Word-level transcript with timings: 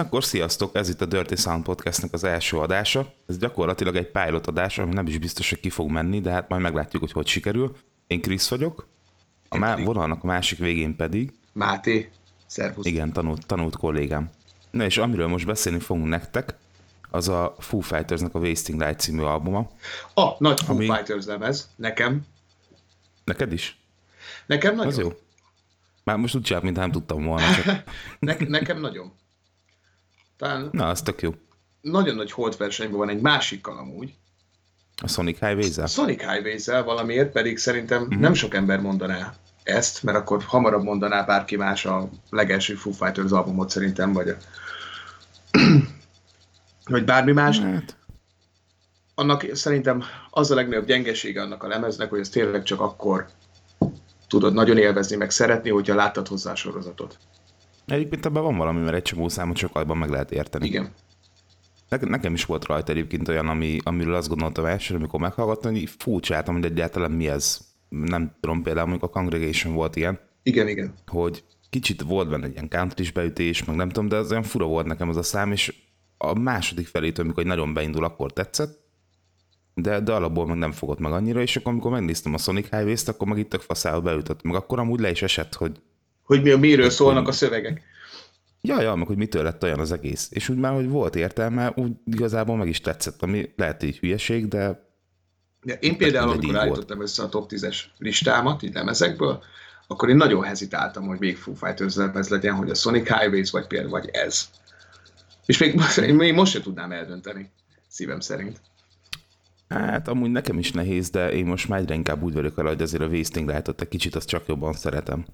Na 0.00 0.06
akkor 0.06 0.24
sziasztok, 0.24 0.74
ez 0.74 0.88
itt 0.88 1.00
a 1.00 1.06
Dirty 1.06 1.34
Sound 1.34 1.64
Podcastnek 1.64 2.12
az 2.12 2.24
első 2.24 2.56
adása. 2.58 3.12
Ez 3.26 3.38
gyakorlatilag 3.38 3.96
egy 3.96 4.10
pilot 4.10 4.46
adás, 4.46 4.78
ami 4.78 4.92
nem 4.94 5.06
is 5.06 5.18
biztos, 5.18 5.48
hogy 5.48 5.60
ki 5.60 5.70
fog 5.70 5.90
menni, 5.90 6.20
de 6.20 6.30
hát 6.30 6.48
majd 6.48 6.62
meglátjuk, 6.62 7.02
hogy 7.02 7.12
hogy 7.12 7.26
sikerül. 7.26 7.76
Én 8.06 8.20
Krisz 8.20 8.48
vagyok, 8.48 8.86
a 9.48 9.56
má- 9.58 9.84
vonalnak 9.84 10.22
a 10.22 10.26
másik 10.26 10.58
végén 10.58 10.96
pedig, 10.96 11.32
Máté, 11.52 12.10
szervusz. 12.46 12.86
igen, 12.86 13.12
tanult, 13.12 13.46
tanult 13.46 13.76
kollégám. 13.76 14.30
Na 14.70 14.84
és 14.84 14.98
amiről 14.98 15.26
most 15.28 15.46
beszélni 15.46 15.78
fogunk 15.80 16.06
nektek, 16.08 16.54
az 17.10 17.28
a 17.28 17.54
Foo 17.58 17.80
Fightersnek 17.80 18.34
a 18.34 18.38
Wasting 18.38 18.80
Light 18.80 19.00
című 19.00 19.22
albuma. 19.22 19.70
A 20.14 20.30
nagy 20.38 20.60
Foo 20.60 20.74
Ami- 20.74 20.86
Fighters 20.86 21.24
lemez, 21.26 21.68
nekem. 21.76 22.26
Neked 23.24 23.52
is? 23.52 23.78
Nekem 24.46 24.74
nagyon. 24.74 24.92
Az 24.92 24.98
jó. 24.98 25.12
Már 26.04 26.16
most 26.16 26.34
úgy 26.34 26.42
csinálok, 26.42 26.64
mintha 26.64 26.82
nem 26.82 26.92
tudtam 26.92 27.24
volna, 27.24 27.54
csak 27.54 27.84
Ne, 28.18 28.36
nekem 28.48 28.80
nagyon. 28.80 29.12
Talán 30.40 30.68
na, 30.72 30.88
az 30.88 31.02
tök 31.02 31.22
jó. 31.22 31.30
nagyon 31.80 32.14
nagy 32.14 32.32
holdversenyben 32.32 32.98
van 32.98 33.08
egy 33.08 33.20
másikkal 33.20 33.78
amúgy. 33.78 34.14
A 35.02 35.08
Sonic 35.08 35.38
Highways-el? 35.38 35.86
Sonic 35.86 36.20
Highways-el 36.20 36.84
valamiért 36.84 37.32
pedig 37.32 37.58
szerintem 37.58 38.06
nem 38.08 38.34
sok 38.34 38.54
ember 38.54 38.80
mondaná 38.80 39.34
ezt, 39.62 40.02
mert 40.02 40.16
akkor 40.16 40.42
hamarabb 40.42 40.82
mondaná 40.82 41.22
bárki 41.22 41.56
más 41.56 41.84
a 41.84 42.08
legelső 42.30 42.74
Foo 42.74 42.92
Fighters 42.92 43.30
albumot 43.30 43.70
szerintem, 43.70 44.12
vagy 44.12 44.28
a... 44.28 44.36
vagy 46.92 47.04
bármi 47.04 47.32
más. 47.32 47.58
Hát, 47.58 47.96
annak 49.14 49.46
szerintem 49.52 50.04
az 50.30 50.50
a 50.50 50.54
legnagyobb 50.54 50.86
gyengesége 50.86 51.42
annak 51.42 51.62
a 51.62 51.68
lemeznek, 51.68 52.10
hogy 52.10 52.20
ez 52.20 52.28
tényleg 52.28 52.62
csak 52.62 52.80
akkor 52.80 53.26
tudod 54.28 54.54
nagyon 54.54 54.78
élvezni, 54.78 55.16
meg 55.16 55.30
szeretni, 55.30 55.70
hogyha 55.70 55.94
láttad 55.94 56.28
hozzá 56.28 56.50
a 56.50 56.56
sorozatot. 56.56 57.18
Egyébként 57.90 58.26
ebben 58.26 58.42
van 58.42 58.56
valami, 58.56 58.80
mert 58.80 58.94
egy 58.94 59.02
csomó 59.02 59.28
számot 59.28 59.56
sokkal 59.56 59.94
meg 59.94 60.10
lehet 60.10 60.30
érteni. 60.30 60.66
Igen. 60.66 60.90
Ne- 61.88 61.98
Nekem 62.08 62.34
is 62.34 62.44
volt 62.44 62.64
rajta 62.64 62.92
egyébként 62.92 63.28
olyan, 63.28 63.48
ami, 63.48 63.78
amiről 63.82 64.14
azt 64.14 64.28
gondoltam 64.28 64.64
elsőre, 64.64 64.98
amikor 64.98 65.20
meghallgattam, 65.20 65.72
hogy 65.72 65.90
furcsáltam, 65.98 66.54
hogy 66.54 66.64
egyáltalán 66.64 67.10
mi 67.10 67.28
ez. 67.28 67.60
Nem 67.88 68.34
tudom, 68.40 68.62
például 68.62 68.88
amikor 68.88 69.08
a 69.08 69.12
Congregation 69.12 69.74
volt 69.74 69.96
ilyen, 69.96 70.20
Igen, 70.42 70.68
igen. 70.68 70.94
hogy 71.06 71.44
kicsit 71.70 72.02
volt 72.02 72.28
benne 72.28 72.46
egy 72.46 72.52
ilyen 72.52 72.68
country 72.68 73.10
beütés, 73.14 73.64
meg 73.64 73.76
nem 73.76 73.88
tudom, 73.88 74.08
de 74.08 74.16
az 74.16 74.30
olyan 74.30 74.42
fura 74.42 74.64
volt 74.66 74.86
nekem 74.86 75.08
az 75.08 75.16
a 75.16 75.22
szám, 75.22 75.52
és 75.52 75.74
a 76.18 76.38
második 76.38 76.86
felétől, 76.86 77.24
amikor 77.24 77.44
nagyon 77.44 77.74
beindul, 77.74 78.04
akkor 78.04 78.32
tetszett, 78.32 78.78
de, 79.74 80.00
de 80.00 80.12
alapból 80.12 80.46
meg 80.46 80.56
nem 80.56 80.72
fogott 80.72 80.98
meg 80.98 81.12
annyira, 81.12 81.40
és 81.40 81.56
akkor 81.56 81.72
amikor 81.72 81.90
megnéztem 81.90 82.34
a 82.34 82.38
Sonic 82.38 82.70
Highways-t, 82.70 83.08
akkor 83.08 83.28
meg 83.28 83.38
itt 83.38 83.48
tök 83.50 83.60
faszába 83.60 84.00
beütött, 84.00 84.42
meg 84.42 84.54
akkor 84.54 84.78
amúgy 84.78 85.00
le 85.00 85.10
is 85.10 85.22
esett, 85.22 85.54
hogy 85.54 85.80
Hogy 86.30 86.42
mi, 86.42 86.54
miről 86.54 86.90
szólnak 86.90 87.28
a 87.28 87.32
szövegek. 87.32 87.82
Ja, 88.60 88.80
ja, 88.80 88.94
meg 88.94 89.06
hogy 89.06 89.16
mitől 89.16 89.42
lett 89.42 89.62
olyan 89.62 89.78
az 89.78 89.92
egész. 89.92 90.28
És 90.30 90.48
úgy 90.48 90.56
már, 90.56 90.72
hogy 90.72 90.88
volt 90.88 91.16
értelme, 91.16 91.72
úgy 91.76 91.92
igazából 92.04 92.56
meg 92.56 92.68
is 92.68 92.80
tetszett, 92.80 93.22
ami 93.22 93.52
lehet 93.56 93.82
egy 93.82 93.96
hülyeség, 93.96 94.48
de 94.48 94.88
Ja, 95.64 95.74
én 95.74 95.96
például, 95.96 96.28
amikor 96.28 96.44
így 96.44 96.50
volt. 96.50 96.62
állítottam 96.62 97.00
össze 97.00 97.22
a 97.22 97.28
top 97.28 97.50
10-es 97.52 97.76
listámat, 97.98 98.62
így 98.62 98.74
lemezekből, 98.74 99.42
akkor 99.86 100.08
én 100.08 100.16
nagyon 100.16 100.42
hezitáltam, 100.44 101.06
hogy 101.06 101.18
még 101.18 101.36
Foo 101.36 101.54
Fighters 101.54 101.94
lemez 101.94 102.28
legyen, 102.28 102.54
hogy 102.54 102.70
a 102.70 102.74
Sonic 102.74 103.08
Highways, 103.18 103.50
vagy 103.50 103.66
például, 103.66 103.90
vagy 103.90 104.08
ez. 104.12 104.48
És 105.46 105.58
még, 105.58 105.74
most- 105.74 106.12
még 106.12 106.34
most 106.34 106.52
se 106.52 106.60
tudnám 106.60 106.92
eldönteni, 106.92 107.50
szívem 107.88 108.20
szerint. 108.20 108.60
hát 109.68 110.08
amúgy 110.08 110.30
nekem 110.30 110.58
is 110.58 110.72
nehéz, 110.72 111.10
de 111.10 111.32
én 111.32 111.46
most 111.46 111.68
már 111.68 111.80
egyre 111.80 111.94
inkább 111.94 112.22
úgy 112.22 112.32
vagyok 112.34 112.54
vele, 112.54 112.68
hogy 112.68 112.82
azért 112.82 113.02
a 113.02 113.06
Wasting 113.06 113.48
lehetett 113.48 113.80
egy 113.80 113.88
kicsit, 113.88 114.14
azt 114.14 114.28
csak 114.28 114.46
jobban 114.46 114.72
szeretem. 114.72 115.24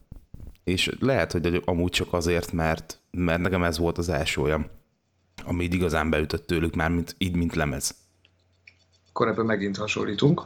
És 0.70 0.90
lehet, 1.00 1.32
hogy 1.32 1.62
amúgy 1.64 1.90
csak 1.90 2.12
azért, 2.12 2.52
mert, 2.52 3.00
mert 3.10 3.40
nekem 3.40 3.62
ez 3.62 3.78
volt 3.78 3.98
az 3.98 4.08
első 4.08 4.40
olyan, 4.40 4.70
ami 5.44 5.64
így 5.64 5.74
igazán 5.74 6.10
beütött 6.10 6.46
tőlük 6.46 6.74
már, 6.74 6.90
mint, 6.90 7.14
így, 7.18 7.36
mint 7.36 7.54
lemez. 7.54 7.94
Akkor 9.08 9.28
ebben 9.28 9.44
megint 9.44 9.76
hasonlítunk. 9.76 10.42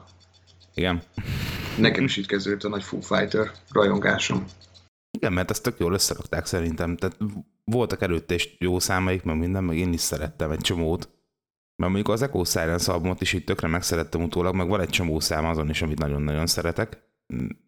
Igen. 0.75 1.03
Nekem 1.79 2.05
is 2.05 2.17
így 2.17 2.27
kezdődött 2.27 2.65
a 2.65 2.69
nagy 2.69 2.83
Foo 2.83 3.01
Fighter 3.01 3.51
rajongásom. 3.71 4.45
Igen, 5.11 5.33
mert 5.33 5.51
ezt 5.51 5.63
tök 5.63 5.79
jól 5.79 5.93
összerakták 5.93 6.47
szerintem. 6.47 6.97
Tehát 6.97 7.17
voltak 7.65 8.03
előtte 8.03 8.35
is 8.35 8.57
jó 8.59 8.79
számaik, 8.79 9.23
meg 9.23 9.39
minden, 9.39 9.65
meg 9.65 9.77
én 9.77 9.93
is 9.93 10.01
szerettem 10.01 10.51
egy 10.51 10.61
csomót. 10.61 11.09
Mert 11.77 11.93
mondjuk 11.93 12.09
az 12.09 12.23
Echo 12.23 12.45
Silence 12.45 12.93
albumot 12.93 13.21
is 13.21 13.33
így 13.33 13.45
tökre 13.45 13.69
megszerettem 13.69 14.23
utólag, 14.23 14.55
meg 14.55 14.69
van 14.69 14.81
egy 14.81 14.89
csomó 14.89 15.21
szám 15.21 15.45
azon 15.45 15.71
is, 15.71 15.83
amit 15.83 15.99
nagyon-nagyon 15.99 16.47
szeretek. 16.47 17.09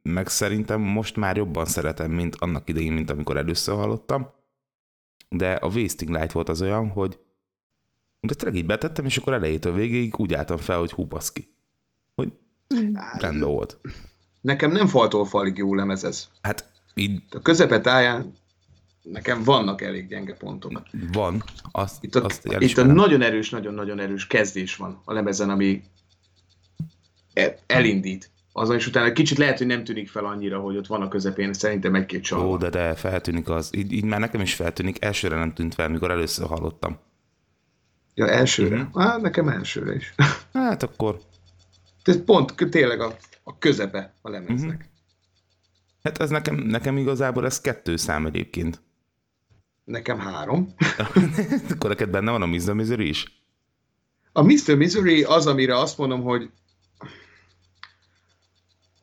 Meg 0.02 0.28
szerintem 0.28 0.80
most 0.80 1.16
már 1.16 1.36
jobban 1.36 1.64
szeretem, 1.64 2.10
mint 2.10 2.36
annak 2.38 2.68
idején, 2.68 2.92
mint 2.92 3.10
amikor 3.10 3.36
először 3.36 3.74
hallottam. 3.74 4.30
De 5.28 5.52
a 5.54 5.66
Wasting 5.66 6.10
Light 6.10 6.32
volt 6.32 6.48
az 6.48 6.62
olyan, 6.62 6.88
hogy 6.88 7.18
de 8.20 8.34
tényleg 8.34 8.58
így 8.58 8.66
betettem, 8.66 9.04
és 9.04 9.16
akkor 9.16 9.32
elejétől 9.32 9.74
végéig 9.74 10.18
úgy 10.18 10.34
álltam 10.34 10.56
fel, 10.56 10.78
hogy 10.78 10.92
hú, 10.92 11.04
baszki. 11.04 11.54
Hogy 12.14 12.32
rendben 13.18 13.48
volt. 13.50 13.78
Nekem 14.40 14.72
nem 14.72 14.86
faltól 14.86 15.24
falig 15.24 15.56
jó 15.56 15.74
lemez 15.74 16.04
ez. 16.04 16.28
Hát 16.42 16.70
így 16.94 17.22
A 17.30 17.40
közepe 17.40 17.80
táján 17.80 18.32
nekem 19.02 19.42
vannak 19.42 19.82
elég 19.82 20.08
gyenge 20.08 20.34
pontok. 20.34 20.82
van, 21.12 21.44
azt, 21.72 22.04
Itt 22.04 22.14
a, 22.14 22.24
azt 22.24 22.46
itt 22.58 22.78
a 22.78 22.84
nagyon 22.84 23.22
erős, 23.22 23.50
nagyon-nagyon 23.50 24.00
erős 24.00 24.26
kezdés 24.26 24.76
van 24.76 25.00
a 25.04 25.12
lemezen, 25.12 25.50
ami 25.50 25.82
e- 27.32 27.58
elindít. 27.66 28.30
Azon 28.52 28.76
is 28.76 28.86
utána 28.86 29.12
kicsit 29.12 29.38
lehet, 29.38 29.58
hogy 29.58 29.66
nem 29.66 29.84
tűnik 29.84 30.08
fel 30.08 30.24
annyira, 30.24 30.60
hogy 30.60 30.76
ott 30.76 30.86
van 30.86 31.02
a 31.02 31.08
közepén, 31.08 31.52
szerintem 31.52 31.94
egy-két 31.94 32.20
Ó, 32.20 32.22
sor. 32.22 32.58
de 32.58 32.70
de 32.70 32.94
feltűnik 32.94 33.48
az. 33.48 33.70
Így, 33.76 33.92
így 33.92 34.04
már 34.04 34.20
nekem 34.20 34.40
is 34.40 34.54
feltűnik. 34.54 35.04
Elsőre 35.04 35.36
nem 35.36 35.52
tűnt 35.54 35.74
fel, 35.74 35.88
mikor 35.88 36.10
először 36.10 36.46
hallottam. 36.46 36.98
Ja, 38.14 38.28
elsőre? 38.28 38.76
Mhm. 38.76 38.84
Mm-hmm. 38.84 39.08
Á, 39.08 39.16
nekem 39.16 39.48
elsőre 39.48 39.94
is. 39.94 40.14
Hát 40.52 40.82
akkor, 40.82 41.18
Ez 42.02 42.24
pont 42.24 42.54
tényleg 42.70 43.00
a, 43.00 43.16
a 43.42 43.58
közepe 43.58 44.14
a 44.22 44.30
lemeznek. 44.30 44.78
Mhm. 44.78 44.86
hát 46.02 46.18
ez 46.18 46.30
nekem, 46.30 46.54
nekem 46.54 46.96
igazából 46.96 47.44
ez 47.44 47.60
kettő 47.60 47.96
szám 47.96 48.26
egyébként. 48.26 48.82
Nekem 49.84 50.18
három. 50.18 50.74
akkor 51.70 51.90
neked 51.90 52.10
benne 52.10 52.30
van 52.30 52.42
a 52.42 52.56
the 52.58 52.72
Misery 52.72 53.08
is? 53.08 53.40
A 54.32 54.42
Mr. 54.42 54.76
Misery 54.76 55.22
az, 55.22 55.46
amire 55.46 55.78
azt 55.78 55.98
mondom, 55.98 56.22
hogy 56.22 56.50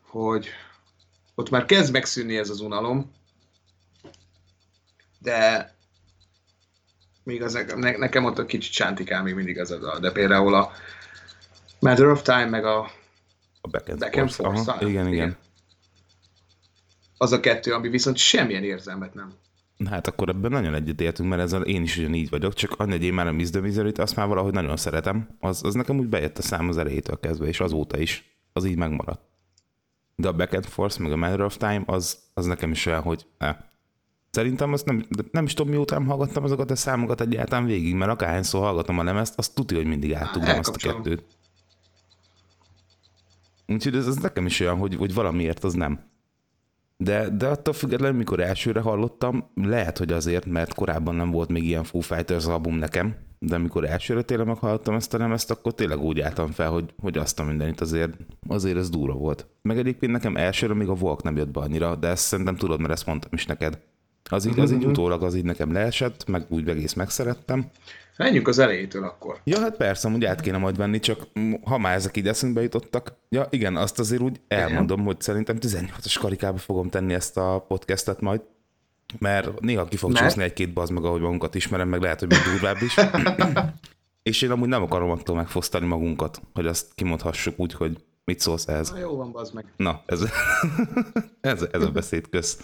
hogy 0.09 0.47
ott 1.36 1.50
már 1.50 1.66
kezd 1.66 1.92
megszűnni 1.92 2.38
ez 2.38 2.50
az 2.50 2.59
unalom, 2.59 3.12
de 5.20 5.74
még 7.24 7.42
az, 7.42 7.53
ne, 7.75 7.97
nekem 7.97 8.25
ott 8.25 8.38
a 8.38 8.46
kicsit 8.46 8.72
sántikál 8.72 9.24
még 9.24 9.34
mindig 9.34 9.59
az 9.59 9.72
a 9.72 9.78
dal, 9.78 10.00
de 10.00 10.12
például 10.12 10.56
a 10.56 10.72
Matter 11.80 12.06
of 12.06 12.22
Time, 12.22 12.46
meg 12.46 12.66
a 12.66 12.80
A 13.62 13.68
Back 13.68 13.90
and, 13.90 14.00
Back 14.00 14.16
and 14.16 14.31
Forth. 14.31 14.56
Forth, 14.56 14.70
Aha, 14.70 14.90
igen, 14.90 15.08
igen, 15.08 15.14
Igen. 15.14 15.38
az 17.18 17.31
a 17.31 17.40
kettő, 17.40 17.74
ami 17.74 17.90
viszont 17.90 18.18
semmilyen 18.18 18.64
érzelmet 18.64 19.14
nem. 19.14 19.34
Hát 19.90 20.08
akkor 20.08 20.30
ebben 20.30 20.52
nagyon 20.52 20.74
egyetértünk, 20.74 21.30
mert 21.30 21.41
ezzel 21.41 21.62
én 21.62 21.81
is 21.81 21.97
ugyanígy 21.97 22.30
vagyok, 22.30 22.53
csak 22.53 22.74
annyi, 22.78 22.91
hogy 22.91 23.03
én 23.03 23.14
már 23.14 23.28
a 23.28 23.31
Miss 23.31 23.50
the 23.50 23.59
Misery-t 23.59 23.97
azt 23.97 24.16
már 24.16 24.28
valahogy 24.28 24.53
nagyon 24.53 24.78
szeretem. 24.78 25.38
Az, 25.40 25.64
az 25.64 25.74
nekem 25.74 26.00
úgy 26.00 26.08
bejött 26.08 26.38
a 26.38 26.41
szám 26.41 26.70
az 26.70 26.78
elejétől 26.78 27.20
kezdve, 27.20 27.47
és 27.47 27.59
azóta 27.59 27.97
is. 27.97 28.41
Az 28.53 28.66
így 28.66 28.78
megmaradt. 28.78 29.28
De 30.19 30.28
a 30.28 30.34
Back 30.34 30.53
and 30.53 30.66
Forth, 30.66 31.00
meg 31.00 31.12
a 31.12 31.16
Matter 31.16 31.41
of 31.41 31.57
Time, 31.57 31.84
az, 31.85 32.19
az 32.34 32.46
nekem 32.46 32.72
is 32.72 32.85
olyan, 32.85 33.02
hogy 33.02 33.25
eh. 33.38 33.56
Szerintem 34.31 34.74
azt 34.74 34.85
nem, 34.85 35.06
nem 35.31 35.46
is 35.46 35.53
tudom, 35.53 35.72
mióta 35.72 35.97
nem 35.97 36.07
hallgattam 36.07 36.44
azokat 36.44 36.72
a 36.72 36.75
számokat 36.75 37.22
egyáltalán 37.22 37.66
végig, 37.66 37.96
mert 37.96 38.12
akárhányszor 38.12 38.62
hallgatom 38.62 39.00
a 39.00 39.03
lemezt, 39.03 39.38
azt 39.38 39.56
tudja, 39.56 39.78
hogy 39.78 39.85
mindig 39.85 40.13
átugrom 40.13 40.59
azt 40.59 40.75
a 40.75 40.91
kettőt. 40.91 41.24
Úgyhogy 43.67 43.96
ez, 43.96 44.08
ez 44.08 44.16
nekem 44.16 44.46
is 44.46 44.59
olyan, 44.59 44.78
hogy, 44.78 44.96
hogy 44.96 45.14
valamiért 45.14 45.64
az 45.64 45.73
nem. 45.73 45.99
De, 46.97 47.29
de 47.29 47.47
attól 47.47 47.73
függetlenül, 47.73 48.17
mikor 48.17 48.40
elsőre 48.40 48.79
hallottam, 48.79 49.49
lehet, 49.55 49.97
hogy 49.97 50.11
azért, 50.11 50.46
mert 50.46 50.73
korábban 50.73 51.16
nem 51.16 51.32
volt 51.32 51.49
még 51.49 51.64
ilyen 51.64 51.84
Foo 51.84 52.02
Fighters 52.02 52.46
album 52.46 52.76
nekem, 52.76 53.16
de 53.40 53.56
amikor 53.56 53.86
elsőre 53.86 54.22
tényleg 54.22 54.47
meghallottam 54.47 54.96
ezt 54.96 55.14
a 55.14 55.18
lemezt, 55.18 55.52
akkor 55.52 55.74
tényleg 55.74 56.00
úgy 56.00 56.20
álltam 56.20 56.52
fel, 56.52 56.70
hogy, 56.70 56.94
hogy 57.02 57.18
azt 57.18 57.40
a 57.40 57.44
mindenit 57.44 57.82
azért, 57.82 58.14
azért 58.47 58.78
ez 58.78 58.90
durva 58.90 59.14
volt. 59.14 59.47
Meg 59.62 59.78
egyébként 59.78 60.12
nekem 60.12 60.38
elsőre 60.38 60.74
még 60.74 60.88
a 60.88 60.94
Volk 60.94 61.24
nem 61.24 61.38
jött 61.38 61.52
be 61.52 61.59
annyira, 61.59 61.96
de 61.96 62.08
ezt 62.08 62.24
szerintem 62.24 62.56
tudod, 62.56 62.80
mert 62.80 62.94
ezt 62.94 63.06
mondtam 63.06 63.34
is 63.34 63.46
neked. 63.46 63.80
Az 64.30 64.46
így, 64.46 64.59
az 64.59 64.72
így 64.72 64.86
utólag 64.86 65.24
az 65.24 65.36
így 65.36 65.44
nekem 65.44 65.72
leesett, 65.72 66.28
meg 66.28 66.46
úgy 66.50 66.70
egész 66.70 66.94
megszerettem. 66.94 67.70
Menjünk 68.18 68.47
az 68.47 68.59
elejétől 68.59 69.03
akkor. 69.03 69.40
Ja, 69.44 69.59
hát 69.59 69.78
persze, 69.78 70.08
amúgy 70.08 70.26
át 70.26 70.41
kéne 70.41 70.58
majd 70.58 70.78
venni, 70.78 71.00
csak 71.00 71.28
ha 71.64 71.78
már 71.78 71.96
ezek 71.96 72.18
így 72.18 72.28
eszünkbe 72.28 72.62
jutottak, 72.62 73.14
ja 73.30 73.47
igen, 73.50 73.76
azt 73.76 74.00
azért 74.00 74.22
úgy 74.22 74.41
elmondom, 74.47 75.03
hogy 75.03 75.22
szerintem 75.22 75.58
18-as 75.59 76.16
karikába 76.20 76.58
fogom 76.58 76.90
tenni 76.90 77.14
ezt 77.14 77.38
a 77.38 77.66
podcastet 77.68 78.22
majd, 78.22 78.41
mert 79.17 79.59
néha 79.59 79.85
ki 79.85 79.97
fog 79.97 80.14
csúszni 80.14 80.44
egy-két 80.44 80.73
bazd 80.73 80.91
meg, 80.91 81.03
ahogy 81.03 81.22
magunkat 81.22 81.56
ismerem, 81.56 81.88
meg 81.88 82.02
lehet, 82.02 82.20
hogy 82.20 82.29
még 82.29 82.40
durvább 82.40 82.82
is. 82.82 82.96
És 84.23 84.41
én 84.41 84.52
amúgy 84.52 84.67
nem 84.67 84.82
akarom 84.82 85.09
attól 85.09 85.35
megfosztani 85.35 85.85
magunkat, 85.85 86.41
hogy 86.53 86.67
azt 86.67 86.88
kimondhassuk 86.96 87.59
úgy, 87.59 87.73
hogy 87.73 87.97
mit 88.23 88.40
szólsz 88.40 88.67
ehhez. 88.67 88.91
Na, 88.91 88.97
jó 88.97 89.16
van, 89.16 89.32
bazd 89.32 89.53
meg. 89.53 89.66
Na, 89.78 90.03
ez, 90.06 90.22
ez, 91.41 91.67
ez 91.72 91.82
a 91.82 91.91
beszéd 91.91 92.29
köz. 92.29 92.59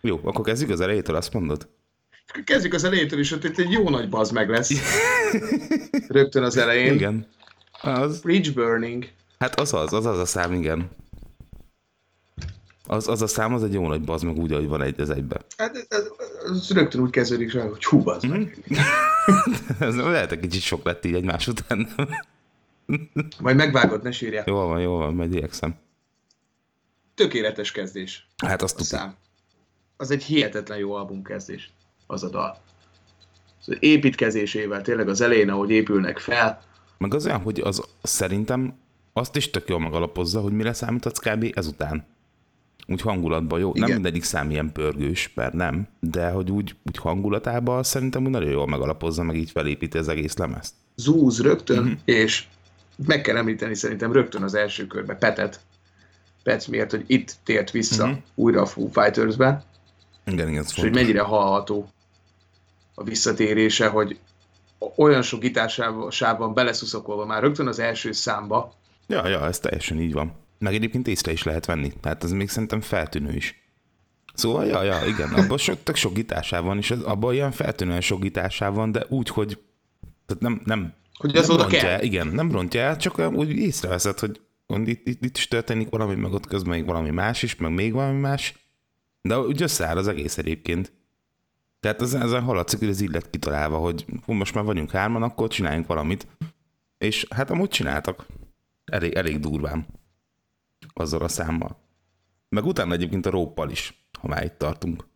Jó, 0.00 0.20
akkor 0.24 0.44
kezdjük 0.44 0.70
az 0.70 0.80
elejétől, 0.80 1.16
azt 1.16 1.32
mondod? 1.32 1.68
Kezdjük 2.44 2.74
az 2.74 2.84
elejétől 2.84 3.18
is, 3.18 3.30
hogy 3.30 3.44
itt 3.44 3.58
egy 3.58 3.70
jó 3.70 3.88
nagy 3.88 4.08
bazd 4.08 4.32
meg 4.32 4.48
lesz. 4.48 4.70
Rögtön 6.08 6.42
az 6.42 6.56
elején. 6.56 6.94
Igen. 6.94 7.26
Az, 7.82 8.20
Bridge 8.20 8.52
burning. 8.52 9.08
hát 9.38 9.60
az 9.60 9.74
az, 9.74 9.92
az 9.92 10.06
az 10.06 10.18
a 10.18 10.26
szám, 10.26 10.52
igen. 10.52 10.90
Az, 12.90 13.08
az 13.08 13.22
a 13.22 13.26
szám, 13.26 13.54
az 13.54 13.64
egy 13.64 13.72
jó 13.72 13.88
nagy 13.88 14.00
bazd 14.00 14.24
meg 14.24 14.36
úgy, 14.36 14.52
ahogy 14.52 14.68
van 14.68 14.82
egy 14.82 15.00
az 15.00 15.10
egybe. 15.10 15.40
Hát 15.56 15.86
ez, 15.88 16.10
ez, 16.44 16.70
rögtön 16.70 17.00
úgy 17.00 17.10
kezdődik, 17.10 17.52
hogy 17.52 17.84
hú, 17.84 18.02
bazd 18.02 18.28
meg. 18.28 18.56
Ez 19.78 19.96
lehet 19.96 20.32
egy 20.32 20.40
kicsit 20.40 20.62
sok 20.62 20.84
lett 20.84 21.04
így 21.04 21.14
egymás 21.14 21.46
után. 21.46 21.88
Majd 23.40 23.56
megvágod, 23.56 24.02
ne 24.02 24.10
sírjál. 24.10 24.44
Jól 24.46 24.66
van, 24.66 24.80
jól 24.80 24.98
van, 24.98 25.14
majd 25.14 25.34
igyekszem. 25.34 25.74
Tökéletes 27.14 27.72
kezdés. 27.72 28.28
Hát 28.36 28.62
azt 28.62 28.82
szám. 28.82 29.14
Az 29.96 30.10
egy 30.10 30.24
hihetetlen 30.24 30.78
jó 30.78 30.92
albumkezdés, 30.92 31.72
az 32.06 32.22
a 32.22 32.28
dal. 32.28 32.60
Az 33.66 33.76
építkezésével, 33.80 34.82
tényleg 34.82 35.08
az 35.08 35.20
elején, 35.20 35.50
ahogy 35.50 35.70
épülnek 35.70 36.18
fel, 36.18 36.62
Meg 36.98 37.14
az 37.14 37.26
olyan, 37.26 37.40
hogy 37.40 37.60
az 37.60 37.82
szerintem 38.02 38.78
azt 39.12 39.36
is 39.36 39.50
tök 39.50 39.68
jól 39.68 39.80
megalapozza, 39.80 40.40
hogy 40.40 40.52
mire 40.52 40.72
számítatsz 40.72 41.18
kb. 41.18 41.52
ezután. 41.54 42.18
Úgy 42.90 43.00
hangulatban 43.00 43.58
jó. 43.60 43.66
Nem 43.66 43.76
Igen. 43.76 43.90
mindegyik 43.90 44.22
szám 44.24 44.50
ilyen 44.50 44.72
pörgős, 44.72 45.30
mert 45.34 45.52
nem, 45.52 45.88
de 46.00 46.30
hogy 46.30 46.50
úgy, 46.50 46.76
úgy 46.86 46.96
hangulatában 46.96 47.82
szerintem 47.82 48.24
úgy 48.24 48.30
nagyon 48.30 48.50
jól 48.50 48.66
megalapozza, 48.66 49.22
meg 49.22 49.36
így 49.36 49.50
felépíti 49.50 49.98
az 49.98 50.08
egész 50.08 50.36
lemezt. 50.36 50.74
zúz 50.96 51.40
rögtön, 51.42 51.76
Mhm. 51.82 51.86
uh-huh. 51.86 52.00
és 52.04 52.44
meg 53.06 53.20
kell 53.20 53.36
említeni 53.36 53.74
szerintem 53.74 54.12
rögtön 54.12 54.42
az 54.42 54.54
első 54.54 54.86
körbe 54.86 55.14
Petet. 55.14 55.60
Pet 56.42 56.66
miért, 56.68 56.90
hogy 56.90 57.04
itt 57.06 57.34
tért 57.44 57.70
vissza 57.70 58.02
Mhm. 58.04 58.12
uh-huh. 58.12 58.26
újra 58.34 58.60
a 58.62 58.66
Foo 58.66 58.86
Fighters-be, 58.88 59.64
Igen, 60.26 60.48
igen, 60.48 60.64
és 60.68 60.80
hogy 60.80 60.94
mennyire 60.94 61.20
hallható 61.20 61.88
a 62.94 63.02
visszatérése, 63.04 63.86
hogy 63.88 64.18
olyan 64.96 65.22
sok 65.22 65.40
gitársávban 65.40 66.54
beleszuszakolva 66.54 67.26
már 67.26 67.42
rögtön 67.42 67.66
az 67.66 67.78
első 67.78 68.12
számba, 68.12 68.72
Ja, 69.06 69.28
ja, 69.28 69.46
ez 69.46 69.58
teljesen 69.58 70.00
így 70.00 70.12
van. 70.12 70.32
Meg 70.60 70.74
egyébként 70.74 71.08
észre 71.08 71.32
is 71.32 71.42
lehet 71.42 71.66
venni, 71.66 71.92
tehát 72.00 72.24
ez 72.24 72.32
még 72.32 72.48
szerintem 72.48 72.80
feltűnő 72.80 73.32
is. 73.34 73.54
Szóval, 74.34 74.66
ja, 74.66 74.82
ja, 74.82 75.06
igen, 75.06 75.28
abban 75.32 75.58
sok, 75.58 75.82
tök 75.82 75.96
sok 75.96 76.14
gitársáv 76.14 76.64
van, 76.64 76.78
és 76.78 76.90
az- 76.90 77.02
abban 77.02 77.34
ilyen 77.34 77.50
feltűnően 77.52 78.00
sok 78.00 78.20
gitársáv 78.20 78.74
van, 78.74 78.92
de 78.92 79.04
úgy, 79.08 79.28
hogy 79.28 79.58
tehát 80.26 80.42
nem, 80.42 80.60
nem, 80.64 80.92
hogy 81.18 81.36
az 81.36 81.46
nem 81.46 81.54
oda 81.54 81.62
rontja 81.62 81.80
kell. 81.80 81.90
el, 81.90 82.02
igen, 82.02 82.26
nem 82.26 82.52
rontja 82.52 82.80
el, 82.80 82.96
csak 82.96 83.18
olyan 83.18 83.36
úgy 83.36 83.50
észreveszed, 83.50 84.18
hogy 84.18 84.40
itt, 84.66 85.06
itt, 85.06 85.24
itt 85.24 85.36
is 85.36 85.48
történik 85.48 85.88
valami, 85.88 86.14
meg 86.14 86.32
ott 86.32 86.46
közben 86.46 86.70
még 86.74 86.84
valami 86.86 87.10
más 87.10 87.42
is, 87.42 87.56
meg 87.56 87.72
még 87.72 87.92
valami 87.92 88.18
más, 88.18 88.54
de 89.22 89.38
úgy 89.38 89.62
összeáll 89.62 89.96
az 89.96 90.08
egész 90.08 90.38
egyébként. 90.38 90.92
Tehát 91.80 92.02
ezen, 92.02 92.22
ezen 92.22 92.42
hallatszik, 92.42 92.78
hogy 92.78 93.02
így 93.02 93.10
lett 93.10 93.30
kitalálva, 93.30 93.78
hogy 93.78 94.04
hú, 94.24 94.32
most 94.32 94.54
már 94.54 94.64
vagyunk 94.64 94.90
hárman, 94.90 95.22
akkor 95.22 95.48
csináljunk 95.48 95.86
valamit. 95.86 96.26
És 96.98 97.26
hát 97.30 97.50
amúgy 97.50 97.68
csináltak. 97.68 98.26
Elég, 98.84 99.12
elég 99.12 99.40
durván. 99.40 99.86
Azzal 100.92 101.20
a 101.20 101.28
számmal. 101.28 101.78
Meg 102.48 102.64
utána 102.64 102.92
egyébként 102.92 103.26
a 103.26 103.30
róppal 103.30 103.70
is, 103.70 104.08
ha 104.20 104.28
már 104.28 104.44
itt 104.44 104.58
tartunk. 104.58 105.08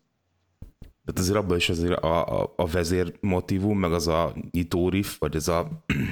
Tehát 1.05 1.21
azért 1.21 1.37
abban 1.37 1.57
is 1.57 1.69
azért 1.69 1.99
a, 1.99 2.41
a, 2.43 2.53
a 2.57 2.67
vezér 2.67 3.15
motivum, 3.21 3.79
meg 3.79 3.93
az 3.93 4.09
a 4.09 4.35
nyitó 4.51 4.89
riff, 4.89 5.19
vagy 5.19 5.37
ez 5.37 5.49
a... 5.49 5.69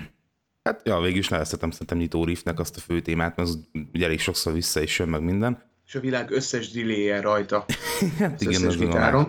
Hát 0.62 0.80
ja, 0.84 1.00
végül 1.00 1.18
is 1.18 1.28
nevezhetem 1.28 1.70
szerintem 1.70 1.98
nyitó 1.98 2.24
riffnek 2.24 2.58
azt 2.58 2.76
a 2.76 2.80
fő 2.80 3.00
témát, 3.00 3.36
mert 3.36 3.48
az 3.48 3.58
ugye 3.92 4.04
elég 4.04 4.20
sokszor 4.20 4.52
vissza 4.52 4.80
is 4.80 4.98
jön, 4.98 5.08
meg 5.08 5.22
minden. 5.22 5.62
És 5.86 5.94
a 5.94 6.00
világ 6.00 6.30
összes 6.30 6.70
delay 6.70 7.20
rajta, 7.20 7.64
Hát 8.18 8.34
az 8.34 8.42
igen, 8.42 8.66
az 8.66 8.76
gitáron. 8.76 9.28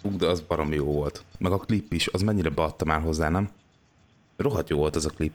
Fú, 0.00 0.16
de 0.16 0.26
az 0.26 0.40
barom 0.40 0.72
jó 0.72 0.84
volt. 0.84 1.24
Meg 1.38 1.52
a 1.52 1.58
klip 1.58 1.92
is, 1.92 2.06
az 2.06 2.22
mennyire 2.22 2.48
beadta 2.48 2.84
már 2.84 3.00
hozzá, 3.00 3.28
nem? 3.28 3.50
Rohadt 4.36 4.68
jó 4.68 4.76
volt 4.76 4.96
az 4.96 5.06
a 5.06 5.10
klip. 5.10 5.32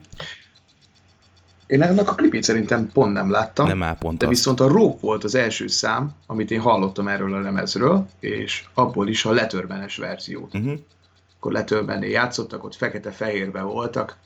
Én 1.66 1.82
ennek 1.82 2.08
a 2.10 2.14
klipét 2.14 2.42
szerintem 2.42 2.90
pont 2.92 3.12
nem 3.12 3.30
láttam. 3.30 3.66
Nem 3.66 3.82
áll 3.82 3.96
pont 3.98 4.18
De 4.18 4.24
az. 4.24 4.30
viszont 4.30 4.60
a 4.60 4.68
Rope 4.68 4.98
volt 5.00 5.24
az 5.24 5.34
első 5.34 5.66
szám, 5.66 6.10
amit 6.26 6.50
én 6.50 6.60
hallottam 6.60 7.08
erről 7.08 7.34
a 7.34 7.40
lemezről, 7.40 8.06
és 8.20 8.64
abból 8.74 9.08
is 9.08 9.24
a 9.24 9.32
letörbenes 9.32 9.96
verziót. 9.96 10.54
Uh-huh. 10.54 10.78
Akkor 11.36 11.52
letörbennél 11.52 12.10
játszottak, 12.10 12.64
ott 12.64 12.74
fekete-fehérben 12.74 13.66
voltak, 13.66 14.16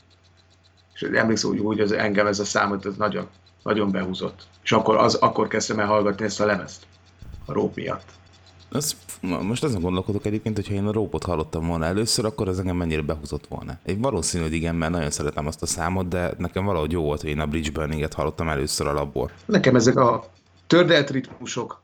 és 0.94 1.02
emlékszem, 1.02 1.50
hogy 1.50 1.58
úgy 1.58 1.80
az 1.80 1.92
engem 1.92 2.26
ez 2.26 2.38
a 2.38 2.44
számot 2.44 2.84
az 2.84 2.96
nagyon, 2.96 3.26
nagyon 3.62 3.90
behúzott. 3.90 4.46
És 4.62 4.72
akkor, 4.72 4.96
az, 4.96 5.14
akkor 5.14 5.48
kezdtem 5.48 5.78
el 5.78 5.86
hallgatni 5.86 6.24
ezt 6.24 6.40
a 6.40 6.46
lemezt, 6.46 6.86
a 7.46 7.52
Rope 7.52 7.72
miatt. 7.80 8.18
Na, 9.20 9.42
most 9.42 9.64
azon 9.64 9.80
gondolkodok 9.80 10.26
egyébként, 10.26 10.56
hogyha 10.56 10.74
én 10.74 10.86
a 10.86 10.92
rópot 10.92 11.24
hallottam 11.24 11.66
volna 11.66 11.84
először, 11.84 12.24
akkor 12.24 12.48
az 12.48 12.58
engem 12.58 12.76
mennyire 12.76 13.02
behúzott 13.02 13.46
volna. 13.46 13.78
Én 13.84 14.00
valószínű, 14.00 14.42
hogy 14.42 14.52
igen, 14.52 14.74
mert 14.74 14.92
nagyon 14.92 15.10
szeretem 15.10 15.46
azt 15.46 15.62
a 15.62 15.66
számot, 15.66 16.08
de 16.08 16.34
nekem 16.38 16.64
valahogy 16.64 16.92
jó 16.92 17.02
volt, 17.02 17.20
hogy 17.20 17.30
én 17.30 17.40
a 17.40 17.46
Bridge 17.46 17.70
Burning-et 17.70 18.14
hallottam 18.14 18.48
először 18.48 18.86
alapból. 18.86 19.30
Nekem 19.44 19.76
ezek 19.76 19.96
a 19.96 20.30
tördelt 20.66 21.10
ritmusok, 21.10 21.82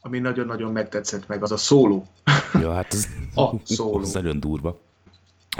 ami 0.00 0.18
nagyon-nagyon 0.18 0.72
megtetszett 0.72 1.28
meg, 1.28 1.42
az 1.42 1.52
a 1.52 1.56
szóló. 1.56 2.06
Ja, 2.60 2.72
hát 2.72 2.94
ez, 2.94 3.06
A 3.34 3.50
szóló. 3.64 3.98
az 4.02 4.12
nagyon 4.12 4.40
durva. 4.40 4.78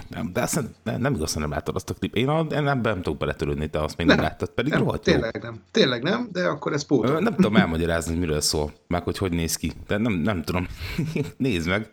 Nem, 0.08 0.32
de 0.32 0.40
azt 0.42 0.54
nem, 0.54 0.68
nem, 0.82 1.00
nem 1.00 1.14
igazán 1.14 1.40
nem 1.42 1.50
láttad 1.50 1.74
azt 1.74 1.90
a 1.90 1.94
klip. 1.94 2.14
Én, 2.16 2.28
én 2.28 2.62
nem, 2.62 2.80
nem 2.80 3.02
tudok 3.02 3.18
beletörődni, 3.18 3.70
te 3.70 3.82
azt 3.82 3.96
még 3.96 4.06
nem, 4.06 4.16
nem 4.16 4.24
láttad, 4.24 4.48
pedig 4.48 4.72
Nem, 4.72 4.80
rohadt 4.80 5.06
jó. 5.06 5.12
tényleg 5.12 5.42
nem. 5.42 5.62
Tényleg 5.70 6.02
nem, 6.02 6.28
de 6.32 6.46
akkor 6.46 6.72
ez 6.72 6.82
pótol. 6.86 7.20
Nem 7.20 7.34
tudom 7.34 7.56
elmagyarázni, 7.56 8.10
hogy 8.10 8.20
miről 8.20 8.40
szól, 8.40 8.72
meg 8.86 9.02
hogy 9.02 9.18
hogy 9.18 9.32
néz 9.32 9.56
ki. 9.56 9.72
De 9.86 9.96
nem, 9.96 10.12
nem 10.12 10.42
tudom. 10.42 10.66
Nézd 11.36 11.68
meg, 11.68 11.90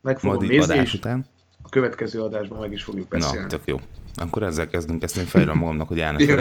Meg 0.00 0.18
fogom 0.18 0.36
majd 0.36 0.50
nézni, 0.50 0.72
adás 0.72 0.94
után. 0.94 1.26
a 1.62 1.68
következő 1.68 2.20
adásban 2.22 2.58
meg 2.58 2.72
is 2.72 2.82
fogjuk 2.82 3.08
beszélni. 3.08 3.38
Na, 3.38 3.46
tök 3.46 3.62
jó. 3.64 3.80
Akkor 4.14 4.42
ezzel 4.42 4.68
kezdünk, 4.68 5.02
ezt 5.02 5.16
én 5.16 5.24
fejlem 5.24 5.58
magamnak, 5.58 5.88
hogy 5.88 6.00
el 6.00 6.12
ne 6.12 6.24
Jó. 6.24 6.36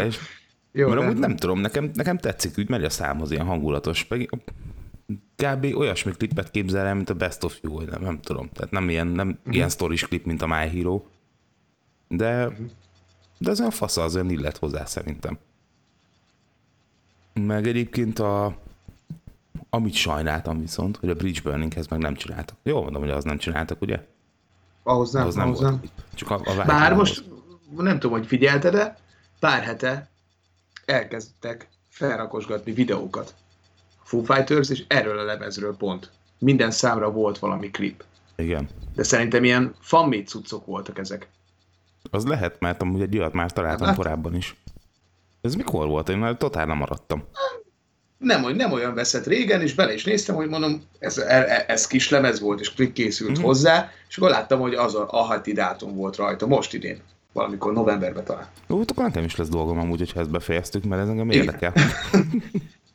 Jó, 0.74 0.88
Mert 0.88 1.00
de- 1.00 1.06
amúgy 1.06 1.20
nem 1.20 1.36
tudom, 1.36 1.60
nekem, 1.60 1.92
nekem 1.94 2.18
tetszik, 2.18 2.58
úgy 2.58 2.70
megy 2.70 2.84
a 2.84 2.90
számhoz, 2.90 3.32
ilyen 3.32 3.46
hangulatos. 3.46 4.04
Pedig 4.04 4.30
kb. 5.36 5.76
olyasmi 5.76 6.12
klipet 6.12 6.52
képzel 6.52 6.86
el, 6.86 6.96
mint 6.96 7.10
a 7.10 7.14
Best 7.14 7.44
of 7.44 7.60
You, 7.62 7.82
nem, 7.82 8.02
nem 8.02 8.20
tudom. 8.22 8.50
Tehát 8.54 8.72
nem 8.72 8.90
ilyen, 8.90 9.08
nem 9.08 9.28
uh-huh. 9.28 9.56
ilyen 9.56 9.70
stories 9.70 10.08
klip, 10.08 10.26
mint 10.26 10.42
a 10.42 10.48
My 10.48 10.70
Hero. 10.70 11.04
De, 12.08 12.48
uh-huh. 12.48 12.66
de 13.38 13.50
az 13.50 13.60
olyan 13.60 13.72
fasz, 13.72 13.98
az 13.98 14.16
olyan 14.16 14.30
illet 14.30 14.58
hozzá 14.58 14.86
szerintem. 14.86 15.38
Meg 17.34 17.68
egyébként 17.68 18.20
a, 18.20 18.58
amit 19.70 19.94
sajnáltam 19.94 20.60
viszont, 20.60 20.98
hogy 20.98 21.10
a 21.10 21.14
Bridge 21.16 21.42
Burninghez 21.44 21.88
meg 21.88 22.00
nem 22.00 22.16
csináltak. 22.16 22.58
Jó 22.64 22.82
mondom, 22.82 23.02
hogy 23.02 23.12
az 23.12 23.24
nem 23.24 23.38
csináltak, 23.38 23.82
ugye? 23.82 24.00
ahhoz 24.84 25.12
nem, 25.12 25.28
az 25.28 25.36
nem 25.36 25.46
ahhoz 25.46 25.62
volt. 25.62 25.72
nem. 25.72 25.90
Csak 26.14 26.30
a, 26.30 26.42
a 26.46 26.66
Bár 26.66 26.94
most 26.94 27.24
nem 27.78 28.00
tudom, 28.00 28.18
hogy 28.18 28.28
figyelted 28.28 28.74
de 28.74 28.98
pár 29.40 29.64
hete 29.64 30.10
elkezdtek 30.86 31.70
felrakosgatni 31.90 32.72
videókat. 32.72 33.36
Foo 34.12 34.24
Fighters, 34.24 34.70
és 34.70 34.84
erről 34.88 35.18
a 35.20 35.24
lemezről 35.24 35.76
pont. 35.78 36.10
Minden 36.40 36.72
számra 36.72 37.12
volt 37.12 37.40
valami 37.40 37.70
klip. 37.72 38.04
Igen. 38.36 38.68
De 38.96 39.04
szerintem 39.04 39.44
ilyen 39.44 39.74
fanmade 39.80 40.24
cuccok 40.24 40.66
voltak 40.66 40.98
ezek. 41.00 41.28
Az 42.10 42.26
lehet, 42.26 42.60
mert 42.60 42.82
amúgy 42.82 43.02
egy 43.02 43.18
olyat 43.18 43.34
már 43.34 43.52
találtam 43.52 43.88
Hát- 43.88 43.96
korábban 43.96 44.36
is. 44.36 44.56
Ez 45.42 45.56
mikor 45.56 45.88
volt? 45.88 46.10
Én 46.10 46.18
már 46.18 46.38
totál 46.38 46.66
nem 46.66 46.78
maradtam. 46.78 47.24
Nem, 48.18 48.56
nem 48.56 48.72
olyan 48.72 48.94
veszett 48.94 49.26
régen, 49.26 49.62
és 49.62 49.76
bele 49.76 49.94
is 49.94 50.04
néztem, 50.04 50.36
hogy 50.36 50.48
mondom, 50.50 50.82
ez, 51.00 51.18
ez, 51.18 51.64
ez 51.68 51.88
kis 51.88 52.10
lemez 52.10 52.40
volt, 52.40 52.60
és 52.60 52.74
klip 52.74 52.94
készült 52.94 53.30
Mhm. 53.30 53.38
uh-huh. 53.40 53.54
hozzá, 53.54 53.90
és 54.10 54.18
akkor 54.18 54.30
láttam, 54.30 54.60
hogy 54.60 54.74
az 54.74 54.96
a, 54.96 55.08
a 55.12 55.22
hati 55.22 55.54
dátum 55.54 55.96
volt 55.96 56.16
rajta, 56.16 56.48
most 56.48 56.74
idén. 56.74 57.02
Valamikor 57.34 57.74
novemberben 57.74 58.24
talán. 58.24 58.48
Jó, 58.68 58.80
akkor 58.88 59.04
nekem 59.04 59.24
is 59.24 59.36
lesz 59.36 59.50
dolgom 59.50 59.80
amúgy, 59.80 60.00
hogyha 60.00 60.20
ezt 60.20 60.30
befejeztük, 60.32 60.84
mert 60.84 61.02
ez 61.02 61.08
engem 61.08 61.30
érdekel. 61.30 61.74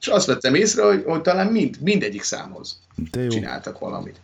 És 0.07 0.13
azt 0.13 0.27
vettem 0.27 0.55
észre, 0.55 0.85
hogy, 0.85 1.03
hogy 1.07 1.21
talán 1.23 1.53
mind, 1.53 1.77
mindegyik 1.81 2.23
számhoz 2.23 2.81
De 3.11 3.23
jó. 3.23 3.29
csináltak 3.29 3.79
valamit. 3.79 4.21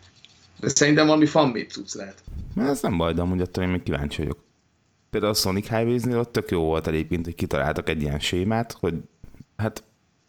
De 0.60 0.68
szerintem 0.68 1.06
valami 1.06 1.26
fanmade 1.26 1.66
cucc 1.66 1.94
lehet. 1.94 2.22
Na, 2.54 2.66
Ez 2.68 2.80
nem 2.82 2.96
baj, 2.96 3.12
de 3.14 3.20
amúgy 3.20 3.40
attól 3.40 3.64
én 3.64 3.70
még 3.70 3.82
kíváncsi 3.82 4.20
vagyok. 4.22 4.38
Például 5.10 5.32
a 5.32 5.36
Sonic 5.36 5.68
Highways-nél 5.68 6.18
ott 6.18 6.32
tök 6.32 6.50
jó 6.50 6.60
volt 6.62 6.86
egyébként, 6.86 7.24
hogy 7.24 7.34
kitaláltak 7.34 7.88
egy 7.88 8.02
ilyen 8.02 8.18
sémát, 8.18 8.72
hogy 8.80 8.94
hát 9.56 9.82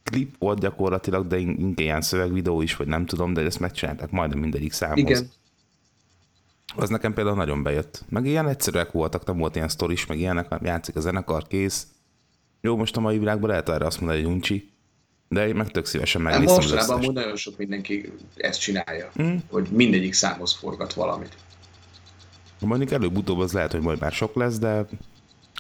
klip 0.04 0.36
volt 0.40 0.60
gyakorlatilag, 0.60 1.28
de 1.28 1.38
in- 1.38 1.60
inkább 1.60 1.80
ilyen 1.80 2.02
szövegvideó 2.02 2.62
is, 2.62 2.76
vagy 2.76 2.88
nem 2.88 3.06
tudom, 3.06 3.34
de 3.34 3.42
ezt 3.42 3.60
megcsinálták 3.60 4.12
majdnem 4.12 4.40
mindegyik 4.40 4.72
számhoz. 4.74 5.00
Igen. 5.00 5.30
Az 6.76 6.90
nekem 6.90 7.14
például 7.14 7.36
nagyon 7.36 7.64
bejött. 7.64 8.04
Meg 8.10 8.26
ilyen 8.26 8.48
egyszerűek 8.48 8.92
voltak, 8.92 9.26
nem 9.26 9.38
volt 9.38 9.56
ilyen 9.56 9.70
sztoris, 9.70 10.06
meg 10.06 10.20
ilyenek, 10.20 10.56
játszik 10.62 10.96
a 10.96 11.00
zenekar, 11.00 11.48
kész. 11.48 11.88
Jó, 12.62 12.78
most 12.78 12.98
a 12.98 13.00
mai 13.00 13.18
világban 13.18 13.50
lehet 13.50 13.70
erre 13.70 13.86
azt 13.86 14.00
mondani, 14.00 14.24
hogy 14.24 14.32
uncsi, 14.32 14.73
de 15.28 15.48
én 15.48 15.56
meg 15.56 15.72
tök 15.72 15.86
szívesen 15.86 16.22
Nem, 16.22 16.32
megnéztem 16.32 16.64
az 16.64 16.72
összes. 16.72 16.88
amúgy 16.88 17.14
nagyon 17.14 17.36
sok 17.36 17.58
mindenki 17.58 18.14
ezt 18.36 18.60
csinálja, 18.60 19.12
Mm. 19.22 19.36
hogy 19.50 19.68
mindegyik 19.72 20.14
számhoz 20.14 20.54
forgat 20.54 20.94
valamit. 20.94 21.36
Mondjuk 22.60 22.92
előbb-utóbb 22.92 23.40
az 23.40 23.52
lehet, 23.54 23.72
hogy 23.72 23.82
majd 23.82 24.00
már 24.00 24.12
sok 24.12 24.36
lesz, 24.36 24.60
de, 24.60 24.86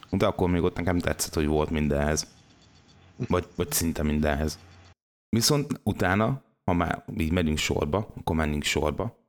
de 0.10 0.26
akkor 0.26 0.50
még 0.50 0.62
ott 0.62 0.76
nekem 0.76 1.00
tetszett, 1.00 1.34
hogy 1.34 1.46
volt 1.48 1.70
mindenhez. 1.70 2.28
Vagy, 3.28 3.46
vagy 3.56 3.72
szinte 3.72 4.04
mindenhez. 4.04 4.60
Viszont 5.30 5.80
utána, 5.84 6.42
ha 6.66 6.74
már 6.74 7.04
így 7.18 7.32
megyünk 7.32 7.58
sorba, 7.58 8.14
akkor 8.18 8.36
menjünk 8.36 8.64
sorba. 8.64 9.22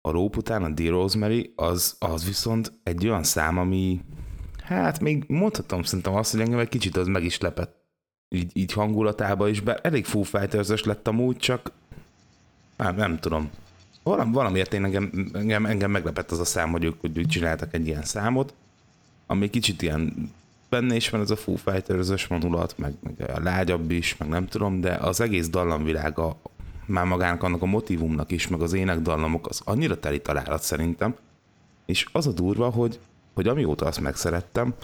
A 0.00 0.10
Rope 0.10 0.38
után 0.38 0.62
a 0.62 0.68
Dear 0.68 0.90
Rosemary, 0.92 1.52
az, 1.56 1.96
az 1.98 2.24
viszont 2.26 2.72
egy 2.82 3.06
olyan 3.06 3.22
szám, 3.24 3.58
ami 3.58 4.00
hát 4.64 5.00
még 5.00 5.24
mondhatom 5.26 5.82
szerintem 5.82 6.14
azt, 6.14 6.30
hogy 6.30 6.40
engem 6.40 6.58
egy 6.58 6.68
kicsit 6.68 6.96
az 6.96 7.06
meg 7.06 7.24
is 7.24 7.38
lepett. 7.38 7.76
Így, 8.28 8.50
így 8.54 8.72
hangulatába 8.72 9.48
is, 9.48 9.60
bár 9.60 9.80
elég 9.82 10.04
Foo 10.04 10.22
fighters 10.22 10.84
lett 10.84 11.08
amúgy, 11.08 11.36
csak 11.36 11.72
hát 12.78 12.96
nem 12.96 13.18
tudom. 13.18 13.50
Valami, 14.02 14.32
valamiért 14.32 14.74
én 14.74 14.84
engem, 14.84 15.30
engem, 15.32 15.66
engem 15.66 15.90
meglepett 15.90 16.30
az 16.30 16.38
a 16.38 16.44
szám, 16.44 16.70
hogy 16.70 16.84
ők, 16.84 17.00
hogy 17.00 17.18
ők 17.18 17.26
csináltak 17.26 17.74
egy 17.74 17.86
ilyen 17.86 18.04
számot, 18.04 18.54
ami 19.26 19.50
kicsit 19.50 19.82
ilyen 19.82 20.32
benne 20.68 20.94
is 20.94 21.10
van 21.10 21.20
ez 21.20 21.30
a 21.30 21.36
Foo 21.36 21.56
Fighters-ös 21.56 22.26
vonulat, 22.26 22.78
meg, 22.78 22.94
meg 23.00 23.30
a 23.30 23.40
lágyabb 23.40 23.90
is, 23.90 24.16
meg 24.16 24.28
nem 24.28 24.46
tudom, 24.46 24.80
de 24.80 24.94
az 24.94 25.20
egész 25.20 25.48
dallamvilága 25.48 26.36
már 26.86 27.04
magának 27.04 27.42
annak 27.42 27.62
a 27.62 27.66
motivumnak 27.66 28.30
is, 28.30 28.48
meg 28.48 28.60
az 28.60 28.72
énekdallamok, 28.72 29.46
az 29.46 29.60
annyira 29.64 29.98
teli 30.00 30.20
találat 30.20 30.62
szerintem, 30.62 31.14
és 31.86 32.06
az 32.12 32.26
a 32.26 32.32
durva, 32.32 32.70
hogy, 32.70 32.98
hogy 33.34 33.48
amióta 33.48 33.86
azt 33.86 34.00
megszerettem, 34.00 34.74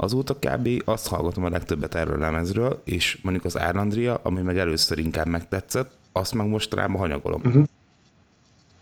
azóta 0.00 0.34
kb. 0.34 0.68
azt 0.84 1.08
hallgatom 1.08 1.44
a 1.44 1.48
legtöbbet 1.48 1.94
erről 1.94 2.14
a 2.14 2.18
lemezről, 2.18 2.82
és 2.84 3.18
mondjuk 3.22 3.44
az 3.44 3.58
Árlandria, 3.58 4.20
ami 4.22 4.40
meg 4.40 4.58
először 4.58 4.98
inkább 4.98 5.26
megtetszett, 5.26 5.90
azt 6.12 6.34
meg 6.34 6.46
most 6.46 6.74
rám 6.74 6.94
hanyagolom. 6.94 7.40
Uh-huh. 7.44 7.64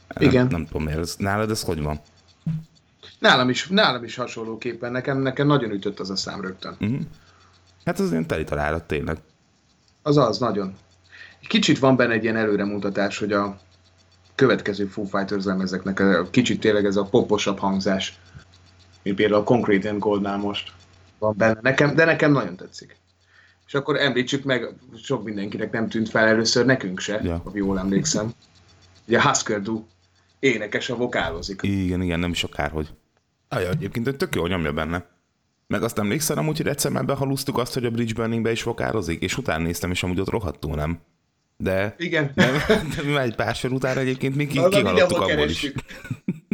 Nem, 0.09 0.29
Igen. 0.29 0.47
Nem 0.47 0.67
tudom 0.67 0.83
miért. 0.83 0.99
Ez, 0.99 1.15
nálad 1.19 1.51
ez 1.51 1.63
hogy 1.63 1.83
van? 1.83 2.01
Nálam 3.19 3.49
is, 3.49 3.69
nálam 3.69 4.05
is 4.05 4.17
hasonlóképpen. 4.17 4.93
Nekem, 4.93 5.19
nekem 5.19 5.47
nagyon 5.47 5.71
ütött 5.71 6.01
az 6.01 6.11
a 6.11 6.17
szám 6.17 6.41
rögtön. 6.41 6.77
Uh-huh. 6.81 7.01
Hát 7.85 7.99
az 7.99 8.11
ilyen 8.11 8.27
teli 8.27 8.45
találat 8.45 8.83
tényleg. 8.83 9.19
Az 10.03 10.17
az, 10.17 10.39
nagyon. 10.39 10.75
Kicsit 11.49 11.79
van 11.79 11.97
benne 11.97 12.13
egy 12.13 12.23
ilyen 12.23 12.37
előremutatás, 12.37 13.19
hogy 13.19 13.33
a 13.33 13.59
következő 14.35 14.87
Foo 14.87 15.05
Fighters 15.05 15.45
lemezeknek 15.45 16.03
kicsit 16.31 16.61
tényleg 16.61 16.85
ez 16.85 16.97
a 16.97 17.05
poposabb 17.05 17.59
hangzás, 17.59 18.19
mint 19.03 19.17
például 19.17 19.41
a 19.41 19.45
Concrete 19.45 19.91
and 19.91 19.99
Goldnál 19.99 20.37
most 20.37 20.73
van 21.19 21.35
benne. 21.37 21.59
Nekem, 21.63 21.95
de 21.95 22.05
nekem 22.05 22.33
nagyon 22.33 22.57
tetszik. 22.57 22.97
És 23.67 23.75
akkor 23.75 23.97
említsük 24.01 24.45
meg, 24.45 24.69
sok 25.03 25.25
mindenkinek 25.25 25.73
nem 25.73 25.89
tűnt 25.89 26.09
fel 26.09 26.27
először, 26.27 26.65
nekünk 26.67 27.01
se, 27.01 27.21
Ja. 27.25 27.41
ha 27.45 27.51
jól 27.55 27.79
emlékszem. 27.79 28.31
Ugye 29.09 29.23
Husker 29.23 29.61
Du 29.63 29.85
énekes 30.39 30.91
a 30.91 30.97
vokálozik. 30.97 31.61
Igen, 31.63 32.03
igen, 32.03 32.19
nem 32.19 32.31
is 32.31 32.45
akárhogy. 32.45 32.89
Ajaj, 33.49 33.71
egyébként 33.71 34.17
tök 34.17 34.35
jól 34.35 34.49
nyomja 34.49 34.73
benne. 34.73 35.05
Meg 35.67 35.83
azt 35.83 35.99
emlékszel 35.99 36.39
amúgy, 36.39 36.57
hogy 36.57 36.67
egyszer 36.69 36.91
már 36.91 37.05
behalúztuk 37.05 37.59
azt, 37.59 37.75
hogy 37.75 37.85
a 37.85 37.91
Bridge 37.91 38.13
Burningbe 38.15 38.51
is 38.51 38.63
vokározik, 38.63 39.23
és 39.23 39.39
utána 39.39 39.63
néztem, 39.65 39.91
és 39.91 40.03
amúgy 40.03 40.21
ott 40.21 40.31
rohadtul 40.31 40.75
nem. 40.75 40.99
De, 41.57 41.95
Igen. 41.99 42.33
de, 42.35 42.51
de 42.97 43.03
mi 43.05 43.13
már 43.13 43.25
egy 43.25 43.35
pár 43.35 43.55
sor 43.55 43.73
után 43.73 43.99
egyébként 43.99 44.37
még 44.37 44.49
ki, 44.49 44.59
Az 44.59 44.65
a 44.65 44.69
kihalottuk 44.69 45.21
abból 45.21 45.49
is. 45.49 45.73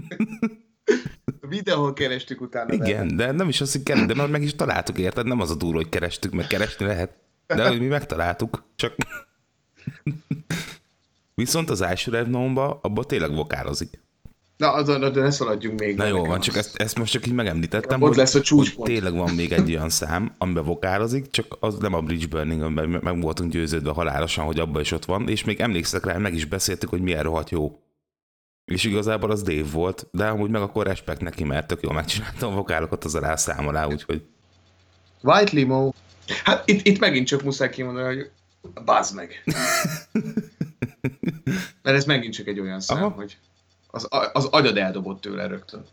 kerestük. 1.52 1.64
Videóhol 1.64 1.92
kerestük 1.92 2.40
utána. 2.40 2.73
Igen, 2.73 3.16
de 3.16 3.32
nem 3.32 3.49
is 3.49 3.61
azt, 3.61 3.73
hogy 3.73 3.82
keresünk, 3.82 4.09
de 4.09 4.14
már 4.14 4.28
meg 4.28 4.42
is 4.42 4.54
találtuk, 4.54 4.99
érted? 4.99 5.26
Nem 5.26 5.40
az 5.40 5.50
a 5.50 5.54
durva, 5.54 5.76
hogy 5.76 5.88
kerestük, 5.88 6.32
meg 6.32 6.47
keresni 6.47 6.87
lehet. 6.87 7.11
De 7.47 7.68
hogy 7.68 7.80
mi 7.80 7.87
megtaláltuk, 7.87 8.64
csak... 8.76 8.94
Viszont 11.35 11.71
az 11.71 11.80
első 11.80 12.11
Revnomba, 12.11 12.78
abban 12.82 13.04
tényleg 13.06 13.35
vokározik. 13.35 14.00
Na, 14.56 14.73
azon, 14.73 15.12
de 15.12 15.21
ne 15.21 15.30
szaladjunk 15.30 15.80
még. 15.80 15.97
Na 15.97 16.06
jó, 16.06 16.25
van, 16.25 16.40
csak 16.40 16.56
ezt, 16.56 16.76
ezt 16.76 16.99
most 16.99 17.12
csak 17.12 17.26
így 17.26 17.32
megemlítettem, 17.32 18.02
Ott 18.02 18.09
hogy, 18.09 18.16
lesz 18.16 18.35
a 18.35 18.37
hogy 18.37 18.47
csúcspont. 18.47 18.88
tényleg 18.88 19.14
van 19.14 19.35
még 19.35 19.52
egy 19.52 19.71
olyan 19.71 19.88
szám, 19.88 20.35
amiben 20.38 20.64
vokározik, 20.64 21.30
csak 21.30 21.56
az 21.61 21.78
nem 21.78 21.94
a 21.94 22.00
Bridge 22.00 22.26
Burning, 22.26 22.62
amiben 22.62 23.00
meg 23.02 23.21
voltunk 23.21 23.52
győződve 23.52 23.90
halálosan, 23.90 24.44
hogy 24.44 24.59
abban 24.59 24.80
is 24.80 24.92
ott 24.92 25.04
van, 25.04 25.28
és 25.28 25.44
még 25.44 25.61
emlékszek 25.61 26.04
rá, 26.04 26.16
meg 26.16 26.35
is 26.35 26.44
beszéltük, 26.44 26.88
hogy 26.88 27.00
milyen 27.00 27.23
rohadt 27.23 27.50
jó. 27.50 27.80
És 28.64 28.85
igazából 28.85 29.31
az 29.31 29.42
Dave 29.42 29.71
volt, 29.71 30.07
de 30.11 30.26
amúgy 30.28 30.50
meg 30.50 30.62
akkor 30.62 30.87
respekt 30.87 31.21
neki, 31.21 31.45
mert 31.45 31.66
tök 31.66 31.83
jól 31.83 31.92
megcsináltam 31.92 32.52
a 32.52 32.57
vokálokat 32.57 33.04
az 33.04 33.14
alá 33.14 33.37
szám 33.37 33.69
alá, 33.69 33.87
úgyhogy 33.87 34.23
White 35.23 35.52
Limo. 35.52 35.92
Hát 36.45 36.69
itt, 36.69 36.87
itt 36.87 36.99
megint 36.99 37.26
csak 37.26 37.42
muszáj 37.42 37.71
kimondani, 37.71 38.14
hogy 38.14 38.31
bazd 38.85 39.14
meg. 39.14 39.45
Mert 41.83 41.97
ez 41.97 42.04
megint 42.04 42.35
csak 42.35 42.47
egy 42.47 42.61
olyan 42.61 42.81
szám, 42.81 42.97
Aha. 42.97 43.09
hogy 43.09 43.38
az, 43.87 44.09
az 44.33 44.45
agyad 44.45 44.76
eldobott 44.76 45.21
tőle 45.21 45.47
rögtön. 45.47 45.85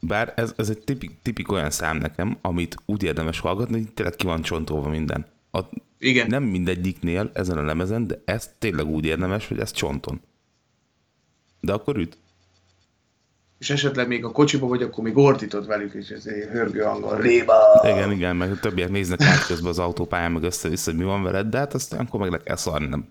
Bár 0.00 0.32
ez, 0.36 0.52
ez 0.56 0.68
egy 0.68 0.78
tipik, 0.78 1.22
tipik 1.22 1.52
olyan 1.52 1.70
szám 1.70 1.96
nekem, 1.96 2.38
amit 2.40 2.76
úgy 2.84 3.02
érdemes 3.02 3.40
hallgatni, 3.40 3.76
hogy 3.78 3.92
tényleg 3.92 4.16
ki 4.16 4.26
van 4.26 4.42
csontolva 4.42 4.88
minden. 4.88 5.26
A, 5.50 5.60
Igen. 5.98 6.26
nem 6.26 6.42
mindegyiknél 6.42 7.30
ezen 7.34 7.58
a 7.58 7.62
lemezen, 7.62 8.06
de 8.06 8.22
ez 8.24 8.54
tényleg 8.58 8.86
úgy 8.86 9.04
érdemes, 9.04 9.48
hogy 9.48 9.58
ez 9.58 9.70
csonton. 9.70 10.20
De 11.60 11.72
akkor 11.72 11.96
üt. 11.96 12.16
És 13.58 13.70
esetleg 13.70 14.08
még 14.08 14.24
a 14.24 14.30
kocsiba 14.30 14.66
vagy, 14.66 14.82
akkor 14.82 15.04
még 15.04 15.16
ordítod 15.16 15.66
velük, 15.66 15.94
és 15.94 16.08
ez 16.08 16.26
egy 16.26 16.48
hörgő 16.48 16.80
hangon. 16.82 17.20
Réba! 17.20 17.80
Igen, 17.82 18.12
igen, 18.12 18.36
meg 18.36 18.50
a 18.50 18.58
többiek 18.60 18.90
néznek 18.90 19.22
át 19.22 19.46
közben 19.46 19.70
az 19.70 19.78
autópályán, 19.78 20.32
meg 20.32 20.42
össze-vissza, 20.42 20.90
hogy 20.90 21.00
mi 21.00 21.06
van 21.06 21.22
veled, 21.22 21.46
de 21.46 21.58
hát 21.58 21.74
aztán 21.74 22.00
akkor 22.00 22.20
meg 22.20 22.30
le 22.30 22.38
kell 22.38 22.56
szarni, 22.56 22.86
nem. 22.86 23.08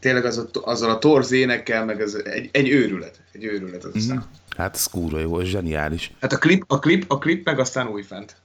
Tényleg 0.00 0.24
az 0.24 0.38
a, 0.38 0.48
azzal 0.52 0.90
a 0.90 0.98
torz 0.98 1.32
énekkel, 1.32 1.84
meg 1.84 2.00
ez 2.00 2.14
egy, 2.14 2.48
egy 2.52 2.68
őrület. 2.68 3.22
Egy 3.32 3.44
őrület 3.44 3.84
az 3.84 3.96
a 3.96 4.00
szám. 4.00 4.24
Hát 4.56 4.74
ez 4.74 4.86
kurva 4.86 5.18
jó, 5.18 5.40
ez 5.40 5.46
zseniális. 5.46 6.12
Hát 6.20 6.32
a 6.32 6.38
klip, 6.38 6.64
a 6.66 6.78
klip, 6.78 7.04
a 7.08 7.18
klip 7.18 7.44
meg 7.44 7.58
aztán 7.58 7.88
újfent. 7.88 8.36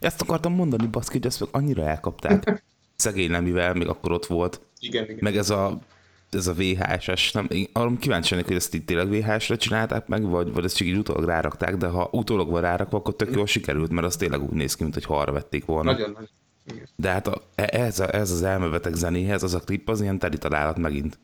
Ezt 0.00 0.20
akartam 0.20 0.52
mondani, 0.54 0.86
baszki, 0.86 1.16
hogy 1.16 1.26
ezt 1.26 1.40
meg 1.40 1.48
annyira 1.52 1.88
elkapták. 1.88 2.62
Szegény 2.96 3.30
Lemivel 3.30 3.74
még 3.74 3.88
akkor 3.88 4.12
ott 4.12 4.26
volt. 4.26 4.60
Igen, 4.78 5.04
igen. 5.04 5.18
Meg 5.20 5.36
ez 5.36 5.50
a, 5.50 5.78
ez 6.34 6.46
a 6.46 6.54
VHS-es, 6.54 7.32
nem, 7.32 7.46
én 7.50 7.66
arra 7.72 7.96
kíváncsi 7.98 8.30
lennék, 8.30 8.46
hogy 8.46 8.56
ezt 8.56 8.74
itt 8.74 8.86
tényleg 8.86 9.08
VHS-re 9.08 9.56
csinálták 9.56 10.06
meg, 10.06 10.22
vagy, 10.22 10.52
vagy 10.52 10.64
ezt 10.64 10.76
csak 10.76 10.86
így 10.86 10.96
utólag 10.96 11.24
rárakták, 11.24 11.76
de 11.76 11.86
ha 11.86 12.08
utólag 12.12 12.50
van 12.50 12.60
rárakva, 12.60 12.96
akkor 12.96 13.16
tök 13.16 13.34
jól 13.34 13.46
sikerült, 13.46 13.90
mert 13.90 14.06
az 14.06 14.16
tényleg 14.16 14.42
úgy 14.42 14.50
néz 14.50 14.74
ki, 14.74 14.82
mint 14.82 14.94
hogy 14.94 15.04
ha 15.04 15.18
arra 15.18 15.32
vették 15.32 15.64
volna. 15.64 15.92
Nagyon 15.92 16.10
nagy. 16.10 16.28
Igen. 16.72 16.88
De 16.96 17.10
hát 17.10 17.26
a, 17.26 17.42
ez, 17.54 18.00
a, 18.00 18.14
ez 18.14 18.30
az 18.30 18.42
elmevetek 18.42 18.94
zenéhez, 18.94 19.42
az 19.42 19.54
a 19.54 19.60
klip, 19.60 19.88
az 19.88 20.00
ilyen 20.00 20.18
teli 20.18 20.38
találat 20.38 20.78
megint. 20.78 21.18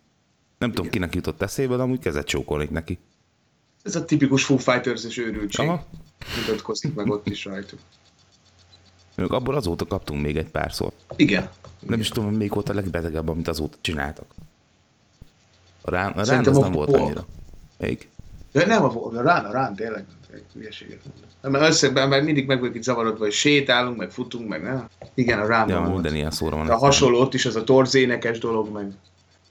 Nem 0.58 0.72
tudom, 0.72 0.90
kinek 0.90 1.14
jutott 1.14 1.42
eszébe, 1.42 1.76
de 1.76 1.82
amúgy 1.82 1.98
kezet 1.98 2.26
csókolnék 2.26 2.70
neki. 2.70 2.98
Ez 3.82 3.96
a 3.96 4.04
tipikus 4.04 4.44
Foo 4.44 4.56
Fighters-es 4.56 5.18
őrültség. 5.18 5.68
Aha. 5.68 5.86
Mutatkozik 6.36 6.94
meg 6.94 7.10
ott 7.10 7.28
is 7.28 7.44
rajtuk. 7.44 7.78
Még 9.14 9.32
abból 9.32 9.54
azóta 9.54 9.86
kaptunk 9.86 10.22
még 10.22 10.36
egy 10.36 10.50
párszor. 10.50 10.92
Igen. 11.16 11.50
Nem 11.80 12.00
is 12.00 12.08
tudom, 12.08 12.34
melyik 12.34 12.52
volt 12.52 12.68
a 12.68 12.74
legbetegebb, 12.74 13.28
amit 13.28 13.48
azóta 13.48 13.76
csináltak. 13.80 14.34
A 15.82 15.90
rán, 15.90 16.12
a 16.12 16.24
rán 16.24 16.46
az 16.46 16.58
nem 16.58 16.72
volt 16.72 16.90
Paul. 16.90 17.02
annyira. 17.04 17.26
Melyik? 17.78 18.08
De 18.52 18.66
nem 18.66 18.82
a, 18.84 19.06
a 19.06 19.22
rán, 19.22 19.44
a 19.44 19.52
rán 19.52 19.74
tényleg 19.74 20.04
egy 20.32 20.44
hülyeséget 20.54 20.98
mondom. 21.04 21.24
Nem, 21.42 21.50
Mert 21.50 21.64
összeben, 21.68 22.08
mert 22.08 22.24
mindig 22.24 22.46
meg 22.46 22.60
vagyok 22.60 22.74
itt 22.74 22.82
zavarodva, 22.82 23.24
hogy 23.24 23.32
sétálunk, 23.32 23.96
meg 23.96 24.10
futunk, 24.10 24.48
meg 24.48 24.62
nem. 24.62 24.88
Igen, 25.14 25.38
a 25.40 25.46
rán 25.46 25.68
Ja, 25.68 25.80
minden 25.80 26.14
ilyen 26.14 26.30
szóra 26.30 26.56
van. 26.56 26.66
De 26.66 26.72
a 26.72 26.76
hasonló 26.78 27.20
ott 27.20 27.34
is 27.34 27.46
az 27.46 27.56
a 27.56 27.64
torzénekes 27.64 28.38
dolog, 28.38 28.72
meg... 28.72 28.92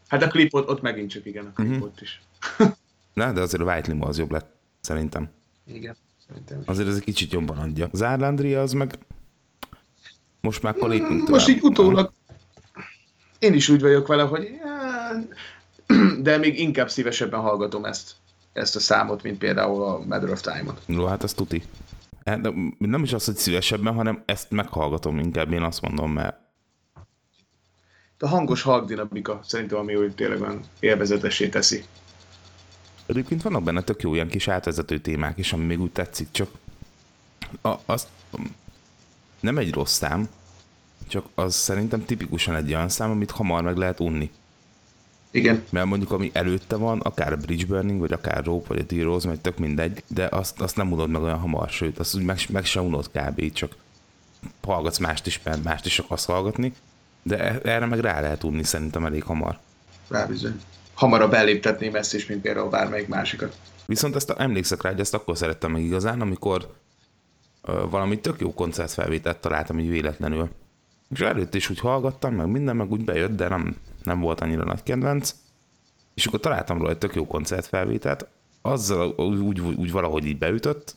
Hát 0.07 0.23
a 0.23 0.27
klip 0.27 0.53
ott, 0.53 0.81
megint 0.81 1.09
csak 1.09 1.25
igen, 1.25 1.45
a 1.45 1.51
klip 1.55 1.69
Mhm. 1.69 1.81
ott 1.81 2.01
is. 2.01 2.21
Na, 3.13 3.31
de 3.31 3.41
azért 3.41 3.61
a 3.61 3.65
White 3.65 3.91
Limo 3.91 4.07
az 4.07 4.17
jobb 4.17 4.31
lett, 4.31 4.55
szerintem. 4.81 5.29
Igen, 5.67 5.95
szerintem 6.27 6.59
is. 6.61 6.67
Azért 6.67 6.87
ez 6.87 6.95
egy 6.95 7.03
kicsit 7.03 7.31
jobban 7.31 7.57
adja. 7.57 7.87
Az 7.91 8.03
Árlandria 8.03 8.61
az 8.61 8.71
meg... 8.71 8.97
Most 10.41 10.61
már 10.63 10.73
akkor 10.75 10.89
lépünk 10.89 11.09
tovább. 11.19 11.29
Most 11.29 11.47
így 11.47 11.59
utólag 11.61 12.11
én 13.39 13.53
is 13.53 13.69
úgy 13.69 13.81
vagyok 13.81 14.07
vele, 14.07 14.23
hogy 14.23 14.43
já, 14.43 15.11
de 16.21 16.37
még 16.37 16.59
inkább 16.59 16.89
szívesebben 16.89 17.39
hallgatom 17.39 17.85
ezt, 17.85 18.11
ezt 18.53 18.75
a 18.75 18.79
számot, 18.79 19.23
mint 19.23 19.37
például 19.37 19.83
a 19.83 19.99
Matter 20.05 20.29
of 20.29 20.41
Time-ot. 20.41 20.81
Jó, 20.85 21.05
hát 21.05 21.23
az 21.23 21.33
tuti. 21.33 21.63
Hát, 22.25 22.49
nem 22.77 23.03
is 23.03 23.13
az, 23.13 23.25
hogy 23.25 23.35
szívesebben, 23.35 23.93
hanem 23.93 24.23
ezt 24.25 24.51
meghallgatom 24.51 25.19
inkább, 25.19 25.51
én 25.51 25.61
azt 25.61 25.81
mondom, 25.81 26.11
mert 26.11 26.37
A 28.19 28.27
hangos 28.27 28.61
hangdinamika 28.61 29.39
szerintem, 29.43 29.77
ami 29.77 29.95
úgy 29.95 30.15
tényleg 30.15 30.41
olyan 30.41 30.61
élvezetessé 30.79 31.49
teszi. 31.49 31.83
Egyébként 33.05 33.41
vannak 33.41 33.63
benne 33.63 33.81
tök 33.81 34.01
jó 34.01 34.13
ilyen 34.13 34.27
kis 34.27 34.47
átvezető 34.47 34.99
témák 34.99 35.37
is, 35.37 35.53
ami 35.53 35.65
még 35.65 35.81
úgy 35.81 35.91
tetszik, 35.91 36.27
csak 36.31 36.49
a, 37.61 37.75
az 37.85 38.07
nem 39.39 39.57
egy 39.57 39.73
rossz 39.73 39.93
szám, 39.93 40.29
csak 41.07 41.25
az 41.35 41.55
szerintem 41.55 42.05
tipikusan 42.05 42.55
egy 42.55 42.73
olyan 42.73 42.89
szám, 42.89 43.11
amit 43.11 43.31
hamar 43.31 43.63
meg 43.63 43.77
lehet 43.77 43.99
unni. 43.99 44.31
Igen, 45.31 45.63
Mert 45.69 45.85
mondjuk 45.85 46.11
ami 46.11 46.29
előtte 46.33 46.75
van, 46.75 46.99
akár 46.99 47.33
a 47.33 47.37
Bridge 47.37 47.65
Burning, 47.65 47.99
vagy 47.99 48.11
akár 48.11 48.43
Rope, 48.43 48.67
vagy 48.67 48.79
a 48.79 48.85
T-Rose, 48.85 49.27
vagy 49.27 49.41
tök 49.41 49.57
mindegy, 49.57 50.03
de 50.07 50.27
azt, 50.31 50.61
azt 50.61 50.75
nem 50.75 50.91
unod 50.91 51.09
meg 51.09 51.21
olyan 51.21 51.39
hamar, 51.39 51.69
sőt, 51.69 51.99
azt 51.99 52.15
úgy 52.15 52.23
meg, 52.23 52.39
meg 52.49 52.65
sem 52.65 52.85
unod 52.85 53.09
kb. 53.11 53.51
Csak 53.51 53.75
hallgatsz 54.61 54.97
mást 54.97 55.27
is, 55.27 55.39
mert 55.43 55.63
mást 55.63 55.85
is 55.85 55.99
akarsz 55.99 56.25
hallgatni, 56.25 56.73
de 57.23 57.37
e- 57.37 57.59
erre 57.63 57.85
meg 57.85 57.99
rá 57.99 58.21
lehet 58.21 58.43
unni 58.43 58.63
szerintem 58.63 59.05
elég 59.05 59.23
hamar. 59.23 59.57
rá 60.07 60.25
bizony. 60.25 60.61
Hamarabb 60.93 61.33
elléptetném 61.33 61.95
ezt 61.95 62.13
is, 62.13 62.25
mint 62.25 62.41
például 62.41 62.69
bármelyik 62.69 63.07
másikat. 63.07 63.57
Viszont 63.85 64.15
ezt 64.15 64.29
emlékszek 64.29 64.81
rá, 64.81 64.89
hogy 64.89 64.99
ezt 64.99 65.13
akkor 65.13 65.37
szerettem 65.37 65.71
meg 65.71 65.81
igazán, 65.81 66.21
amikor 66.21 66.73
ö, 67.63 67.85
valami 67.89 68.19
tök 68.19 68.39
jó 68.39 68.53
koncertfelvételt 68.53 69.37
találtam 69.37 69.79
így 69.79 69.89
véletlenül. 69.89 70.49
És 71.09 71.19
előtt 71.19 71.55
is 71.55 71.69
úgy 71.69 71.79
hallgattam, 71.79 72.33
meg 72.33 72.47
minden, 72.47 72.75
meg 72.75 72.91
úgy 72.91 73.03
bejött, 73.03 73.35
de 73.35 73.47
nem, 73.47 73.75
nem 74.03 74.19
volt 74.19 74.41
annyira 74.41 74.63
nagy 74.63 74.83
kedvenc. 74.83 75.35
és 76.13 76.25
akkor 76.25 76.39
találtam 76.39 76.77
róla 76.77 76.89
egy 76.89 76.97
tök 76.97 77.15
jó 77.15 77.27
koncertfelvételt, 77.27 78.27
azzal 78.61 79.13
úgy, 79.17 79.39
úgy, 79.39 79.59
úgy 79.59 79.91
valahogy 79.91 80.25
így 80.25 80.37
beütött, 80.37 80.95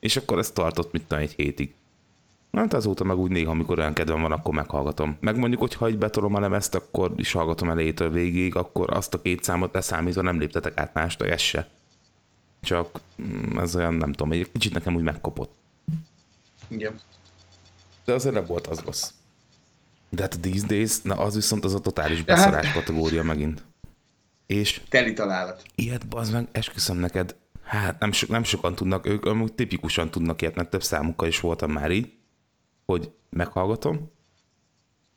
és 0.00 0.16
akkor 0.16 0.38
ez 0.38 0.50
tartott, 0.50 0.92
mit 0.92 1.02
tudom, 1.02 1.22
egy 1.22 1.32
hétig. 1.32 1.74
Hát 2.52 2.74
azóta 2.74 3.04
meg 3.04 3.16
úgy 3.16 3.30
néha, 3.30 3.50
amikor 3.50 3.78
olyan 3.78 3.92
kedvem 3.92 4.20
van, 4.20 4.32
akkor 4.32 4.54
meghallgatom. 4.54 5.16
Meg 5.20 5.36
mondjuk, 5.36 5.60
hogy 5.60 5.74
ha 5.74 5.86
egy 5.86 5.98
betolom 5.98 6.34
a 6.34 6.40
lemezt, 6.40 6.74
akkor 6.74 7.12
is 7.16 7.32
hallgatom 7.32 7.70
elejétől 7.70 8.10
végig, 8.10 8.56
akkor 8.56 8.96
azt 8.96 9.14
a 9.14 9.22
két 9.22 9.42
számot 9.42 9.74
leszámítva 9.74 10.22
nem 10.22 10.38
léptetek 10.38 10.78
át 10.78 10.94
mást, 10.94 11.22
ez 11.22 11.40
se. 11.40 11.68
Csak 12.62 13.00
mm, 13.22 13.58
ez 13.58 13.76
olyan, 13.76 13.94
nem 13.94 14.12
tudom, 14.12 14.32
egy 14.32 14.52
kicsit 14.52 14.72
nekem 14.72 14.94
úgy 14.94 15.02
megkopott. 15.02 15.54
Igen. 16.68 17.00
De 18.04 18.12
azért 18.12 18.34
nem 18.34 18.44
volt 18.46 18.66
az 18.66 18.80
rossz. 18.80 19.10
De 20.16 20.22
hát 20.22 20.34
a 20.34 20.40
These 20.40 20.66
Days, 20.66 21.02
na 21.02 21.14
az 21.14 21.34
viszont 21.34 21.64
az 21.64 21.74
a 21.74 21.80
totális 21.80 22.22
beszarás 22.22 22.72
kategória 22.72 23.22
megint. 23.22 23.64
És 24.46 24.80
Teli 24.88 25.12
találat. 25.12 25.62
ilyet, 25.74 26.08
bazd 26.08 26.32
meg, 26.32 26.48
esküszöm 26.52 26.98
neked, 26.98 27.36
hát 27.62 28.00
nem, 28.00 28.12
so, 28.12 28.26
nem 28.30 28.44
sokan 28.44 28.74
tudnak, 28.74 29.06
ők 29.06 29.24
amúgy 29.24 29.52
tipikusan 29.52 30.10
tudnak 30.10 30.42
ilyet, 30.42 30.54
mert 30.54 30.70
több 30.70 30.82
számukkal 30.82 31.28
is 31.28 31.40
voltam 31.40 31.72
már 31.72 31.90
így, 31.90 32.12
hogy 32.84 33.10
meghallgatom, 33.30 34.10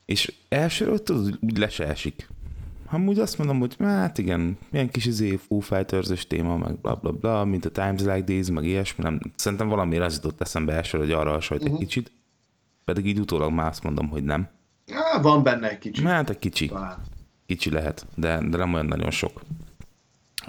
és 0.05 0.33
elsőről 0.49 1.03
tudod, 1.03 1.37
úgy 1.41 1.57
le 1.57 1.69
se 1.69 1.87
esik. 1.87 2.29
Amúgy 2.91 3.19
azt 3.19 3.37
mondom, 3.37 3.59
hogy 3.59 3.75
hát 3.79 4.17
igen, 4.17 4.57
milyen 4.71 4.89
kis 4.89 5.05
izé 5.05 5.35
Foo 5.35 5.59
fighters 5.59 6.27
téma, 6.27 6.57
meg 6.57 6.79
bla 6.79 6.95
bla 6.95 7.11
bla, 7.11 7.45
mint 7.45 7.65
a 7.65 7.71
Times 7.71 8.01
Like 8.01 8.23
These, 8.23 8.51
meg 8.51 8.63
ilyesmi, 8.63 9.03
nem, 9.03 9.19
szerintem 9.35 9.67
valami 9.67 9.97
az 9.97 10.15
jutott 10.15 10.41
eszembe 10.41 10.73
elsőre, 10.73 11.03
hogy 11.03 11.13
arra 11.13 11.31
hasonlít 11.31 11.65
uh-huh. 11.65 11.81
egy 11.81 11.87
kicsit, 11.87 12.11
pedig 12.85 13.05
így 13.05 13.19
utólag 13.19 13.51
már 13.51 13.67
azt 13.67 13.83
mondom, 13.83 14.09
hogy 14.09 14.23
nem. 14.23 14.49
Á, 15.13 15.21
van 15.21 15.43
benne 15.43 15.69
egy 15.69 15.77
kicsit. 15.77 16.05
Hát 16.05 16.29
egy 16.29 16.39
kicsi, 16.39 16.67
Talán. 16.67 16.97
kicsi 17.45 17.69
lehet, 17.69 18.05
de, 18.15 18.39
de 18.49 18.57
nem 18.57 18.73
olyan 18.73 18.85
nagyon 18.85 19.11
sok. 19.11 19.41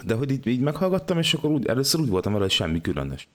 De 0.04 0.14
hogy 0.14 0.30
így, 0.30 0.46
így 0.46 0.60
meghallgattam, 0.60 1.18
és 1.18 1.34
akkor 1.34 1.50
úgy, 1.50 1.66
először 1.66 2.00
úgy 2.00 2.08
voltam 2.08 2.32
vele, 2.32 2.44
hogy 2.44 2.54
semmi 2.54 2.80
különös. 2.80 3.28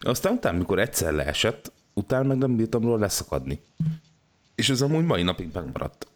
Aztán 0.00 0.32
utána, 0.32 0.58
mikor 0.58 0.78
egyszer 0.78 1.12
leesett, 1.12 1.72
utána 1.92 2.26
meg 2.26 2.36
nem 2.36 2.56
bírtam 2.56 2.82
róla 2.82 2.98
leszakadni. 2.98 3.60
És 4.54 4.68
ez 4.68 4.80
amúgy 4.80 5.04
mai 5.04 5.22
napig 5.22 5.50
megmaradt. 5.52 6.06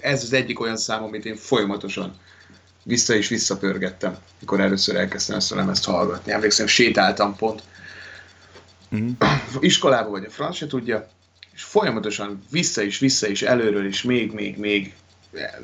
Ez 0.00 0.22
az 0.22 0.32
egyik 0.32 0.60
olyan 0.60 0.76
szám, 0.76 1.02
amit 1.02 1.24
én 1.24 1.36
folyamatosan 1.36 2.14
vissza 2.84 3.14
és 3.14 3.28
visszapörgettem, 3.28 4.16
mikor 4.40 4.60
először 4.60 4.96
elkezdtem 4.96 5.36
ezt 5.36 5.52
a 5.52 5.54
lemezt 5.54 5.84
hallgatni. 5.84 6.32
Emlékszem, 6.32 6.66
sétáltam 6.66 7.36
pont. 7.36 7.62
Mhm. 8.88 9.10
Iskolába 9.60 10.10
vagy 10.10 10.24
a 10.24 10.30
franc 10.30 10.56
se 10.56 10.66
tudja, 10.66 11.08
és 11.54 11.62
folyamatosan 11.62 12.42
vissza 12.50 12.82
és 12.82 12.98
vissza 12.98 13.28
és 13.28 13.42
előről 13.42 13.86
is 13.86 14.02
még, 14.02 14.32
még, 14.32 14.58
még. 14.58 14.94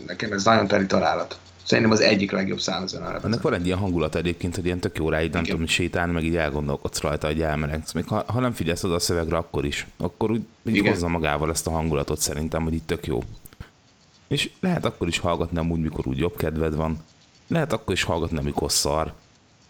Nekem 0.07 0.33
ez 0.33 0.45
nagyon 0.45 0.66
teli 0.66 0.87
találat. 0.87 1.38
Szerintem 1.68 1.92
az 1.92 2.00
egyik 2.00 2.30
legjobb 2.30 2.59
a 2.66 2.85
Ennek 3.25 3.40
van 3.40 3.54
egy 3.54 3.66
ilyen 3.66 3.78
hangulat 3.78 4.14
egyébként, 4.14 4.54
hogy 4.54 4.64
ilyen 4.64 4.78
tök 4.78 4.99
jó 4.99 5.09
rá, 5.09 5.23
így 5.23 5.33
nem 5.33 5.42
tudom, 5.42 5.59
hogy 5.59 5.68
sétálni, 5.68 6.12
meg 6.12 6.25
így 6.25 6.37
elgondolkodsz 6.37 7.00
rajta, 7.00 7.26
hogy 7.26 7.42
elmelegsz. 7.42 7.92
Még 7.92 8.07
ha, 8.07 8.25
ha 8.26 8.40
nem 8.40 8.52
figyelsz 8.52 8.85
oda 8.85 8.95
a 8.95 8.99
szövegre, 8.99 9.37
akkor 9.37 9.64
is. 9.64 9.87
Akkor 9.97 10.30
úgy 10.30 10.42
így 10.64 10.75
Igen. 10.75 10.92
hozza 10.92 11.09
magával 11.09 11.50
ezt 11.50 11.66
a 11.66 11.71
hangulatot 11.71 12.21
szerintem, 12.21 12.62
hogy 12.62 12.75
itt 12.75 12.87
tök 12.87 13.07
jó. 13.07 13.23
És 14.28 14.50
lehet 14.61 14.85
akkor 14.85 15.09
is 15.09 15.18
hallgatni 15.18 15.59
amúgy, 15.59 15.80
mikor 15.80 16.07
úgy 16.07 16.18
jobb 16.18 16.37
kedved 16.37 16.75
van. 16.75 16.99
Lehet 17.49 17.73
akkor 17.73 17.95
is 17.95 18.02
hallgatni, 18.02 18.38
amikor 18.38 18.73
szar. 18.73 19.12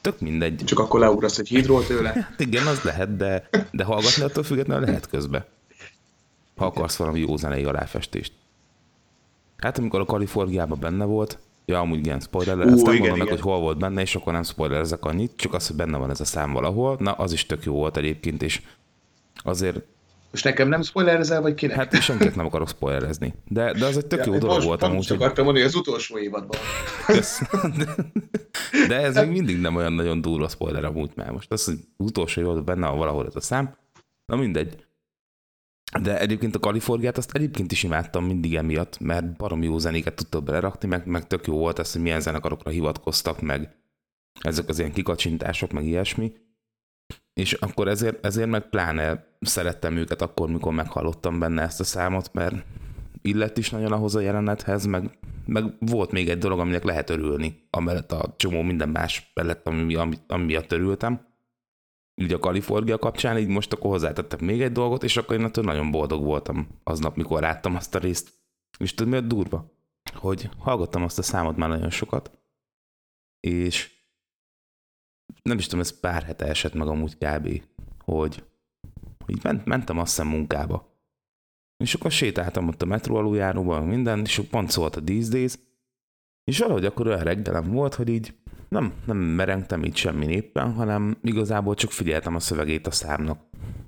Tök 0.00 0.20
mindegy. 0.20 0.62
Csak 0.64 0.78
akkor 0.78 1.00
leugrasz 1.00 1.38
egy 1.38 1.48
hídról 1.48 1.86
tőle. 1.86 2.12
Hát 2.28 2.40
igen, 2.40 2.66
az 2.66 2.82
lehet, 2.82 3.16
de, 3.16 3.48
de 3.70 3.84
hallgatni 3.84 4.22
attól 4.22 4.42
függetlenül 4.42 4.84
lehet 4.84 5.08
közbe. 5.08 5.46
Ha 6.58 6.66
akarsz 6.66 6.96
valami 6.96 7.20
jó 7.20 7.36
zenei 7.36 7.64
aláfestést. 7.64 8.32
Hát 9.56 9.78
amikor 9.78 10.00
a 10.00 10.04
Kaliforniában 10.04 10.78
benne 10.80 11.04
volt, 11.04 11.38
ja 11.66 11.78
amúgy 11.78 11.98
igen, 11.98 12.20
spoiler, 12.20 12.56
Ú, 12.56 12.60
ezt 12.60 12.84
nem 12.84 12.94
igen, 12.94 12.98
mondom 12.98 13.18
meg, 13.18 13.28
hogy 13.28 13.40
hol 13.40 13.60
volt 13.60 13.78
benne, 13.78 14.00
és 14.00 14.14
akkor 14.14 14.32
nem 14.32 14.42
spoilerezek 14.42 15.04
annyit, 15.04 15.32
csak 15.36 15.54
az, 15.54 15.66
hogy 15.66 15.76
benne 15.76 15.96
van 15.96 16.10
ez 16.10 16.20
a 16.20 16.24
szám 16.24 16.52
valahol, 16.52 16.96
na 17.00 17.12
az 17.12 17.32
is 17.32 17.46
tök 17.46 17.64
jó 17.64 17.72
volt 17.74 17.96
egyébként, 17.96 18.42
és 18.42 18.62
azért, 19.34 19.80
Most 20.30 20.44
nekem 20.44 20.68
nem 20.68 20.82
spoilerezel, 20.82 21.40
vagy 21.40 21.54
kinek? 21.54 21.76
hát 21.76 22.00
senkinek 22.00 22.34
nem 22.34 22.46
akarok 22.46 22.68
spoilerezni, 22.68 23.34
de, 23.48 23.72
de 23.72 23.86
az 23.86 23.96
egy 23.96 24.06
tök 24.06 24.26
jó 24.26 24.32
Ja, 24.32 24.38
dolog 24.38 24.54
most 24.54 24.66
volt 24.66 24.80
csak 24.80 24.90
hogy 24.90 25.16
akartam 25.16 25.44
mondani, 25.44 25.64
hogy 25.64 25.74
az 25.74 25.80
utolsó 25.80 26.18
évadban. 26.18 26.58
De 28.88 28.96
ez 28.96 29.14
még 29.14 29.28
mindig 29.28 29.60
nem 29.60 29.76
olyan 29.76 29.92
nagyon 29.92 30.20
durva 30.20 30.48
spoiler 30.48 30.84
amúgy, 30.84 31.10
mert 31.14 31.32
most 31.32 31.52
az, 31.52 31.64
hogy 31.64 31.78
az 31.96 32.06
utolsó 32.06 32.40
évadban 32.40 32.64
benne 32.64 32.88
van 32.88 32.98
valahol 32.98 33.26
ez 33.26 33.36
a 33.36 33.40
szám, 33.40 33.76
na 34.26 34.36
mindegy. 34.36 34.86
De 36.02 36.18
egyébként 36.18 36.54
a 36.54 36.58
Kaliforniát 36.58 37.16
azt 37.16 37.34
egyébként 37.34 37.72
is 37.72 37.82
imádtam 37.82 38.24
mindig 38.24 38.54
emiatt, 38.54 38.98
mert 38.98 39.36
baromi 39.36 39.64
jó 39.64 39.78
zenéket 39.78 40.14
tudtak 40.14 40.42
belerakni, 40.44 40.88
meg, 40.88 41.06
meg 41.06 41.26
tök 41.26 41.46
jó 41.46 41.56
volt 41.56 41.78
ez, 41.78 41.92
hogy 41.92 42.02
milyen 42.02 42.20
zenekarokra 42.20 42.70
hivatkoztak, 42.70 43.40
meg 43.40 43.76
ezek 44.40 44.68
az 44.68 44.78
ilyen 44.78 44.92
kikacsintások, 44.92 45.72
meg 45.72 45.84
ilyesmi. 45.84 46.32
És 47.34 47.52
akkor 47.52 47.88
ezért, 47.88 48.26
ezért 48.26 48.48
meg 48.48 48.68
pláne 48.68 49.36
szerettem 49.40 49.96
őket 49.96 50.22
akkor, 50.22 50.48
mikor 50.48 50.72
meghallottam 50.72 51.38
benne 51.38 51.62
ezt 51.62 51.80
a 51.80 51.84
számot, 51.84 52.32
mert 52.32 52.64
illett 53.22 53.58
is 53.58 53.70
nagyon 53.70 53.92
ahhoz 53.92 54.14
a 54.14 54.20
jelenethez, 54.20 54.84
meg, 54.84 55.18
meg 55.46 55.64
volt 55.78 56.10
még 56.10 56.28
egy 56.28 56.38
dolog, 56.38 56.58
aminek 56.58 56.84
lehet 56.84 57.10
örülni, 57.10 57.66
amellett 57.70 58.12
a 58.12 58.34
csomó 58.36 58.62
minden 58.62 58.88
más 58.88 59.30
mellett, 59.34 59.66
ami, 59.66 59.94
ami, 59.94 60.16
ami 60.26 60.44
miatt 60.44 60.72
örültem. 60.72 61.27
Így 62.20 62.32
a 62.32 62.38
Kalifornia 62.38 62.98
kapcsán, 62.98 63.38
így 63.38 63.48
most 63.48 63.72
akkor 63.72 63.90
hozzátettek 63.90 64.40
még 64.40 64.62
egy 64.62 64.72
dolgot, 64.72 65.02
és 65.02 65.16
akkor 65.16 65.36
én 65.36 65.44
attól 65.44 65.64
nagyon 65.64 65.90
boldog 65.90 66.24
voltam 66.24 66.68
aznap, 66.82 67.16
mikor 67.16 67.40
láttam 67.40 67.74
azt 67.74 67.94
a 67.94 67.98
részt. 67.98 68.32
És 68.78 68.94
tudod, 68.94 69.12
mi 69.12 69.18
a 69.18 69.20
durva? 69.20 69.72
Hogy 70.14 70.50
hallgattam 70.58 71.02
azt 71.02 71.18
a 71.18 71.22
számot 71.22 71.56
már 71.56 71.68
nagyon 71.68 71.90
sokat, 71.90 72.38
és 73.40 73.96
nem 75.42 75.58
is 75.58 75.64
tudom, 75.64 75.80
ez 75.80 76.00
pár 76.00 76.22
hete 76.22 76.46
esett 76.46 76.74
meg 76.74 76.88
amúgy 76.88 77.16
kb., 77.18 77.62
hogy 78.04 78.44
így 79.26 79.42
ment, 79.42 79.64
mentem 79.64 79.98
azt 79.98 80.16
hiszem 80.16 80.28
munkába. 80.28 80.96
És 81.76 81.94
akkor 81.94 82.10
sétáltam 82.10 82.68
ott 82.68 82.82
a 82.82 82.86
metró 82.86 83.16
aluljáróban, 83.16 83.86
minden, 83.86 84.20
és 84.20 84.42
pont 84.50 84.70
szólt 84.70 84.96
a 84.96 85.02
These 85.04 85.30
Days, 85.30 85.58
és 86.44 86.58
valahogy 86.58 86.84
akkor 86.84 87.06
olyan 87.06 87.22
reggelem 87.22 87.70
volt, 87.70 87.94
hogy 87.94 88.08
így 88.08 88.34
nem, 88.68 88.92
nem 89.04 89.16
merengtem 89.16 89.84
így 89.84 89.96
semmi 89.96 90.26
éppen, 90.26 90.72
hanem 90.72 91.16
igazából 91.22 91.74
csak 91.74 91.90
figyeltem 91.90 92.34
a 92.34 92.40
szövegét 92.40 92.86
a 92.86 92.90
számnak. 92.90 93.40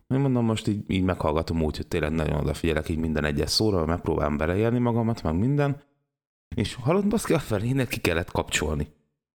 Én 0.09 0.21
mondom, 0.21 0.45
most 0.45 0.69
így, 0.69 0.85
így 0.87 1.03
meghallgatom 1.03 1.63
úgy, 1.63 1.77
hogy 1.77 1.87
tényleg 1.87 2.13
nagyon 2.13 2.41
odafigyelek 2.41 2.89
így 2.89 2.99
minden 2.99 3.25
egyes 3.25 3.51
szóra, 3.51 3.87
megpróbálom 3.87 4.37
beleélni 4.37 4.79
magamat, 4.79 5.23
meg 5.23 5.39
minden. 5.39 5.83
És 6.57 6.75
hallott 6.75 7.07
baszki, 7.07 7.33
a 7.33 7.39
felének 7.39 7.89
ki 7.89 8.01
kellett 8.01 8.31
kapcsolni. 8.31 8.89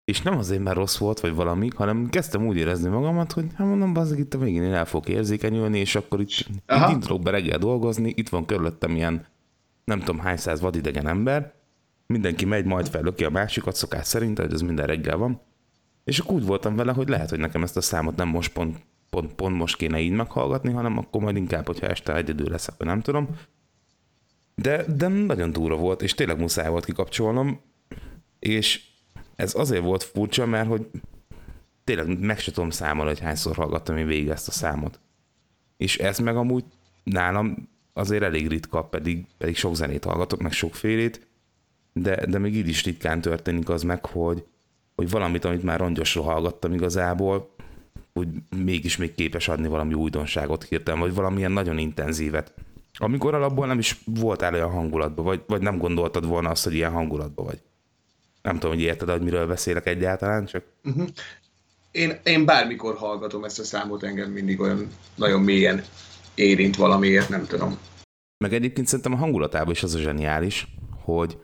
És 0.04 0.22
nem 0.22 0.38
azért, 0.38 0.62
mert 0.62 0.76
rossz 0.76 0.98
volt, 0.98 1.20
vagy 1.20 1.34
valami, 1.34 1.68
hanem 1.76 2.08
kezdtem 2.08 2.46
úgy 2.46 2.56
érezni 2.56 2.88
magamat, 2.88 3.32
hogy 3.32 3.46
hát 3.54 3.66
mondom, 3.66 3.92
bazdmeg 3.92 4.18
itt 4.18 4.34
a 4.34 4.38
végén 4.38 4.62
én 4.62 4.72
el 4.72 4.84
fogok 4.84 5.08
érzékenyülni, 5.08 5.78
és 5.78 5.94
akkor 5.94 6.20
itt, 6.20 6.46
itt 6.90 7.22
be 7.22 7.30
reggel 7.30 7.58
dolgozni, 7.58 8.12
itt 8.16 8.28
van 8.28 8.46
körülöttem 8.46 8.94
ilyen 8.94 9.26
nem 9.84 9.98
tudom 9.98 10.18
hány 10.18 10.36
száz 10.36 10.60
vadidegen 10.60 11.08
ember, 11.08 11.54
mindenki 12.06 12.44
megy, 12.44 12.64
majd 12.64 12.88
fellöki 12.88 13.24
a 13.24 13.30
másikat 13.30 13.76
szokás 13.76 14.06
szerint, 14.06 14.38
hogy 14.38 14.52
ez 14.52 14.60
minden 14.60 14.86
reggel 14.86 15.16
van. 15.16 15.40
És 16.04 16.18
akkor 16.18 16.34
úgy 16.34 16.46
voltam 16.46 16.76
vele, 16.76 16.92
hogy 16.92 17.08
lehet, 17.08 17.30
hogy 17.30 17.38
nekem 17.38 17.62
ezt 17.62 17.76
a 17.76 17.80
számot 17.80 18.16
nem 18.16 18.28
most 18.28 18.52
pont, 18.52 18.76
pont, 19.10 19.32
pont 19.34 19.56
most 19.56 19.76
kéne 19.76 20.00
így 20.00 20.12
meghallgatni, 20.12 20.72
hanem 20.72 20.98
akkor 20.98 21.22
majd 21.22 21.36
inkább, 21.36 21.66
hogyha 21.66 21.86
este 21.86 22.14
egyedül 22.14 22.50
leszek, 22.50 22.74
vagy 22.78 22.86
nem 22.86 23.00
tudom. 23.00 23.28
De, 24.54 24.84
de 24.96 25.08
nagyon 25.08 25.52
durva 25.52 25.76
volt, 25.76 26.02
és 26.02 26.14
tényleg 26.14 26.38
muszáj 26.38 26.68
volt 26.68 26.84
kikapcsolnom, 26.84 27.60
és 28.38 28.84
ez 29.36 29.54
azért 29.54 29.82
volt 29.82 30.02
furcsa, 30.02 30.46
mert 30.46 30.68
hogy 30.68 30.90
tényleg 31.84 32.18
meg 32.18 32.38
se 32.38 32.52
tudom 32.52 32.70
számolni, 32.70 33.10
hogy 33.10 33.20
hányszor 33.20 33.56
hallgattam 33.56 33.96
én 33.96 34.06
végig 34.06 34.28
ezt 34.28 34.48
a 34.48 34.52
számot. 34.52 35.00
És 35.76 35.98
ez 35.98 36.18
meg 36.18 36.36
amúgy 36.36 36.64
nálam 37.04 37.68
azért 37.92 38.22
elég 38.22 38.48
ritka, 38.48 38.84
pedig, 38.84 39.26
pedig 39.38 39.56
sok 39.56 39.74
zenét 39.74 40.04
hallgatok, 40.04 40.40
meg 40.40 40.52
sokfélét, 40.52 41.26
de, 41.98 42.26
de 42.26 42.38
még 42.38 42.54
így 42.56 42.68
is 42.68 42.84
ritkán 42.84 43.20
történik 43.20 43.68
az 43.68 43.82
meg, 43.82 44.06
hogy, 44.06 44.44
hogy 44.94 45.10
valamit, 45.10 45.44
amit 45.44 45.62
már 45.62 45.78
rongyosról 45.78 46.24
hallgattam 46.24 46.72
igazából, 46.72 47.54
hogy 48.12 48.28
mégis 48.56 48.96
még 48.96 49.14
képes 49.14 49.48
adni 49.48 49.68
valami 49.68 49.94
újdonságot 49.94 50.64
hirtelen, 50.64 51.00
vagy 51.00 51.14
valamilyen 51.14 51.52
nagyon 51.52 51.78
intenzívet. 51.78 52.54
Amikor 52.94 53.34
alapból 53.34 53.66
nem 53.66 53.78
is 53.78 54.00
voltál 54.04 54.54
olyan 54.54 54.70
hangulatban, 54.70 55.24
vagy, 55.24 55.42
vagy 55.46 55.60
nem 55.60 55.78
gondoltad 55.78 56.26
volna 56.26 56.50
azt, 56.50 56.64
hogy 56.64 56.74
ilyen 56.74 56.92
hangulatban 56.92 57.44
vagy. 57.44 57.60
Nem 58.42 58.54
tudom, 58.58 58.76
hogy 58.76 58.84
érted, 58.84 59.10
hogy 59.10 59.22
miről 59.22 59.46
beszélek 59.46 59.86
egyáltalán, 59.86 60.46
csak 60.46 60.64
Én, 61.90 62.20
én 62.24 62.44
bármikor 62.44 62.96
hallgatom 62.96 63.44
ezt 63.44 63.58
a 63.58 63.64
számot, 63.64 64.02
engem 64.02 64.30
mindig 64.30 64.60
olyan 64.60 64.88
nagyon 65.14 65.40
mélyen 65.40 65.84
érint 66.34 66.76
valamiért, 66.76 67.28
nem 67.28 67.46
tudom. 67.46 67.78
Meg 68.38 68.54
egyébként 68.54 68.86
szerintem 68.86 69.12
a 69.12 69.16
hangulatában 69.16 69.72
is 69.72 69.82
az 69.82 69.94
a 69.94 69.98
zseniális, 69.98 70.66
hogy 71.02 71.38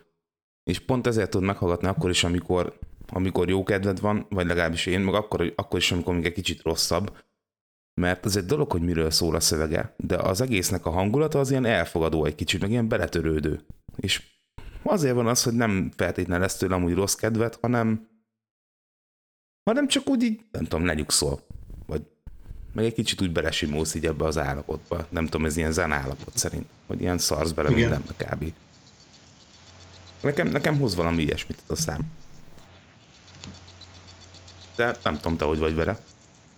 és 0.65 0.79
pont 0.79 1.07
ezért 1.07 1.31
tud 1.31 1.43
meghallgatni 1.43 1.87
akkor 1.89 2.11
is, 2.11 2.25
amikor, 2.25 2.79
amikor 3.09 3.49
jó 3.49 3.63
kedved 3.63 4.01
van, 4.01 4.27
vagy 4.29 4.47
legalábbis 4.47 4.87
én, 4.87 5.01
meg 5.01 5.15
akkor, 5.15 5.53
akkor 5.57 5.79
is, 5.79 5.93
amikor 5.93 6.15
még 6.15 6.25
egy 6.25 6.33
kicsit 6.33 6.63
rosszabb, 6.63 7.17
mert 7.95 8.25
az 8.25 8.37
egy 8.37 8.45
dolog, 8.45 8.73
hogy 8.73 8.83
miről 8.83 9.11
szól 9.11 9.35
a 9.35 9.41
szövege, 9.41 9.95
de 9.97 10.17
az 10.17 10.41
egésznek 10.41 10.87
a 10.87 10.91
hangulata 10.91 11.39
az 11.39 11.51
ilyen 11.51 11.65
elfogadó 11.65 12.25
egy 12.25 12.35
kicsit, 12.35 12.61
meg 12.61 12.71
ilyen 12.71 12.89
beletörődő. 12.89 13.61
És 13.97 14.23
azért 14.83 15.15
van 15.15 15.27
az, 15.27 15.43
hogy 15.43 15.55
nem 15.55 15.91
feltétlenül 15.97 16.43
lesz 16.43 16.57
tőle 16.57 16.75
amúgy 16.75 16.95
rossz 16.95 17.15
kedvet, 17.15 17.59
hanem 17.61 18.11
hanem 19.65 19.89
csak 19.89 20.09
úgy 20.09 20.23
így, 20.23 20.41
nem 20.51 20.65
tudom, 20.65 20.87
lenyugszol. 20.87 21.41
Vagy 21.87 22.03
meg 22.73 22.85
egy 22.85 22.95
kicsit 22.95 23.21
úgy 23.21 23.33
belesimulsz 23.33 23.95
így 23.95 24.07
ebbe 24.07 24.25
az 24.25 24.39
állapotba. 24.39 25.07
Nem 25.09 25.25
tudom, 25.25 25.47
ez 25.47 25.57
ilyen 25.57 25.73
zen 25.73 25.93
állapot 25.93 26.37
szerint. 26.39 26.67
Hogy 26.87 27.01
ilyen 27.01 27.19
szarsz 27.19 27.51
bele 27.51 27.71
Igen. 27.71 27.81
mindenbe 27.81 28.13
kb. 28.25 28.53
Nekem, 30.23 30.49
nekem 30.49 30.79
hoz 30.79 30.95
valami 30.95 31.23
ilyesmit 31.23 31.59
a 31.67 31.77
szám. 31.77 32.01
De 34.77 34.97
nem 35.05 35.17
tudom, 35.17 35.37
te 35.37 35.45
hogy 35.45 35.59
vagy 35.59 35.75
vele. 35.75 35.99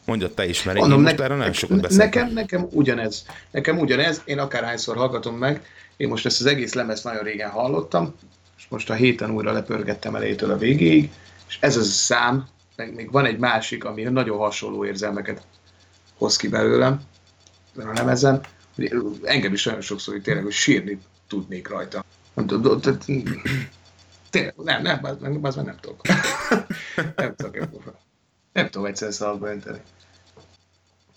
Mondja 0.05 0.35
te 0.35 0.47
is, 0.47 0.63
mert 0.63 0.77
én 0.77 0.83
Mondom, 0.83 1.03
most 1.03 1.17
ne, 1.17 1.25
erre 1.25 1.35
nagyon 1.35 1.53
sokat 1.53 1.81
beszéltem. 1.81 2.07
nekem, 2.07 2.33
nekem 2.33 2.67
ugyanez. 2.71 3.27
Nekem 3.51 3.79
ugyanez. 3.79 4.23
Én 4.25 4.39
akárhányszor 4.39 4.97
hallgatom 4.97 5.37
meg. 5.37 5.67
Én 5.97 6.09
most 6.09 6.27
ezt 6.27 6.41
az 6.41 6.47
egész 6.47 6.73
lemezt 6.73 7.05
nagyon 7.05 7.23
régen 7.23 7.51
hallottam, 7.51 8.15
és 8.57 8.65
most 8.69 8.91
a 8.91 8.95
héten 8.95 9.31
újra 9.31 9.53
lepörgettem 9.53 10.15
elejétől 10.15 10.51
a 10.51 10.59
végéig, 10.59 11.11
és 11.49 11.59
ez 11.61 11.77
az 11.77 11.87
a 11.87 11.91
szám, 11.91 12.47
meg 12.77 12.95
még 12.95 13.11
van 13.11 13.25
egy 13.25 13.39
másik, 13.39 13.85
ami 13.85 14.03
nagyon 14.03 14.39
hasonló 14.39 14.85
érzelmeket 14.85 15.43
hoz 16.19 16.37
ki 16.37 16.49
belőlem, 16.49 17.01
a 17.77 17.93
lemezen, 17.95 18.41
engem 19.23 19.53
is 19.53 19.65
nagyon 19.65 19.81
sokszor, 19.81 20.15
hogy 20.15 20.23
tényleg, 20.23 20.43
hogy 20.43 20.53
sírni 20.53 20.99
tudnék 21.29 21.69
rajta. 21.69 22.05
Nem 22.35 22.47
tényleg, 24.31 24.55
nem, 24.57 24.83
nem, 24.83 25.05
az 25.05 25.17
meg, 25.21 25.45
az 25.45 25.57
meg 25.57 25.65
nem 25.71 25.77
tudok. 25.81 26.01
nem 27.17 27.35
tudok, 27.37 27.97
nem 28.53 28.71
tudom 28.71 28.87
egyszer 28.87 29.13
szalba 29.13 29.51
önteni. 29.51 29.81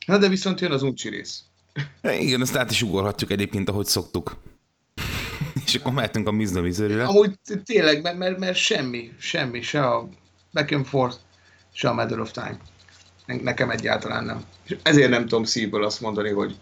Na 0.06 0.18
de 0.18 0.28
viszont 0.28 0.60
jön 0.60 0.72
az 0.72 0.82
uncsi 0.82 1.10
rész. 1.10 1.44
Igen, 2.02 2.42
ezt 2.42 2.56
át 2.56 2.72
is 2.72 2.82
ugorhatjuk 2.82 3.32
egyébként, 3.32 3.70
ahogy 3.70 3.86
szoktuk. 3.86 4.38
És 5.66 5.76
akkor 5.76 5.94
mehetünk 5.94 6.28
a 6.28 6.32
Mizna 6.32 6.62
Misery-re. 6.62 7.06
Amúgy 7.06 7.34
tényleg, 7.66 8.02
mert, 8.02 8.18
mert, 8.18 8.38
mert 8.38 8.56
semmi, 8.56 9.14
semmi, 9.20 9.62
se 9.62 9.88
a 9.88 10.10
Back 10.54 10.72
and 10.72 10.86
Forth, 10.86 11.18
se 11.74 11.90
a 11.90 11.94
Matter 11.94 12.20
of 12.20 12.32
Time. 12.32 12.58
Ne- 13.26 13.42
Nekem 13.42 13.70
egyáltalán 13.70 14.24
nem. 14.24 14.44
És 14.64 14.78
ezért 14.84 15.10
nem 15.10 15.22
tudom 15.22 15.44
szívből 15.44 15.84
azt 15.84 16.02
mondani, 16.02 16.30
hogy, 16.30 16.58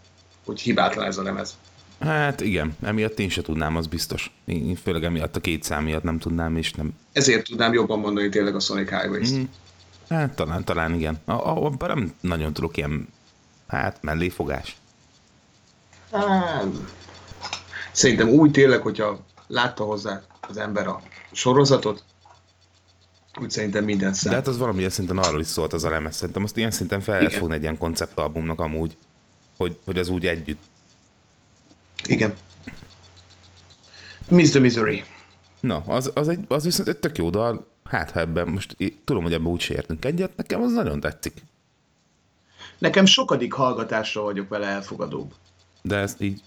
hogy 0.46 0.62
hibátlan 0.62 1.06
ez 1.06 1.18
a 1.18 1.24
lemez. 1.24 1.58
Hát 2.00 2.42
igen, 2.42 2.76
emiatt 2.82 3.20
én 3.20 3.30
se 3.30 3.42
tudnám, 3.42 3.76
az 3.76 3.88
biztos. 3.88 4.32
Én 4.46 4.76
főleg 4.76 5.04
emiatt 5.04 5.36
a 5.36 5.40
két 5.42 5.64
szám 5.64 5.84
miatt 5.84 6.04
nem 6.04 6.20
tudnám, 6.20 6.58
és 6.58 6.72
nem... 6.74 6.94
Ezért 7.12 7.46
tudnám 7.48 7.74
jobban 7.74 8.00
mondani 8.00 8.30
tényleg 8.30 8.56
a 8.56 8.60
Sonic 8.60 8.90
Highways-t. 8.90 9.36
Mm. 9.36 9.44
Hát 10.10 10.36
talán, 10.36 10.64
talán 10.64 10.94
igen. 10.94 11.22
A- 11.26 11.32
a- 11.32 11.66
Abban 11.66 11.88
nem 11.98 12.14
nagyon 12.22 12.54
tudok 12.54 12.78
ilyen, 12.78 13.08
hát 13.68 13.98
melléfogás. 14.02 14.76
Hát, 16.12 16.66
Szerintem 17.92 18.30
úgy 18.30 18.52
tényleg, 18.52 18.82
hogyha 18.82 19.20
látta 19.48 19.84
hozzá 19.84 20.22
az 20.50 20.58
ember 20.58 20.88
a 20.88 21.02
sorozatot, 21.32 22.04
úgy 23.42 23.50
szerintem 23.52 23.84
minden 23.84 24.14
szám. 24.14 24.32
De 24.32 24.38
hát 24.38 24.48
az 24.48 24.58
valamilyen 24.58 24.90
szinten 24.90 25.18
arról 25.18 25.40
is 25.40 25.48
szólt 25.48 25.74
az 25.74 25.84
a 25.84 25.90
lemez. 25.90 26.16
Szerintem 26.16 26.44
azt 26.44 26.58
ilyen 26.58 26.72
szinten 26.72 27.02
fel 27.02 27.18
lehet 27.18 27.34
fogni 27.34 27.56
egy 27.56 27.62
ilyen 27.62 27.78
konceptalbumnak 27.78 28.60
amúgy, 28.60 28.98
hogy, 29.58 29.78
hogy 29.86 29.98
az 29.98 30.10
úgy 30.10 30.26
együtt. 30.28 30.62
Igen. 32.08 32.34
Miss 34.30 34.50
the 34.50 34.60
Misery. 34.60 35.04
Na, 35.60 35.84
az, 35.88 36.12
az, 36.14 36.28
egy, 36.28 36.40
az 36.48 36.64
viszont 36.64 36.88
egy 36.88 36.98
tök 36.98 37.18
jó 37.18 37.30
dal. 37.30 37.68
Hát 37.84 38.12
ha 38.12 38.20
ebben 38.20 38.48
most 38.48 38.78
tudom, 39.04 39.24
hogy 39.24 39.34
ebben 39.34 39.48
úgy 39.48 39.66
értünk 39.70 40.06
egyet, 40.06 40.36
nekem 40.36 40.62
az 40.62 40.74
nagyon 40.74 41.00
tetszik. 41.00 41.34
Nekem 42.78 43.06
sokadik 43.06 43.54
hallgatásra 43.54 44.22
vagyok 44.22 44.50
vele 44.50 44.68
elfogadóbb. 44.68 45.34
De 45.82 45.96
ezt 45.96 46.22
így 46.22 46.42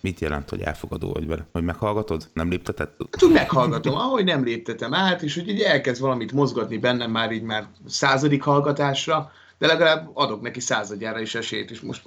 mit 0.00 0.20
jelent, 0.20 0.48
hogy 0.48 0.60
elfogadó 0.60 1.12
vagy 1.12 1.26
vele? 1.26 1.46
Hogy 1.52 1.62
meghallgatod? 1.62 2.28
Nem 2.32 2.48
lépteted? 2.48 2.88
Hát 2.98 3.22
úgy 3.22 3.32
meghallgatom, 3.32 3.94
ahogy 3.94 4.24
nem 4.24 4.44
léptetem 4.44 4.94
át, 4.94 5.22
és 5.22 5.34
hogy 5.34 5.48
így 5.48 5.60
elkezd 5.60 6.00
valamit 6.00 6.32
mozgatni 6.32 6.78
bennem 6.78 7.10
már 7.10 7.32
így 7.32 7.42
már 7.42 7.66
századik 7.86 8.42
hallgatásra, 8.42 9.32
de 9.58 9.66
legalább 9.66 10.10
adok 10.14 10.40
neki 10.40 10.60
századjára 10.60 11.20
is 11.20 11.34
esélyt, 11.34 11.70
és 11.70 11.80
most 11.80 12.02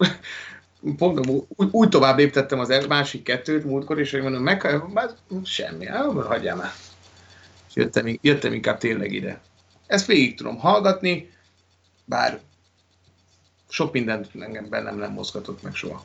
pont 0.97 1.27
úgy, 1.27 1.67
úgy 1.71 1.89
tovább 1.89 2.17
léptettem 2.17 2.59
az 2.59 2.69
el- 2.69 2.87
másik 2.87 3.23
kettőt 3.23 3.65
múltkor, 3.65 3.99
és 3.99 4.11
hogy 4.11 4.21
mondom, 4.21 4.43
meg, 4.43 4.83
már 4.93 5.09
semmi, 5.43 5.87
ah, 5.87 6.25
hagyjál 6.25 6.55
már. 6.55 6.71
Jöttem, 7.73 8.17
jöttem 8.21 8.53
inkább 8.53 8.77
tényleg 8.77 9.13
ide. 9.13 9.41
Ezt 9.87 10.05
végig 10.05 10.37
tudom 10.37 10.57
hallgatni, 10.57 11.31
bár 12.05 12.39
sok 13.69 13.93
mindent 13.93 14.29
engem 14.39 14.69
bennem 14.69 14.97
nem 14.97 15.11
mozgatott 15.11 15.63
meg 15.63 15.75
soha. 15.75 16.03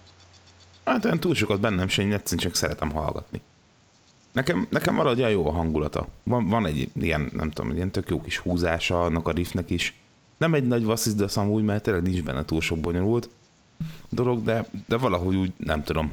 Hát 0.85 1.05
olyan 1.05 1.21
túl 1.21 1.35
sokat 1.35 1.61
bennem 1.61 1.89
se, 1.89 2.03
én 2.03 2.13
egyszerűen 2.13 2.47
csak 2.47 2.55
szeretem 2.55 2.91
hallgatni. 2.91 3.41
Nekem, 4.33 4.67
nekem 4.71 4.99
olyan 4.99 5.31
jó 5.31 5.47
a 5.47 5.53
hangulata. 5.53 6.07
Van, 6.23 6.49
van 6.49 6.67
egy 6.67 6.91
ilyen, 6.95 7.31
nem 7.33 7.51
tudom, 7.51 7.75
ilyen 7.75 7.91
tök 7.91 8.09
jó 8.09 8.21
kis 8.21 8.39
húzása 8.39 9.05
annak 9.05 9.29
a 9.29 9.33
riffnek 9.33 9.71
is. 9.71 10.01
Nem 10.37 10.55
egy 10.55 10.67
nagy 10.67 10.85
vasszizdasz 10.85 11.37
amúgy, 11.37 11.65
mert 11.65 11.83
tényleg 11.83 12.03
nincs 12.03 12.23
benne 12.23 12.45
túl 12.45 12.61
sok 12.61 12.79
bonyolult 12.79 13.29
dolog, 14.09 14.43
de, 14.43 14.69
de 14.87 14.97
valahogy 14.97 15.37
úgy, 15.37 15.53
nem 15.57 15.85
tudom. 15.85 16.13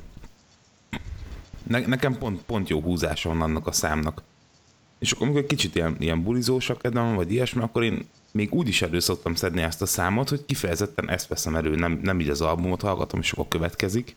Ne, 1.64 1.80
nekem 1.80 2.18
pont, 2.18 2.42
pont 2.42 2.70
jó 2.70 2.82
húzása 2.82 3.30
van 3.30 3.42
annak 3.42 3.68
a 3.68 3.72
számnak. 3.72 4.22
És 5.00 5.12
akkor 5.12 5.28
amikor 5.28 5.46
kicsit 5.46 5.76
ilyen, 5.76 5.96
ilyen 6.00 6.24
bulizósak 6.24 6.82
kedvem, 6.82 7.16
vagy 7.16 7.32
ilyesmi, 7.32 7.62
akkor 7.62 7.84
én 7.84 8.08
még 8.32 8.54
úgy 8.54 8.68
is 8.68 8.82
elő 8.82 9.00
szoktam 9.00 9.36
szedni 9.36 9.62
ezt 9.62 9.82
a 9.82 9.86
számot, 9.86 10.30
hogy 10.30 10.46
kifejezetten 10.46 11.10
ezt 11.10 11.28
veszem 11.28 11.56
elő, 11.56 11.76
nem, 11.76 12.00
nem 12.04 12.20
így 12.20 12.30
az 12.30 12.42
albumot 12.42 12.82
hallgatom, 12.82 13.20
és 13.20 13.32
akkor 13.32 13.48
következik, 13.48 14.16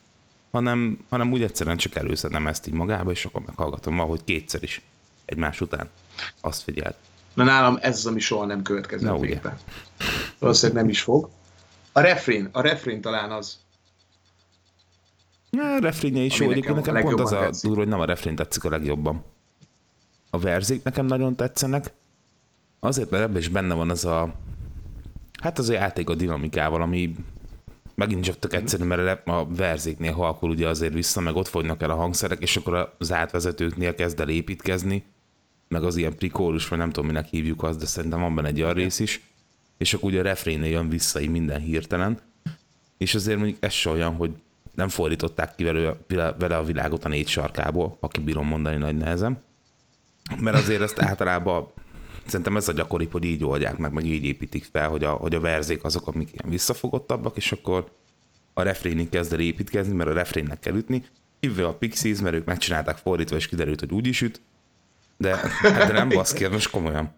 hanem, 0.50 0.98
hanem 1.08 1.32
úgy 1.32 1.42
egyszerűen 1.42 1.76
csak 1.76 1.94
előszedem 1.94 2.46
ezt 2.46 2.66
így 2.66 2.74
magába, 2.74 3.10
és 3.10 3.24
akkor 3.24 3.42
meghallgatom 3.46 3.96
valahogy 3.96 4.24
kétszer 4.24 4.62
is 4.62 4.80
egymás 5.24 5.60
után. 5.60 5.88
Azt 6.40 6.62
figyelt. 6.62 6.96
Na 7.34 7.44
nálam 7.44 7.78
ez 7.80 7.96
az, 7.96 8.06
ami 8.06 8.20
soha 8.20 8.44
nem 8.44 8.62
következett 8.62 9.10
Na, 9.10 9.18
végbe. 9.18 9.58
Valószínűleg 10.38 10.82
nem 10.82 10.90
is 10.90 11.00
fog. 11.00 11.28
A 11.96 12.00
refrén, 12.00 12.48
a 12.52 12.60
refrén 12.60 13.00
talán 13.00 13.30
az. 13.30 13.58
Ja, 15.50 15.74
a 15.74 15.78
refrénje 15.78 16.22
is 16.22 16.38
jó, 16.38 16.48
nekem 16.48 16.74
nekem, 16.74 16.74
pont 16.74 16.86
az 16.86 16.92
legjobban 16.94 17.26
a 17.26 17.40
tetszik. 17.40 17.62
durva, 17.62 17.78
hogy 17.78 17.88
nem 17.88 18.00
a 18.00 18.04
refrén 18.04 18.36
tetszik 18.36 18.64
a 18.64 18.68
legjobban. 18.68 19.24
A 20.30 20.38
verzék 20.38 20.82
nekem 20.82 21.06
nagyon 21.06 21.36
tetszenek, 21.36 21.92
azért, 22.80 23.10
mert 23.10 23.22
ebben 23.22 23.36
is 23.36 23.48
benne 23.48 23.74
van 23.74 23.90
az 23.90 24.04
a, 24.04 24.34
hát 25.42 25.58
az 25.58 25.68
a 25.68 25.72
játék 25.72 26.08
a 26.10 26.14
dinamikával, 26.14 26.82
ami 26.82 27.14
megint 27.94 28.24
csak 28.24 28.38
tök 28.38 28.54
egyszerű, 28.54 28.84
mert 28.84 29.28
a 29.28 29.46
verzéknél 29.48 30.12
halkul 30.12 30.50
ugye 30.50 30.68
azért 30.68 30.92
vissza, 30.92 31.20
meg 31.20 31.36
ott 31.36 31.48
fogynak 31.48 31.82
el 31.82 31.90
a 31.90 31.96
hangszerek, 31.96 32.40
és 32.42 32.56
akkor 32.56 32.94
az 32.98 33.12
átvezetőknél 33.12 33.94
kezd 33.94 34.20
el 34.20 34.28
építkezni, 34.28 35.04
meg 35.68 35.84
az 35.84 35.96
ilyen 35.96 36.16
prikórus, 36.16 36.68
vagy 36.68 36.78
nem 36.78 36.90
tudom, 36.90 37.06
minek 37.06 37.26
hívjuk 37.26 37.62
azt, 37.62 37.78
de 37.78 37.86
szerintem 37.86 38.20
van 38.20 38.34
benne 38.34 38.48
egy 38.48 38.62
olyan 38.62 38.74
rész 38.74 38.98
is, 38.98 39.20
és 39.78 39.94
akkor 39.94 40.10
ugye 40.10 40.18
a 40.18 40.22
refrénnél 40.22 40.70
jön 40.70 40.88
vissza 40.88 41.20
így 41.20 41.30
minden 41.30 41.60
hirtelen, 41.60 42.18
és 42.98 43.14
azért 43.14 43.38
mondjuk 43.38 43.58
ez 43.60 43.72
se 43.72 43.90
olyan, 43.90 44.14
hogy 44.14 44.34
nem 44.74 44.88
fordították 44.88 45.54
ki 45.54 45.64
vele, 45.64 46.56
a 46.56 46.64
világot 46.64 47.04
a 47.04 47.08
négy 47.08 47.28
sarkából, 47.28 47.96
aki 48.00 48.20
bírom 48.20 48.46
mondani 48.46 48.76
nagy 48.76 48.96
nehezem. 48.96 49.38
Mert 50.40 50.56
azért 50.56 50.80
ezt 50.80 51.02
általában 51.02 51.72
szerintem 52.26 52.56
ez 52.56 52.68
a 52.68 52.72
gyakoribb, 52.72 53.12
hogy 53.12 53.24
így 53.24 53.44
oldják 53.44 53.76
meg, 53.76 53.92
meg 53.92 54.04
így 54.04 54.24
építik 54.24 54.68
fel, 54.72 54.88
hogy 54.88 55.04
a, 55.04 55.10
hogy 55.10 55.34
a 55.34 55.40
verzék 55.40 55.84
azok, 55.84 56.06
amik 56.06 56.32
ilyen 56.32 56.50
visszafogottabbak, 56.50 57.36
és 57.36 57.52
akkor 57.52 57.92
a 58.54 58.62
refrénig 58.62 59.08
kezd 59.08 59.32
el 59.32 59.40
építkezni, 59.40 59.94
mert 59.94 60.10
a 60.10 60.12
refrénnek 60.12 60.58
kell 60.58 60.74
ütni. 60.74 61.04
Hívve 61.40 61.66
a 61.66 61.74
Pixies, 61.74 62.20
mert 62.20 62.34
ők 62.34 62.44
megcsinálták 62.44 62.96
fordítva, 62.96 63.36
és 63.36 63.48
kiderült, 63.48 63.80
hogy 63.80 63.92
úgy 63.92 64.06
is 64.06 64.22
üt. 64.22 64.40
De, 65.16 65.36
hát 65.36 65.86
de 65.86 65.92
nem 65.92 66.08
baszki, 66.08 66.46
most 66.46 66.70
komolyan. 66.70 67.14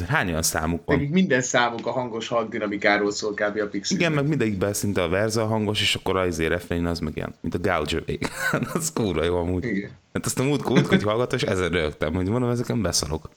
Ez 0.00 0.06
hány 0.06 0.28
olyan 0.28 0.42
számuk 0.42 0.82
van? 0.84 0.96
Nekik 0.96 1.12
minden 1.12 1.40
számuk 1.40 1.86
a 1.86 1.90
hangos 1.90 2.28
hangdinamikáról 2.28 3.10
szól 3.10 3.34
kb. 3.34 3.60
a 3.60 3.66
Pixie. 3.66 3.96
Igen, 3.96 4.12
meg 4.12 4.28
mindegyikben 4.28 4.72
szinte 4.72 5.02
a 5.02 5.08
verze 5.08 5.42
a 5.42 5.46
hangos, 5.46 5.80
és 5.80 5.94
akkor 5.94 6.16
az 6.16 6.26
izé 6.26 6.46
refrén 6.46 6.86
az 6.86 6.98
meg 6.98 7.16
ilyen, 7.16 7.34
mint 7.40 7.54
a 7.54 7.58
gouge 7.58 8.02
Az 8.74 8.92
kurva 8.92 9.24
jó 9.24 9.36
amúgy. 9.36 9.64
Igen. 9.64 9.90
Hát 10.12 10.26
azt 10.26 10.38
a 10.38 10.42
múltkor, 10.42 10.72
múltkor 10.72 10.96
hogy 10.96 11.02
hallgattam, 11.02 11.38
és 11.38 11.44
ezer 11.44 11.70
rögtem, 11.70 12.14
hogy 12.14 12.28
mondom, 12.28 12.50
ezeken 12.50 12.82
beszarok. 12.82 13.30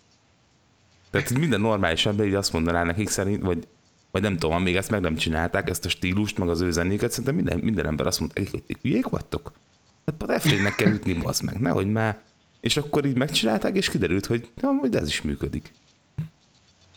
Tehát 1.10 1.38
minden 1.38 1.62
normális 1.62 2.06
ember 2.06 2.26
így 2.26 2.34
azt 2.34 2.54
mondaná 2.54 2.84
nekik 2.84 3.10
szerint, 3.10 3.42
vagy, 3.42 3.68
vagy 4.12 4.22
nem 4.22 4.38
tudom, 4.38 4.64
még 4.64 4.76
ezt 4.76 4.90
meg 4.90 5.02
nem 5.02 5.16
csinálták, 5.16 5.70
ezt 5.70 5.86
a 5.86 5.90
stílust, 5.90 6.38
meg 6.38 6.50
az 6.50 6.62
ő 6.62 6.72
zenéket, 6.72 7.10
szerintem 7.10 7.36
minden, 7.36 7.60
minden 7.60 7.86
ember 7.86 8.08
azt 8.08 8.20
mondta, 8.20 8.42
hogy 8.52 8.64
ti 8.64 8.76
hülyék 8.82 9.08
vagytok. 9.08 9.52
Hát 10.06 10.22
a 10.22 10.26
refrénnek 10.26 10.76
kell 10.76 10.92
ütni, 10.92 11.14
bazd 11.14 11.44
meg, 11.44 11.60
nehogy 11.60 11.92
már. 11.92 12.22
És 12.60 12.78
akkor 12.78 13.06
így 13.06 13.18
megcsinálták, 13.18 13.76
és 13.76 13.90
kiderült, 13.90 14.26
hogy 14.26 14.50
na, 14.62 14.70
hogy 14.80 14.96
ez 14.96 15.08
is 15.08 15.22
működik. 15.22 15.72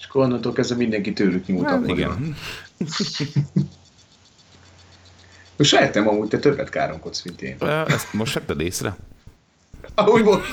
Akkor 0.09 0.23
onnantól 0.25 0.53
kezdve 0.53 0.77
mindenki 0.77 1.12
tőlük 1.12 1.47
nyúlt 1.47 1.68
Hát, 1.68 1.88
igen. 1.88 2.37
Most 5.57 5.71
sejtem 5.71 6.09
amúgy, 6.09 6.29
te 6.29 6.38
többet 6.38 6.68
káromkodsz, 6.68 7.23
mint 7.23 7.42
én. 7.42 7.57
Ezt 7.87 8.12
most 8.12 8.35
vetted 8.35 8.61
észre? 8.61 8.97
Ahogy 9.94 10.23
most. 10.23 10.53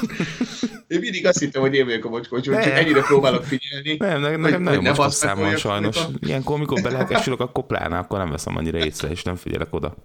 Én 0.88 1.00
mindig 1.00 1.28
azt 1.28 1.40
hittem, 1.40 1.62
hogy 1.62 1.74
én 1.76 1.86
vagyok 1.86 2.06
a 2.06 2.10
mocskos, 2.10 2.48
hogy 2.48 2.60
csak 2.60 2.72
ennyire 2.72 3.02
próbálok 3.02 3.44
figyelni. 3.44 3.96
Nem, 4.00 4.22
nekem, 4.22 4.32
Hogy- 4.32 4.42
nekem 4.42 4.62
nagyon 4.62 4.76
hogy 4.76 4.84
ne 4.84 4.90
most 4.90 5.02
basz 5.02 5.22
meg 5.22 5.30
szám 5.30 5.38
van 5.38 5.48
olyat, 5.48 5.60
sajnos. 5.60 5.98
Ilyenkor, 6.20 6.56
amikor 6.56 6.82
belelkesülök, 6.82 7.40
akkor 7.40 7.66
pláne, 7.66 7.98
akkor 7.98 8.18
nem 8.18 8.30
veszem 8.30 8.58
annyira 8.58 8.78
észre, 8.78 9.10
és 9.10 9.24
nem 9.24 9.36
figyelek 9.36 9.74
oda. 9.74 9.96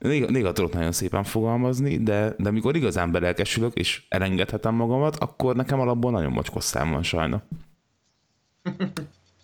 Néha, 0.00 0.30
néha 0.30 0.52
tudok 0.52 0.72
nagyon 0.72 0.92
szépen 0.92 1.24
fogalmazni, 1.24 2.02
de, 2.02 2.34
de 2.38 2.48
amikor 2.48 2.76
igazán 2.76 3.10
belelkesülök, 3.10 3.74
és 3.74 4.02
elengedhetem 4.08 4.74
magamat, 4.74 5.16
akkor 5.16 5.56
nekem 5.56 5.80
alapból 5.80 6.10
nagyon 6.10 6.32
mocskos 6.32 6.64
szám 6.64 6.90
van 6.90 7.02
sajna. 7.02 7.42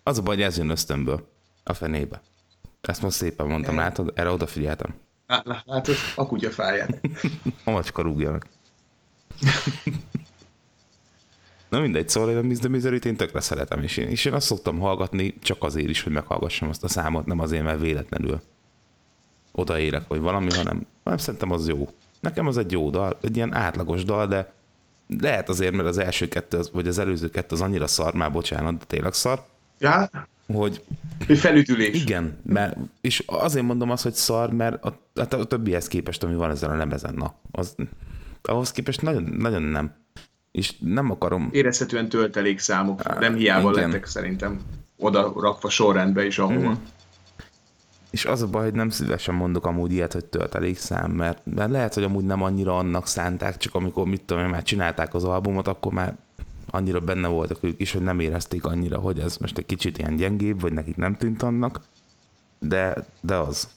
Az 0.03 0.17
a 0.17 0.21
baj, 0.21 0.35
hogy 0.35 0.43
ez 0.43 0.57
jön 0.57 0.69
ösztönből. 0.69 1.27
A 1.63 1.73
fenébe. 1.73 2.21
Ezt 2.81 3.01
most 3.01 3.15
szépen 3.15 3.47
mondtam, 3.47 3.75
látod? 3.75 4.11
Erre 4.15 4.29
odafigyeltem. 4.31 4.93
Lá- 5.27 5.63
Látod, 5.65 5.95
a 6.15 6.25
kutya 6.25 6.49
fáját. 6.49 6.99
A 7.63 7.71
macska 7.71 8.01
rúgja 8.01 8.31
meg. 8.31 8.45
Na 11.69 11.79
mindegy, 11.79 12.09
szóval 12.09 12.29
én 12.29 12.37
a 12.37 12.41
Miss 12.41 12.59
the 12.59 12.67
Misery-t 12.69 13.05
én 13.05 13.15
tökre 13.15 13.39
szeretem, 13.39 13.83
és 13.83 13.97
én, 13.97 14.07
és 14.07 14.25
én 14.25 14.33
azt 14.33 14.45
szoktam 14.45 14.79
hallgatni 14.79 15.35
csak 15.39 15.63
azért 15.63 15.89
is, 15.89 16.01
hogy 16.01 16.13
meghallgassam 16.13 16.69
azt 16.69 16.83
a 16.83 16.87
számot, 16.87 17.25
nem 17.25 17.39
azért, 17.39 17.63
mert 17.63 17.79
véletlenül 17.79 18.41
odaérek, 19.57 20.07
vagy 20.07 20.19
valami, 20.19 20.51
hanem, 20.55 20.85
hanem 21.03 21.19
szerintem 21.19 21.51
az 21.51 21.67
jó. 21.67 21.89
Nekem 22.19 22.47
az 22.47 22.57
egy 22.57 22.71
jó 22.71 22.89
dal, 22.89 23.17
egy 23.21 23.35
ilyen 23.35 23.53
átlagos 23.53 24.03
dal, 24.03 24.27
de 24.27 24.51
lehet 25.19 25.49
azért, 25.49 25.73
mert 25.73 25.87
az 25.87 25.97
első 25.97 26.27
kettő, 26.27 26.59
vagy 26.73 26.87
az 26.87 26.99
előző 26.99 27.29
kettő 27.29 27.55
az 27.55 27.61
annyira 27.61 27.87
szar, 27.87 28.13
már 28.13 28.31
bocsánat, 28.31 28.77
de 28.77 28.85
tényleg 28.87 29.13
szar, 29.13 29.43
Ja, 29.79 30.09
hogy 30.53 30.83
felütülés. 31.27 32.01
igen, 32.01 32.37
mert, 32.45 32.77
és 33.01 33.23
azért 33.25 33.65
mondom 33.65 33.91
azt, 33.91 34.03
hogy 34.03 34.13
szar, 34.13 34.53
mert 34.53 34.83
a, 34.83 34.99
a, 35.13 35.35
a 35.35 35.45
többihez 35.45 35.87
képest, 35.87 36.23
ami 36.23 36.35
van 36.35 36.49
ezen 36.49 36.69
a 36.69 36.75
lemezen, 36.75 37.13
na, 37.13 37.33
az, 37.51 37.75
ahhoz 38.41 38.71
képest 38.71 39.01
nagyon, 39.01 39.23
nagyon 39.23 39.61
nem. 39.61 39.93
És 40.51 40.73
nem 40.79 41.11
akarom, 41.11 41.49
Érezhetően 41.51 42.09
töltelék 42.09 42.59
számok, 42.59 43.19
nem 43.19 43.35
hiába 43.35 43.71
igen. 43.71 43.89
lettek 43.89 44.05
szerintem 44.05 44.59
oda 44.97 45.33
rakva 45.35 45.69
sorrendbe 45.69 46.25
is 46.25 46.39
ahova. 46.39 46.69
Mhm. 46.69 46.79
És 48.17 48.25
az 48.25 48.41
a 48.41 48.47
baj, 48.47 48.63
hogy 48.63 48.73
nem 48.73 48.89
szívesen 48.89 49.35
mondok 49.35 49.65
amúgy 49.65 49.91
ilyet, 49.91 50.13
hogy 50.13 50.25
töltelék 50.25 50.77
szám, 50.77 51.11
mert, 51.11 51.41
mert 51.55 51.71
lehet, 51.71 51.93
hogy 51.93 52.03
amúgy 52.03 52.23
nem 52.25 52.43
annyira 52.43 52.77
annak 52.77 53.07
szánták, 53.07 53.57
csak 53.57 53.75
amikor 53.75 54.05
mit 54.05 54.21
tudom 54.21 54.43
én, 54.43 54.49
már 54.49 54.63
csinálták 54.63 55.13
az 55.13 55.23
albumot, 55.23 55.67
akkor 55.67 55.93
már 55.93 56.15
annyira 56.69 56.99
benne 56.99 57.27
voltak 57.27 57.57
ők 57.61 57.79
is, 57.81 57.91
hogy 57.91 58.01
nem 58.01 58.19
érezték 58.19 58.65
annyira, 58.65 58.99
hogy 58.99 59.19
ez 59.19 59.37
most 59.37 59.57
egy 59.57 59.65
kicsit 59.65 59.97
ilyen 59.97 60.15
gyengébb, 60.15 60.61
vagy 60.61 60.73
nekik 60.73 60.95
nem 60.95 61.15
tűnt 61.15 61.43
annak, 61.43 61.81
de, 62.59 63.05
de 63.21 63.35
az. 63.35 63.69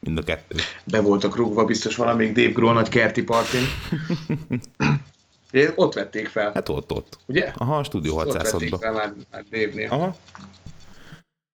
Mind 0.00 0.18
a 0.18 0.22
kettő. 0.22 0.56
Be 0.84 1.00
voltak 1.00 1.36
rúgva 1.36 1.64
biztos 1.64 1.96
valamelyik 1.96 2.34
Dave 2.34 2.50
Grohl 2.52 2.74
nagy 2.74 2.88
kerti 2.88 3.22
partin. 3.22 3.62
Ott 5.74 5.94
vették 5.94 6.28
fel, 6.28 6.50
Hát 6.54 6.68
ott, 6.68 6.92
ott. 6.92 7.18
ugye? 7.26 7.52
Aha, 7.56 7.76
a 7.76 7.84
Studio 7.84 8.14
Ott 8.16 8.32
vették 8.32 8.70
606-ba. 8.74 8.76
fel 8.80 8.92
már, 8.92 9.12
már 9.30 9.44
Dave-nél. 9.50 9.90
Aha. 9.90 10.16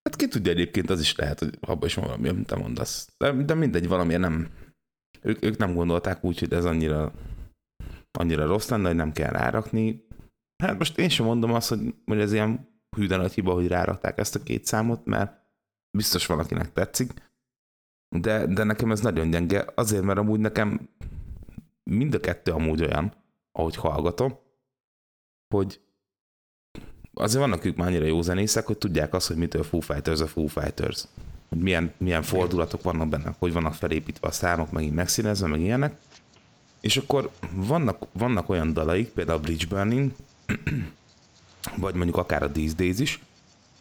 Hát 0.03 0.15
ki 0.15 0.27
tudja 0.27 0.51
egyébként, 0.51 0.89
az 0.89 0.99
is 0.99 1.15
lehet, 1.15 1.39
hogy 1.39 1.57
abban 1.61 1.87
is 1.87 1.93
van 1.93 2.05
valami, 2.05 2.27
amit 2.27 2.47
te 2.47 2.55
mondasz. 2.55 3.09
De, 3.17 3.31
de 3.31 3.53
mindegy, 3.53 3.87
valamiért 3.87 4.21
nem. 4.21 4.47
Ők, 5.21 5.43
ők 5.43 5.57
nem 5.57 5.73
gondolták 5.73 6.23
úgy, 6.23 6.39
hogy 6.39 6.53
ez 6.53 6.65
annyira, 6.65 7.13
annyira 8.11 8.45
rossz 8.45 8.69
lenne, 8.69 8.87
hogy 8.87 8.95
nem 8.95 9.11
kell 9.11 9.31
rárakni. 9.31 10.07
Hát 10.63 10.77
most 10.77 10.97
én 10.97 11.09
sem 11.09 11.25
mondom 11.25 11.53
azt, 11.53 11.69
hogy, 11.69 11.95
hogy 12.05 12.19
ez 12.19 12.33
ilyen 12.33 12.67
hű 12.97 13.07
de 13.07 13.17
nagy 13.17 13.33
hiba, 13.33 13.53
hogy 13.53 13.67
rárakták 13.67 14.17
ezt 14.17 14.35
a 14.35 14.43
két 14.43 14.65
számot, 14.65 15.05
mert 15.05 15.41
biztos 15.97 16.25
valakinek 16.25 16.73
tetszik. 16.73 17.13
De, 18.15 18.45
de 18.45 18.63
nekem 18.63 18.91
ez 18.91 18.99
nagyon 18.99 19.29
gyenge, 19.29 19.65
azért, 19.75 20.03
mert 20.03 20.19
amúgy 20.19 20.39
nekem 20.39 20.89
mind 21.89 22.13
a 22.13 22.19
kettő 22.19 22.51
amúgy 22.51 22.81
olyan, 22.81 23.13
ahogy 23.51 23.75
hallgatom, 23.75 24.39
hogy 25.53 25.81
azért 27.19 27.41
vannak 27.41 27.65
ők 27.65 27.75
már 27.75 27.87
annyira 27.87 28.05
jó 28.05 28.21
zenészek, 28.21 28.65
hogy 28.65 28.77
tudják 28.77 29.13
azt, 29.13 29.27
hogy 29.27 29.35
mitől 29.35 29.63
Foo 29.63 29.79
Fighters 29.79 30.19
a 30.19 30.27
Foo 30.27 30.47
Fighters. 30.47 31.03
Hogy 31.49 31.57
milyen, 31.57 31.93
milyen 31.97 32.23
fordulatok 32.23 32.83
vannak 32.83 33.07
benne, 33.07 33.35
hogy 33.39 33.53
vannak 33.53 33.73
felépítve 33.73 34.27
a 34.27 34.31
számok, 34.31 34.71
megint 34.71 34.95
megszínezve, 34.95 35.47
meg 35.47 35.59
ilyenek. 35.59 35.95
És 36.79 36.97
akkor 36.97 37.29
vannak, 37.51 38.05
vannak 38.11 38.49
olyan 38.49 38.73
dalaik, 38.73 39.07
például 39.09 39.37
a 39.37 39.41
Bridge 39.41 39.65
Burning, 39.69 40.11
vagy 41.83 41.93
mondjuk 41.93 42.17
akár 42.17 42.43
a 42.43 42.51
These 42.51 42.73
Days 42.75 42.99
is, 42.99 43.19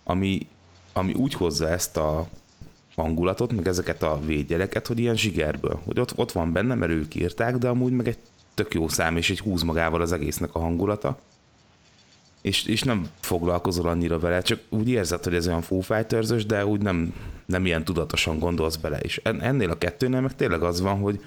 ami, 0.04 0.46
ami 0.92 1.12
úgy 1.12 1.34
hozza 1.34 1.68
ezt 1.68 1.96
a 1.96 2.28
hangulatot, 2.94 3.52
meg 3.52 3.66
ezeket 3.66 4.02
a 4.02 4.20
védjeleket, 4.24 4.86
hogy 4.86 4.98
ilyen 4.98 5.16
zsigerből, 5.16 5.80
hogy 5.84 6.00
ott, 6.00 6.18
ott 6.18 6.32
van 6.32 6.52
benne, 6.52 6.74
mert 6.74 6.92
ők 6.92 7.14
írták, 7.14 7.56
de 7.56 7.68
amúgy 7.68 7.92
meg 7.92 8.08
egy 8.08 8.18
tök 8.54 8.74
jó 8.74 8.88
szám, 8.88 9.16
és 9.16 9.30
egy 9.30 9.40
húz 9.40 9.62
magával 9.62 10.00
az 10.00 10.12
egésznek 10.12 10.54
a 10.54 10.58
hangulata 10.58 11.18
és, 12.40 12.64
és 12.64 12.82
nem 12.82 13.08
foglalkozol 13.20 13.88
annyira 13.88 14.18
vele, 14.18 14.42
csak 14.42 14.60
úgy 14.68 14.88
érzed, 14.88 15.24
hogy 15.24 15.34
ez 15.34 15.46
olyan 15.46 15.62
Foo 15.62 15.80
fighters 15.80 16.46
de 16.46 16.66
úgy 16.66 16.80
nem, 16.80 17.14
nem 17.46 17.66
ilyen 17.66 17.84
tudatosan 17.84 18.38
gondolsz 18.38 18.76
bele. 18.76 19.00
En- 19.22 19.40
ennél 19.40 19.70
a 19.70 19.78
kettőnél 19.78 20.20
meg 20.20 20.36
tényleg 20.36 20.62
az 20.62 20.80
van, 20.80 21.00
hogy, 21.00 21.20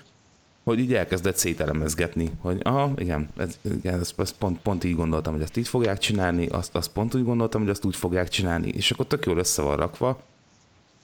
hogy 0.64 0.80
így 0.80 0.94
elkezdett 0.94 1.36
szételemezgetni, 1.36 2.32
hogy 2.40 2.60
aha, 2.64 2.92
igen, 2.96 3.30
ez, 3.38 3.60
igen 3.78 4.00
ezt, 4.00 4.20
ezt 4.20 4.36
pont, 4.38 4.60
pont 4.60 4.84
így 4.84 4.96
gondoltam, 4.96 5.34
hogy 5.34 5.42
ezt 5.42 5.58
így 5.58 5.68
fogják 5.68 5.98
csinálni, 5.98 6.48
azt, 6.48 6.76
azt 6.76 6.92
pont 6.92 7.16
úgy 7.16 7.24
gondoltam, 7.24 7.62
hogy 7.62 7.70
azt 7.70 7.86
úgy 7.86 7.96
fogják 7.96 8.28
csinálni, 8.28 8.70
és 8.70 8.92
akkor 8.92 9.06
tök 9.06 9.26
jól 9.26 9.38
össze 9.38 9.62
van 9.62 9.76
rakva, 9.76 10.22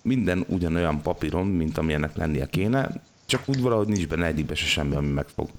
minden 0.02 0.46
ugyanolyan 0.48 1.02
papíron, 1.02 1.48
mint 1.48 1.78
amilyennek 1.78 2.16
lennie 2.16 2.46
kéne, 2.46 2.90
csak 3.26 3.42
úgy 3.46 3.62
valahogy 3.62 3.88
nincs 3.88 4.08
benne 4.08 4.26
egyikbe 4.26 4.56
se 4.56 4.66
semmi, 4.66 4.96
ami 4.96 5.08
megfog. 5.08 5.50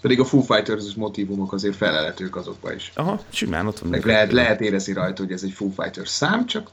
Pedig 0.00 0.20
a 0.20 0.24
Foo 0.24 0.40
Fighters 0.40 0.94
motivumok 0.94 1.52
azért 1.52 1.76
felelhetők 1.76 2.36
azokba 2.36 2.72
is. 2.72 2.92
Aha, 2.94 3.20
simán 3.28 3.66
ott 3.66 3.78
van. 3.78 3.90
Meg 3.90 4.04
lehet, 4.04 4.32
lehet 4.32 4.60
érezni 4.60 4.92
rajta, 4.92 5.22
hogy 5.22 5.32
ez 5.32 5.42
egy 5.42 5.52
Foo 5.52 5.68
Fighters 5.68 6.08
szám, 6.08 6.46
csak 6.46 6.70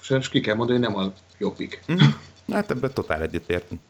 sajnos 0.00 0.28
ki 0.28 0.40
kell 0.40 0.54
mondani, 0.54 0.78
hogy 0.78 0.88
nem 0.88 1.04
a 1.04 1.12
jobbik. 1.38 1.82
Mhm. 1.86 2.04
Hát 2.52 2.70
ebben 2.70 2.92
totál 2.94 3.22
egyetértünk. 3.22 3.80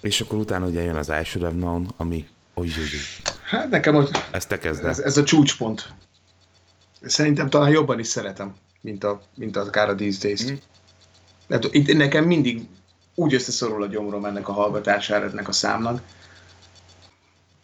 És 0.00 0.20
akkor 0.20 0.38
utána 0.38 0.66
ugye 0.66 0.82
jön 0.82 0.96
az 0.96 1.06
Have 1.06 1.48
Known, 1.50 1.88
ami... 1.96 2.28
Oly, 2.54 2.66
oly. 2.78 2.84
Hát 3.42 3.70
nekem 3.70 3.94
hogy 3.94 4.10
Ezt 4.30 4.48
te 4.48 4.58
kezd 4.58 4.84
ez, 4.84 4.98
ez 4.98 5.16
a 5.16 5.24
csúcspont. 5.24 5.92
Szerintem 7.02 7.50
talán 7.50 7.70
jobban 7.70 7.98
is 7.98 8.06
szeretem, 8.06 8.54
mint, 8.80 9.04
a, 9.04 9.22
mint 9.34 9.56
akár 9.56 9.88
a 9.88 9.94
These 9.94 10.18
Days. 10.26 10.44
Mhm. 10.44 10.54
Hát 11.48 11.68
itt 11.70 11.96
nekem 11.96 12.24
mindig 12.24 12.66
úgy 13.14 13.34
összeszorul 13.34 13.82
a 13.82 13.86
gyomrom 13.86 14.24
ennek 14.24 14.48
a 14.48 14.52
hallgatására, 14.52 15.30
ennek 15.30 15.48
a 15.48 15.52
számnak. 15.52 16.00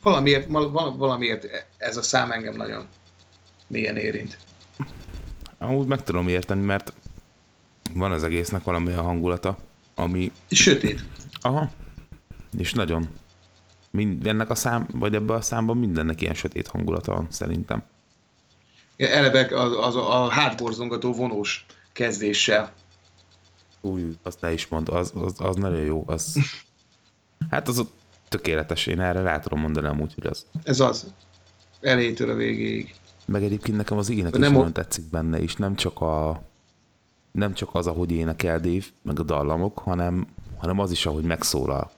Valamiért, 0.03 0.49
val- 0.49 0.97
valamiért 0.97 1.67
ez 1.77 1.97
a 1.97 2.03
szám 2.03 2.31
engem 2.31 2.55
nagyon 2.55 2.87
mélyen 3.67 3.97
érint. 3.97 4.39
Amúgy 5.59 5.87
meg 5.87 6.03
tudom 6.03 6.29
érteni, 6.29 6.65
mert 6.65 6.93
van 7.95 8.13
az 8.13 8.23
egésznek 8.23 8.65
valami 8.65 8.93
a 8.93 9.03
hangulata, 9.03 9.59
ami... 9.95 10.33
Sötét. 10.51 11.05
Aha. 11.41 11.71
És 12.59 12.73
nagyon. 12.73 13.09
Mind, 13.91 14.27
ennek 14.27 14.51
a 14.51 14.55
szám, 14.55 14.87
vagy 14.93 15.15
ebben 15.15 15.37
a 15.37 15.41
számban 15.41 15.77
mindennek 15.77 16.21
ilyen 16.21 16.35
sötét 16.35 16.67
hangulata 16.67 17.13
van, 17.13 17.27
szerintem. 17.31 17.83
Eleve 18.97 19.59
az, 19.59 19.77
az 19.77 19.97
a, 19.97 20.25
a 20.25 20.29
hátborzongató 20.29 21.13
vonós 21.13 21.67
kezdéssel. 21.93 22.73
Új, 23.81 24.17
azt 24.23 24.41
ne 24.41 24.53
is 24.53 24.67
mond, 24.67 24.89
az, 24.89 25.13
az, 25.15 25.35
az 25.39 25.57
nagyon 25.57 25.81
jó. 25.85 26.05
Az... 26.07 26.37
Hát 27.51 27.69
az 27.69 27.79
ott 27.79 27.98
tökéletes, 28.29 28.87
én 28.87 29.01
erre 29.01 29.21
rá 29.21 29.39
tudom 29.39 29.61
mondani 29.61 29.87
amúgy, 29.87 30.15
hogy 30.15 30.27
az. 30.27 30.47
Ez 30.63 30.81
az. 30.81 31.13
Elejétől 31.81 32.31
a 32.31 32.35
végéig. 32.35 32.95
Meg 33.27 33.43
egyébként 33.43 33.77
nekem 33.77 33.99
az 33.99 34.11
ének 34.11 34.33
is 34.35 34.41
Nem 34.41 34.51
o- 34.53 34.57
nagyon 34.57 34.73
tetszik 34.73 35.05
benne, 35.05 35.41
és 35.41 35.57
nem 35.57 35.75
csak 35.77 36.01
a 36.01 36.43
nem 37.33 37.55
csak 37.55 37.75
az, 37.75 37.87
ahogy 37.87 38.11
énekel 38.13 38.61
Dave, 38.61 38.85
meg 39.03 39.21
a 39.21 39.23
dallamok, 39.23 39.79
hanem, 39.79 40.27
hanem 40.57 40.79
az 40.79 40.91
is, 40.91 41.07
ahogy 41.07 41.25
megszólal. 41.25 41.91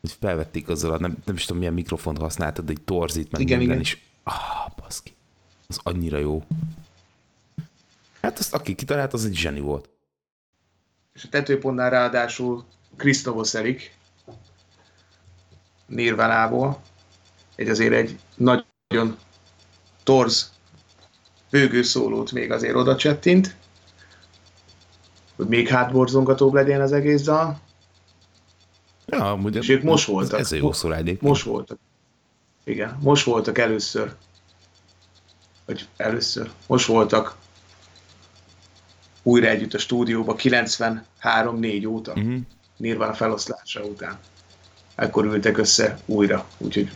Hogy 0.00 0.16
felvették 0.20 0.68
azzal, 0.68 0.98
nem, 0.98 1.16
nem 1.24 1.34
is 1.34 1.44
tudom, 1.44 1.58
milyen 1.58 1.74
mikrofont 1.74 2.18
használtad, 2.18 2.64
de 2.64 2.70
egy 2.72 2.82
torzít, 2.84 3.32
meg 3.32 3.40
Igen, 3.40 3.58
minden 3.58 3.76
igen. 3.76 3.90
is. 3.92 4.10
Ah, 4.22 4.74
baszki. 4.76 5.12
Az 5.68 5.80
annyira 5.82 6.18
jó. 6.18 6.42
Hát 8.22 8.38
azt, 8.38 8.54
aki 8.54 8.74
kitalált, 8.74 9.12
az 9.12 9.24
egy 9.24 9.34
zseni 9.36 9.60
volt. 9.60 9.88
És 11.14 11.24
a 11.24 11.28
tetőpontnál 11.28 11.90
ráadásul 11.90 12.64
Krisztovosz 12.96 13.54
Erik 13.54 13.96
Nirvánából. 15.94 16.80
Egy 17.56 17.68
azért 17.68 17.92
egy 17.92 18.18
nagyon 18.36 19.16
torz 20.02 20.52
bőgő 21.50 21.82
szólót 21.82 22.32
még 22.32 22.50
azért 22.50 22.74
oda 22.74 22.96
csettint, 22.96 23.56
hogy 25.36 25.46
még 25.46 25.68
hátborzongatóbb 25.68 26.54
legyen 26.54 26.80
az 26.80 26.92
egész 26.92 27.22
dal. 27.22 27.60
Ja, 29.06 29.30
amúgy 29.30 29.56
És 29.56 29.68
ők 29.68 29.82
most 29.82 30.06
voltak. 30.06 30.40
Ez, 30.40 30.52
jó 30.52 30.72
szó. 30.72 30.90
Most 31.20 31.44
voltak. 31.44 31.78
Igen, 32.64 32.98
most 33.00 33.24
voltak 33.24 33.58
először. 33.58 34.14
Vagy 35.66 35.88
először. 35.96 36.50
Most 36.66 36.86
voltak 36.86 37.36
újra 39.22 39.46
együtt 39.46 39.74
a 39.74 39.78
stúdióba 39.78 40.34
93-4 40.38 41.88
óta. 41.88 42.12
Uh-huh. 42.12 42.36
Nirvana 42.76 43.14
feloszlása 43.14 43.82
után. 43.82 44.18
Ekkor 44.94 45.24
ültek 45.24 45.58
össze 45.58 45.98
újra, 46.06 46.46
úgyhogy 46.58 46.90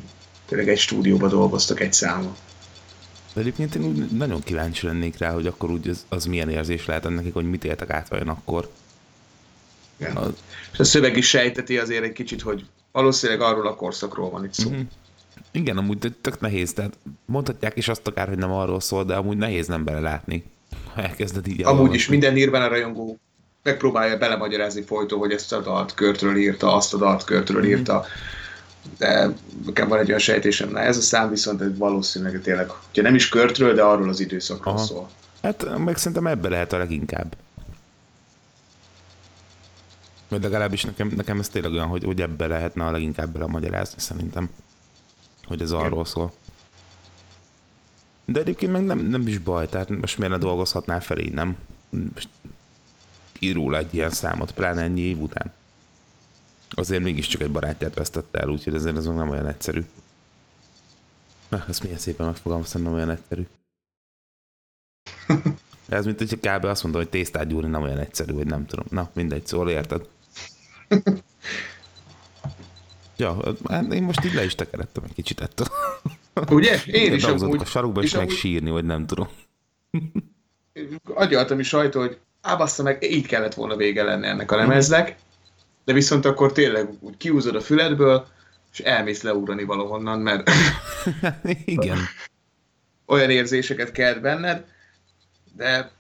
tényleg 0.47 0.69
egy 0.69 0.79
stúdióba 0.79 1.29
dolgoztak 1.29 1.81
egy 1.81 1.93
számon. 1.93 2.37
De 3.33 3.41
egyébként 3.41 3.75
én 3.75 3.85
úgy 3.85 4.11
nagyon 4.11 4.43
kíváncsi 4.43 4.87
lennék 4.87 5.19
rá, 5.19 5.33
hogy 5.33 5.47
akkor 5.47 5.71
úgy 5.71 5.89
az, 5.89 6.05
az 6.09 6.25
milyen 6.25 6.51
érzés 6.51 6.87
lehet 6.87 7.09
nekik, 7.09 7.33
hogy 7.33 7.51
mit 7.51 7.65
éltek 7.65 7.91
át 7.91 8.09
vajon 8.09 8.29
akkor. 8.29 8.71
Igen. 9.97 10.17
A... 10.17 10.27
És 10.73 10.79
a 10.79 10.85
szöveg 10.85 11.17
is 11.17 11.29
sejteti 11.29 11.79
azért 11.79 12.05
egy 12.05 12.13
kicsit, 12.13 12.41
hogy 12.41 12.67
valószínűleg 12.93 13.41
arról 13.41 13.67
a 13.67 13.75
korszakról 13.75 14.31
van 14.31 14.45
itt 14.45 14.53
szó. 14.53 14.71
Mm-hmm. 14.71 14.83
Igen, 15.51 15.77
amúgy 15.77 16.13
tök 16.21 16.41
nehéz, 16.41 16.73
tehát 16.73 16.99
mondhatják 17.25 17.77
is 17.77 17.89
azt 17.89 18.07
akár, 18.07 18.29
hogy 18.29 18.39
nem 18.39 18.53
arról 18.53 18.81
szól, 18.81 19.05
de 19.05 19.15
amúgy 19.15 19.37
nehéz 19.37 19.67
nem 19.67 19.85
belelátni. 19.85 20.45
Ha 20.95 21.03
elkezded 21.03 21.47
így 21.47 21.65
Amúgy 21.65 21.95
is 21.95 22.09
minden 22.09 22.37
írben 22.37 22.63
a 22.63 22.69
rajongó 22.69 23.19
megpróbálja 23.63 24.19
belemagyarázni 24.19 24.83
folytó, 24.83 25.19
hogy 25.19 25.33
ezt 25.33 25.53
a 25.53 25.61
dalt 25.61 25.95
körtről 25.95 26.37
írta, 26.37 26.75
azt 26.75 26.95
a 26.95 26.97
dalt 26.97 27.25
körtről 27.25 27.61
mm-hmm. 27.61 27.71
írta, 27.71 28.05
de 28.99 29.33
nekem 29.67 29.89
van 29.89 29.99
egy 29.99 30.09
olyan 30.09 30.19
sejtésem, 30.19 30.71
na 30.71 30.81
ez 30.81 30.97
a 30.97 31.01
szám 31.01 31.31
viszont 31.31 31.77
valószínűleg 31.77 32.41
tényleg, 32.43 32.71
hogyha 32.71 33.03
nem 33.03 33.15
is 33.15 33.29
körtről, 33.29 33.75
de 33.75 33.83
arról 33.83 34.09
az 34.09 34.21
időszakról 34.21 34.75
Aha. 34.75 34.85
szól. 34.85 35.09
Hát 35.43 35.79
meg 35.79 35.97
szerintem 35.97 36.27
ebbe 36.27 36.49
lehet 36.49 36.73
a 36.73 36.79
leginkább. 36.79 37.37
Vagy 40.29 40.43
legalábbis 40.43 40.85
nekem, 40.85 41.13
nekem 41.17 41.39
ez 41.39 41.49
tényleg 41.49 41.73
olyan, 41.73 41.87
hogy, 41.87 42.05
hogy 42.05 42.21
ebbe 42.21 42.47
lehetne 42.47 42.85
a 42.85 42.91
leginkább 42.91 43.33
belemagyarázni 43.33 44.01
szerintem, 44.01 44.51
hogy 45.45 45.63
ez 45.63 45.71
arról 45.71 46.05
szól. 46.05 46.33
De 48.25 48.41
egyébként 48.41 48.73
meg 48.73 48.85
nem, 48.85 48.99
nem 48.99 49.27
is 49.27 49.39
baj, 49.39 49.69
tehát 49.69 49.89
most 49.89 50.19
miért 50.19 50.33
ne 50.33 50.39
dolgozhatnál 50.39 51.01
fel 51.01 51.19
így, 51.19 51.33
nem? 51.33 51.57
Most 52.15 52.29
ír 53.39 53.55
róla 53.55 53.79
egy 53.79 53.95
ilyen 53.95 54.11
számot, 54.11 54.53
pláne 54.53 54.83
ennyi 54.83 55.01
év 55.01 55.21
után. 55.21 55.53
Azért 56.71 57.03
mégiscsak 57.03 57.41
egy 57.41 57.51
barátját 57.51 57.95
vesztette 57.95 58.39
el, 58.39 58.49
úgyhogy 58.49 58.75
azért 58.75 58.97
ez 58.97 59.07
meg 59.07 59.17
nem 59.17 59.31
olyan 59.31 59.47
egyszerű. 59.47 59.85
Na, 61.49 61.65
ezt 61.69 61.83
milyen 61.83 61.99
szépen 61.99 62.27
megfogalmaztam, 62.27 62.83
nem 62.83 62.93
olyan 62.93 63.11
egyszerű. 63.11 63.47
Ez 65.89 66.05
mint 66.05 66.19
hogy 66.19 66.41
kb. 66.41 66.65
azt 66.65 66.83
mondta, 66.83 67.01
hogy 67.01 67.09
tésztát 67.11 67.47
gyúrni 67.47 67.71
nem 67.71 67.83
olyan 67.83 67.99
egyszerű, 67.99 68.33
hogy 68.33 68.47
nem 68.47 68.67
tudom. 68.67 68.85
Na, 68.91 69.11
mindegy, 69.13 69.47
szóval 69.47 69.71
érted. 69.71 70.09
ja, 73.17 73.57
hát 73.69 73.93
én 73.93 74.03
most 74.03 74.25
így 74.25 74.35
le 74.35 74.45
is 74.45 74.55
tekerettem 74.55 75.05
egy 75.05 75.15
kicsit 75.15 75.41
ettől. 75.41 75.67
Ugye? 76.51 76.83
Én 76.87 77.13
is 77.13 77.25
amúgy. 77.25 77.61
a 77.61 77.65
sarokba 77.65 78.03
is 78.03 78.15
meg 78.15 78.31
sírni, 78.31 78.71
vagy 78.71 78.85
nem 78.85 79.07
tudom. 79.07 79.29
Agyaltam 81.05 81.59
is 81.59 81.73
rajta, 81.73 81.99
hogy 81.99 82.19
ábassza 82.49 82.83
meg, 82.83 83.03
így 83.03 83.27
kellett 83.27 83.55
volna 83.55 83.77
vége 83.77 84.03
lenni 84.03 84.27
ennek 84.27 84.53
a 84.53 84.57
lemeznek, 84.57 85.17
de 85.85 85.93
viszont 85.93 86.25
akkor 86.25 86.53
tényleg 86.53 86.89
úgy 87.01 87.17
kiúzod 87.17 87.55
a 87.55 87.61
füledből, 87.61 88.27
és 88.73 88.79
elmész 88.79 89.23
leúrani 89.23 89.65
valahonnan, 89.65 90.19
mert 90.19 90.51
igen. 91.65 91.99
olyan 93.07 93.31
érzéseket 93.31 93.93
kelt 93.93 94.21
benned, 94.21 94.65
de 95.57 95.91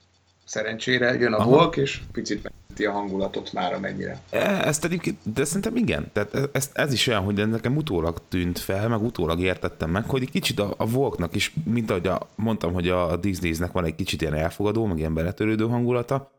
szerencsére 0.44 1.14
jön 1.14 1.32
a 1.32 1.38
Aha. 1.38 1.48
Volk, 1.48 1.76
és 1.76 2.00
picit 2.12 2.42
megmenti 2.42 2.84
a 2.84 2.92
hangulatot 2.92 3.52
már 3.52 3.74
amennyire. 3.74 4.20
E, 4.30 4.66
ezt 4.66 4.84
egyébként, 4.84 5.18
de 5.34 5.44
szerintem 5.44 5.76
igen. 5.76 6.10
Tehát 6.12 6.48
ez, 6.52 6.70
ez 6.72 6.92
is 6.92 7.06
olyan, 7.06 7.22
hogy 7.22 7.48
nekem 7.48 7.76
utólag 7.76 8.20
tűnt 8.28 8.58
fel, 8.58 8.88
meg 8.88 9.02
utólag 9.02 9.40
értettem 9.40 9.90
meg, 9.90 10.04
hogy 10.04 10.22
egy 10.22 10.30
kicsit 10.30 10.58
a, 10.58 10.74
a 10.76 10.86
Volknak 10.86 11.34
is, 11.34 11.52
mint 11.64 11.90
ahogy 11.90 12.06
a, 12.06 12.28
mondtam, 12.34 12.72
hogy 12.72 12.88
a 12.88 13.16
Disneynek 13.16 13.72
van 13.72 13.84
egy 13.84 13.94
kicsit 13.94 14.22
ilyen 14.22 14.34
elfogadó, 14.34 14.86
meg 14.86 14.98
ilyen 14.98 15.14
beletörődő 15.14 15.68
hangulata, 15.68 16.30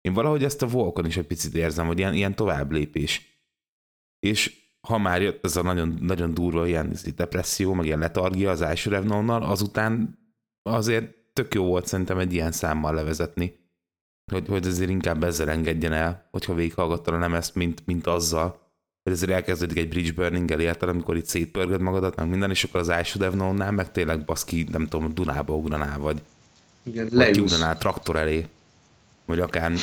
én 0.00 0.12
valahogy 0.12 0.44
ezt 0.44 0.62
a 0.62 0.66
Volkon 0.66 1.06
is 1.06 1.16
egy 1.16 1.26
picit 1.26 1.54
érzem, 1.54 1.86
hogy 1.86 1.98
ilyen, 1.98 2.14
ilyen 2.14 2.34
tovább 2.34 2.70
lépés. 2.70 3.42
És 4.18 4.58
ha 4.80 4.98
már 4.98 5.22
jött 5.22 5.44
ez 5.44 5.56
a 5.56 5.62
nagyon, 5.62 5.98
nagyon 6.00 6.34
durva 6.34 6.66
ilyen 6.66 6.96
depresszió, 7.16 7.74
meg 7.74 7.86
ilyen 7.86 7.98
letargia 7.98 8.50
az 8.50 8.60
első 8.60 8.90
Revnonnal, 8.90 9.42
azután 9.42 10.18
azért 10.62 11.14
tök 11.32 11.54
jó 11.54 11.64
volt 11.64 11.86
szerintem 11.86 12.18
egy 12.18 12.32
ilyen 12.32 12.52
számmal 12.52 12.94
levezetni. 12.94 13.58
Hogy, 14.32 14.48
hogy 14.48 14.66
azért 14.66 14.90
inkább 14.90 15.24
ezzel 15.24 15.50
engedjen 15.50 15.92
el, 15.92 16.28
hogyha 16.30 16.54
végighallgattad 16.54 17.18
nem 17.18 17.34
ezt, 17.34 17.54
mint, 17.54 17.86
mint 17.86 18.06
azzal. 18.06 18.68
Hogy 19.02 19.12
ezért 19.12 19.30
elkezdődik 19.30 19.78
egy 19.78 19.88
bridge 19.88 20.12
burning 20.12 20.50
el 20.50 20.60
érted, 20.60 20.88
amikor 20.88 21.16
itt 21.16 21.24
szétpörgöd 21.24 21.80
magadat, 21.80 22.16
meg 22.16 22.28
minden, 22.28 22.50
és 22.50 22.64
akkor 22.64 22.80
az 22.80 22.88
első 22.88 23.18
Devnonnál 23.18 23.70
meg 23.70 23.92
tényleg 23.92 24.24
baszki, 24.24 24.66
nem 24.70 24.86
tudom, 24.86 25.14
Dunába 25.14 25.54
ugranál, 25.54 25.98
vagy, 25.98 26.22
Igen, 26.82 27.08
vagy 27.12 27.40
ugranál 27.40 27.78
traktor 27.78 28.16
elé. 28.16 28.46
Vagy 29.30 29.40
akár... 29.40 29.72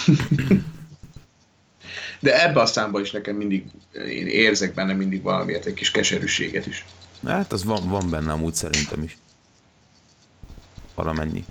De 2.20 2.44
ebbe 2.44 2.62
a 2.62 2.66
számba 2.66 3.00
is 3.00 3.12
nekem 3.12 3.36
mindig, 3.36 3.66
én 3.94 4.28
érzek 4.28 4.74
benne 4.74 4.94
mindig 4.94 5.22
valamiért, 5.22 5.66
egy 5.66 5.74
kis 5.74 5.92
keserűséget 5.92 6.66
is. 6.66 6.86
Hát 7.26 7.52
az 7.52 7.64
van, 7.64 7.90
van 7.90 8.10
benne 8.10 8.32
amúgy 8.32 8.54
szerintem 8.54 9.04
is 9.04 9.18
valamennyi. 10.96 11.46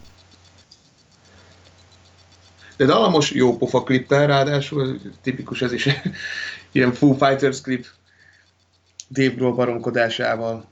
De 2.76 2.84
Dalamos 2.84 3.30
jó 3.30 3.56
pofa 3.56 3.82
klippel, 3.82 4.26
ráadásul 4.26 5.00
tipikus 5.22 5.62
ez 5.62 5.72
is 5.72 5.88
ilyen 6.72 6.92
Foo 6.92 7.12
Fighters 7.12 7.60
klip 7.60 7.86
Dave 9.10 9.34
Grohl 9.34 9.56
baromkodásával 9.56 10.68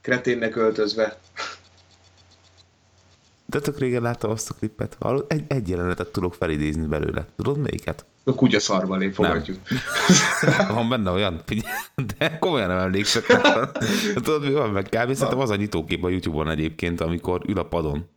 kreténnek 0.00 0.56
öltözve. 0.56 1.18
De 3.56 3.62
tök 3.62 3.78
régen 3.78 4.02
láttam 4.02 4.30
azt 4.30 4.50
a 4.50 4.54
klippet. 4.54 4.98
Egy, 5.28 5.44
egy 5.48 5.68
jelenetet 5.68 6.12
tudok 6.12 6.34
felidézni 6.34 6.86
belőle. 6.86 7.26
Tudod 7.36 7.58
melyiket? 7.58 8.06
A 8.24 8.34
kutya 8.34 8.60
szarba 8.60 8.96
lép, 8.96 9.14
fogadjuk. 9.14 9.58
van 10.74 10.88
benne 10.88 11.10
olyan, 11.10 11.42
de 12.18 12.38
komolyan 12.38 12.68
nem 12.68 12.78
emlékszek. 12.78 13.24
Tudod, 14.14 14.42
mi 14.42 14.52
van 14.52 14.70
meg? 14.70 14.84
Kb. 14.84 15.12
Szerintem 15.12 15.38
az 15.38 15.50
a 15.50 15.56
nyitókép 15.56 16.04
a 16.04 16.08
YouTube-on 16.08 16.48
egyébként, 16.48 17.00
amikor 17.00 17.42
ül 17.46 17.58
a 17.58 17.64
padon. 17.64 18.08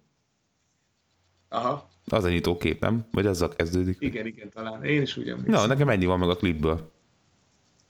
Aha. 1.49 1.89
Az 2.05 2.23
a 2.23 2.29
nyitókép, 2.29 2.81
nem? 2.81 3.05
Vagy 3.11 3.25
azzal 3.25 3.49
kezdődik? 3.49 3.97
Igen, 3.99 4.25
igen, 4.25 4.49
talán. 4.49 4.83
Én 4.83 5.01
is 5.01 5.17
úgy 5.17 5.29
emlékszem. 5.29 5.53
Na, 5.53 5.65
nekem 5.65 5.89
ennyi 5.89 6.05
van 6.05 6.19
meg 6.19 6.29
a 6.29 6.35
klipből. 6.35 6.91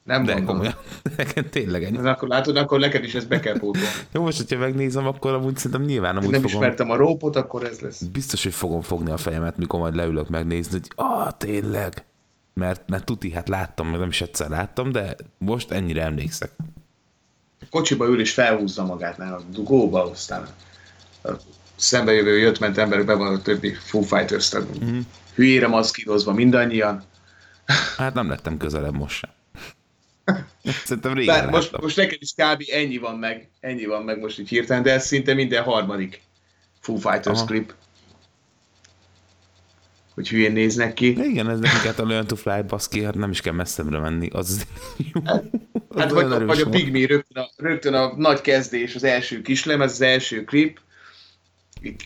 Nem 0.03 0.23
De 0.23 0.43
komolyan. 0.43 0.75
Nekem 1.17 1.49
tényleg 1.49 1.83
ennyi. 1.83 1.97
akkor 1.97 2.27
látod, 2.27 2.57
akkor 2.57 2.79
neked 2.79 3.03
is 3.03 3.13
ezt 3.13 3.27
be 3.27 3.39
kell 3.39 3.57
pótolni. 3.57 3.87
Jó, 4.13 4.21
most, 4.21 4.37
hogyha 4.37 4.57
megnézem, 4.57 5.07
akkor 5.07 5.33
amúgy 5.33 5.55
szerintem 5.57 5.81
nyilván 5.81 6.17
amúgy 6.17 6.29
Nem 6.29 6.41
fogom... 6.41 6.55
ismertem 6.55 6.91
a 6.91 6.95
rópot, 6.95 7.35
akkor 7.35 7.63
ez 7.63 7.79
lesz. 7.79 8.01
Biztos, 8.01 8.43
hogy 8.43 8.53
fogom 8.53 8.81
fogni 8.81 9.11
a 9.11 9.17
fejemet, 9.17 9.57
mikor 9.57 9.79
majd 9.79 9.95
leülök 9.95 10.29
megnézni, 10.29 10.71
hogy 10.71 10.91
ah, 10.95 11.31
tényleg. 11.37 12.03
Mert, 12.53 12.89
mert 12.89 13.05
tuti, 13.05 13.31
hát 13.31 13.49
láttam, 13.49 13.87
meg 13.87 13.99
nem 13.99 14.09
is 14.09 14.21
egyszer 14.21 14.49
láttam, 14.49 14.91
de 14.91 15.15
most 15.37 15.71
ennyire 15.71 16.03
emlékszek. 16.03 16.51
Kocsiba 17.69 18.05
ül 18.05 18.19
és 18.19 18.33
felhúzza 18.33 18.85
magát 18.85 19.17
nála 19.17 19.35
a 19.35 19.41
dugóba, 19.51 20.09
aztán 20.09 20.47
a 21.23 21.29
szembejövő 21.75 22.37
jött-ment 22.37 22.77
emberek 22.77 23.05
be 23.05 23.13
van 23.13 23.35
a 23.35 23.41
többi 23.41 23.73
Foo 23.73 24.01
Fighters 24.01 24.49
tagunk. 24.49 24.83
Mm-hmm. 24.83 24.99
Hülyére 25.35 25.67
maszkírozva 25.67 26.33
mindannyian. 26.33 27.03
Hát 27.97 28.13
nem 28.13 28.29
lettem 28.29 28.57
közelebb 28.57 28.95
most 28.95 29.17
sem. 29.17 29.29
Szerintem 30.85 31.13
régen 31.13 31.35
Bár 31.35 31.49
most, 31.49 31.81
most 31.81 31.95
neked 31.95 32.17
is 32.21 32.31
kb. 32.35 32.63
ennyi 32.71 32.97
van 32.97 33.15
meg, 33.15 33.49
ennyi 33.59 33.85
van 33.85 34.03
meg 34.03 34.19
most 34.19 34.39
így 34.39 34.49
hirtelen, 34.49 34.83
de 34.83 34.91
ez 34.91 35.05
szinte 35.05 35.33
minden 35.33 35.63
harmadik 35.63 36.21
Foo 36.79 36.95
Fighters 36.95 37.37
Aha. 37.37 37.45
klip. 37.45 37.73
Hogy 40.13 40.29
hülyén 40.29 40.51
néznek 40.51 40.93
ki. 40.93 41.29
Igen, 41.29 41.49
ez 41.49 41.59
nekik 41.59 41.77
hát 41.77 41.99
a 41.99 42.05
Learn 42.05 42.27
to 42.27 42.35
Fly 42.35 42.61
baszki, 42.67 43.03
hát 43.03 43.15
nem 43.15 43.31
is 43.31 43.41
kell 43.41 43.53
messzebbre 43.53 43.99
menni. 43.99 44.29
Az, 44.31 44.67
jó. 45.13 45.21
Hát, 45.25 45.43
az 45.87 46.01
hát 46.01 46.11
vagy, 46.11 46.45
vagy 46.45 46.61
a 46.61 46.69
Big 46.69 46.91
Me 46.91 47.05
rögtön 47.05 47.43
a, 47.43 47.49
rögtön 47.57 47.93
a 47.93 48.13
nagy 48.17 48.41
kezdés, 48.41 48.95
az 48.95 49.03
első 49.03 49.41
kislem, 49.41 49.81
ez 49.81 49.91
az 49.91 50.01
első 50.01 50.43
klip, 50.43 50.79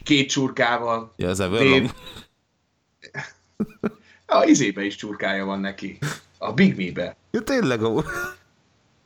két 0.04 0.30
csurkával. 0.30 1.14
Ja, 1.18 1.30
az 1.30 1.40
Everlong. 1.40 1.90
A 4.26 4.44
izébe 4.44 4.84
is 4.84 4.96
csurkája 4.96 5.46
van 5.46 5.60
neki. 5.60 5.98
A 6.44 6.54
Big 6.54 6.76
Me-be. 6.78 7.16
Ja, 7.32 7.42
tényleg, 7.42 7.84
a... 7.84 8.04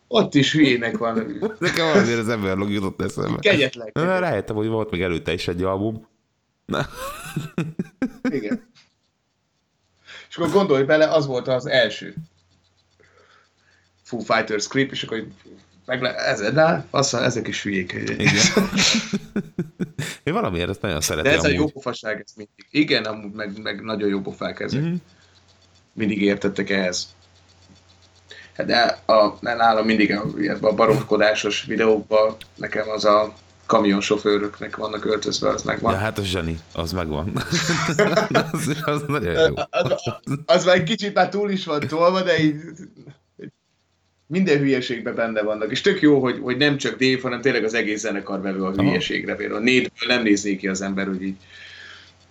Ott 0.07 0.36
is 0.36 0.51
hülyének 0.53 0.97
van. 0.97 1.39
Nekem 1.59 1.88
azért 1.88 2.20
az 2.20 2.30
Everlong 2.30 2.72
jutott 2.72 3.01
eszembe. 3.01 3.39
Kegyetlen. 3.39 3.89
Na, 3.93 4.20
rájöttem, 4.20 4.55
hogy 4.55 4.68
volt 4.68 4.91
még 4.91 5.01
előtte 5.01 5.34
is 5.34 5.47
egy 5.47 5.64
album. 5.64 6.07
Na. 6.66 6.88
Igen. 8.30 8.70
És 10.30 10.38
akkor 10.38 10.51
gondolj 10.51 10.84
bele, 10.84 11.07
az 11.07 11.26
volt 11.26 11.47
az 11.47 11.66
első 11.66 12.16
Foo 14.03 14.20
Fighters 14.20 14.68
clip, 14.68 14.91
és 14.91 15.03
akkor 15.03 15.28
meg 15.86 16.01
le, 16.01 16.16
ez, 16.16 16.51
de 16.53 16.86
aztán 16.89 17.24
ezek 17.24 17.47
is 17.47 17.64
hülyék. 17.64 17.91
Igen. 17.93 18.45
Én 20.24 20.34
valamiért 20.34 20.70
ezt 20.70 20.82
nagyon 20.82 21.01
szeretem. 21.01 21.32
De 21.32 21.38
ez 21.38 21.43
amúgy. 21.43 21.55
a 21.55 21.59
jó 21.59 21.68
pofaság, 21.68 22.20
ez 22.26 22.34
mindig. 22.36 22.66
Igen, 22.70 23.03
amúgy 23.03 23.32
meg, 23.32 23.62
meg 23.62 23.82
nagyon 23.82 24.09
jó 24.09 24.22
pofák 24.22 24.59
ezek. 24.59 24.82
Mm-hmm. 24.82 24.95
Mindig 25.93 26.22
értettek 26.22 26.70
ehhez. 26.70 27.16
De 28.66 28.99
a, 29.05 29.38
nálam 29.41 29.86
mindig 29.86 30.12
a, 30.12 30.26
a 30.62 30.74
baromkodásos 30.74 31.64
videókban 31.64 32.36
nekem 32.55 32.89
az 32.89 33.05
a 33.05 33.34
kamionsofőröknek 33.66 34.76
vannak 34.76 35.05
öltözve, 35.05 35.49
az 35.49 35.64
megvan. 35.64 35.93
Ja, 35.93 35.99
hát 35.99 36.18
a 36.18 36.24
zseni, 36.24 36.60
az 36.74 36.91
megvan. 36.91 37.32
az, 38.51 38.76
az 38.86 39.03
nagyon 39.08 39.34
jó. 39.34 39.53
Az, 39.70 39.91
az, 39.91 40.39
az 40.45 40.66
már 40.66 40.76
egy 40.76 40.84
kicsit 40.84 41.14
már 41.14 41.30
túl 41.30 41.49
is 41.49 41.66
van 41.66 41.80
tolva, 41.80 42.22
de 42.22 42.39
így 42.39 42.55
minden 44.28 44.58
hülyeségben 44.58 45.16
benne 45.16 45.41
vannak, 45.41 45.72
és 45.72 45.82
tök 45.82 46.01
jó, 46.01 46.20
hogy, 46.20 46.39
hogy 46.41 46.58
nem 46.58 46.78
csak 46.78 46.99
Dave, 46.99 47.22
hanem 47.22 47.41
tényleg 47.41 47.64
az 47.64 47.74
egész 47.74 47.99
zenekar 47.99 48.41
vevő 48.41 48.64
a 48.64 48.72
hülyeségre. 48.72 49.36
Például 49.36 49.62
Nétből 49.62 50.08
nem 50.08 50.24
nézné 50.24 50.55
ki 50.55 50.68
az 50.68 50.82
ember, 50.82 51.08
hogy 51.08 51.22
így 51.22 51.36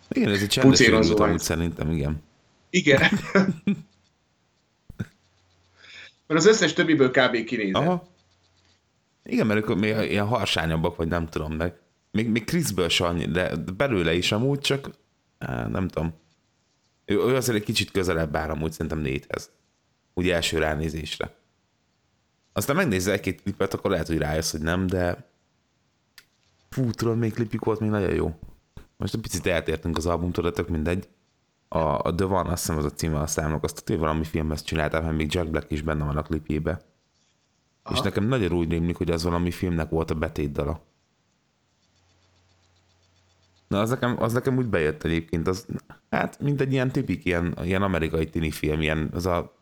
Igen, 0.09 0.33
ez 0.33 0.43
egy 0.43 0.49
csendes 0.49 0.89
amit 1.11 1.41
szerintem, 1.41 1.91
igen. 1.91 2.23
Igen. 2.71 3.01
Mert 6.27 6.41
az 6.41 6.47
összes 6.47 6.73
többiből 6.73 7.11
kb. 7.11 7.45
kinézett. 7.45 7.83
Aha. 7.83 8.09
Igen, 9.25 9.47
mert 9.47 9.61
ők 9.61 9.79
még 9.79 10.11
ilyen 10.11 10.27
harsányabbak, 10.27 10.97
vagy 10.97 11.09
nem 11.09 11.29
tudom, 11.29 11.53
meg 11.53 11.79
még, 12.11 12.29
még 12.29 12.45
Chrisből 12.45 12.89
se 12.89 13.05
annyi, 13.05 13.27
de 13.27 13.57
belőle 13.57 14.15
is 14.15 14.33
amúgy 14.33 14.59
csak, 14.59 14.91
nem 15.69 15.89
tudom. 15.89 16.15
Ő, 17.05 17.15
ő 17.15 17.35
azért 17.35 17.57
egy 17.57 17.65
kicsit 17.65 17.91
közelebb 17.91 18.37
áll 18.37 18.51
amúgy 18.51 18.73
szerintem 18.73 18.99
négyhez. 18.99 19.51
Úgy 20.15 20.31
első 20.31 20.59
ránézésre. 20.59 21.35
Aztán 22.53 22.77
megnézze 22.77 23.13
egy-két 23.13 23.43
klipet, 23.43 23.75
akkor 23.75 23.91
lehet, 23.91 24.07
hogy 24.07 24.19
rájössz, 24.19 24.51
hogy 24.51 24.61
nem, 24.61 24.87
de 24.87 25.31
fú, 26.69 26.91
tudod, 26.91 27.19
még 27.19 27.33
klipjük 27.33 27.65
volt 27.65 27.81
még 27.81 27.91
nagyon 27.91 28.15
jó. 28.15 28.39
Most 28.97 29.15
egy 29.15 29.21
picit 29.21 29.47
eltértünk 29.47 29.97
az 29.97 30.07
albumtól, 30.07 30.45
de 30.45 30.51
tök 30.51 30.69
mindegy. 30.69 31.09
A, 31.69 31.79
a 31.79 32.15
The 32.15 32.27
One, 32.27 32.51
azt 32.51 32.67
hiszem 32.67 32.79
az 32.79 32.85
a 32.85 32.91
címe 32.91 33.21
azt 33.21 33.85
tudja, 33.85 34.01
valami 34.01 34.25
filmhez 34.25 34.63
csináltam, 34.63 35.05
mert 35.05 35.17
még 35.17 35.35
Jack 35.35 35.51
Black 35.51 35.71
is 35.71 35.83
benne 35.83 36.05
van 36.05 36.17
a 36.17 36.23
klipjébe. 36.23 36.81
Aha. 37.83 37.95
És 37.95 38.01
nekem 38.01 38.25
nagyon 38.25 38.53
úgy 38.53 38.71
rémlik, 38.71 38.97
hogy 38.97 39.11
az 39.11 39.23
valami 39.23 39.51
filmnek 39.51 39.91
volt 39.91 40.11
a 40.11 40.15
betétdala. 40.15 40.85
Na, 43.69 43.81
az 43.81 43.91
nekem, 43.91 44.23
az 44.23 44.33
nekem 44.33 44.57
úgy 44.57 44.67
bejött 44.67 45.05
egyébként, 45.05 45.47
az, 45.47 45.67
hát 46.11 46.41
mint 46.41 46.61
egy 46.61 46.73
ilyen 46.73 46.91
tipik, 46.91 47.25
ilyen, 47.25 47.59
ilyen 47.63 47.83
amerikai 47.83 48.31
tini 48.31 48.51
film, 48.51 48.81
ilyen, 48.81 49.11
az 49.13 49.27
a 49.27 49.55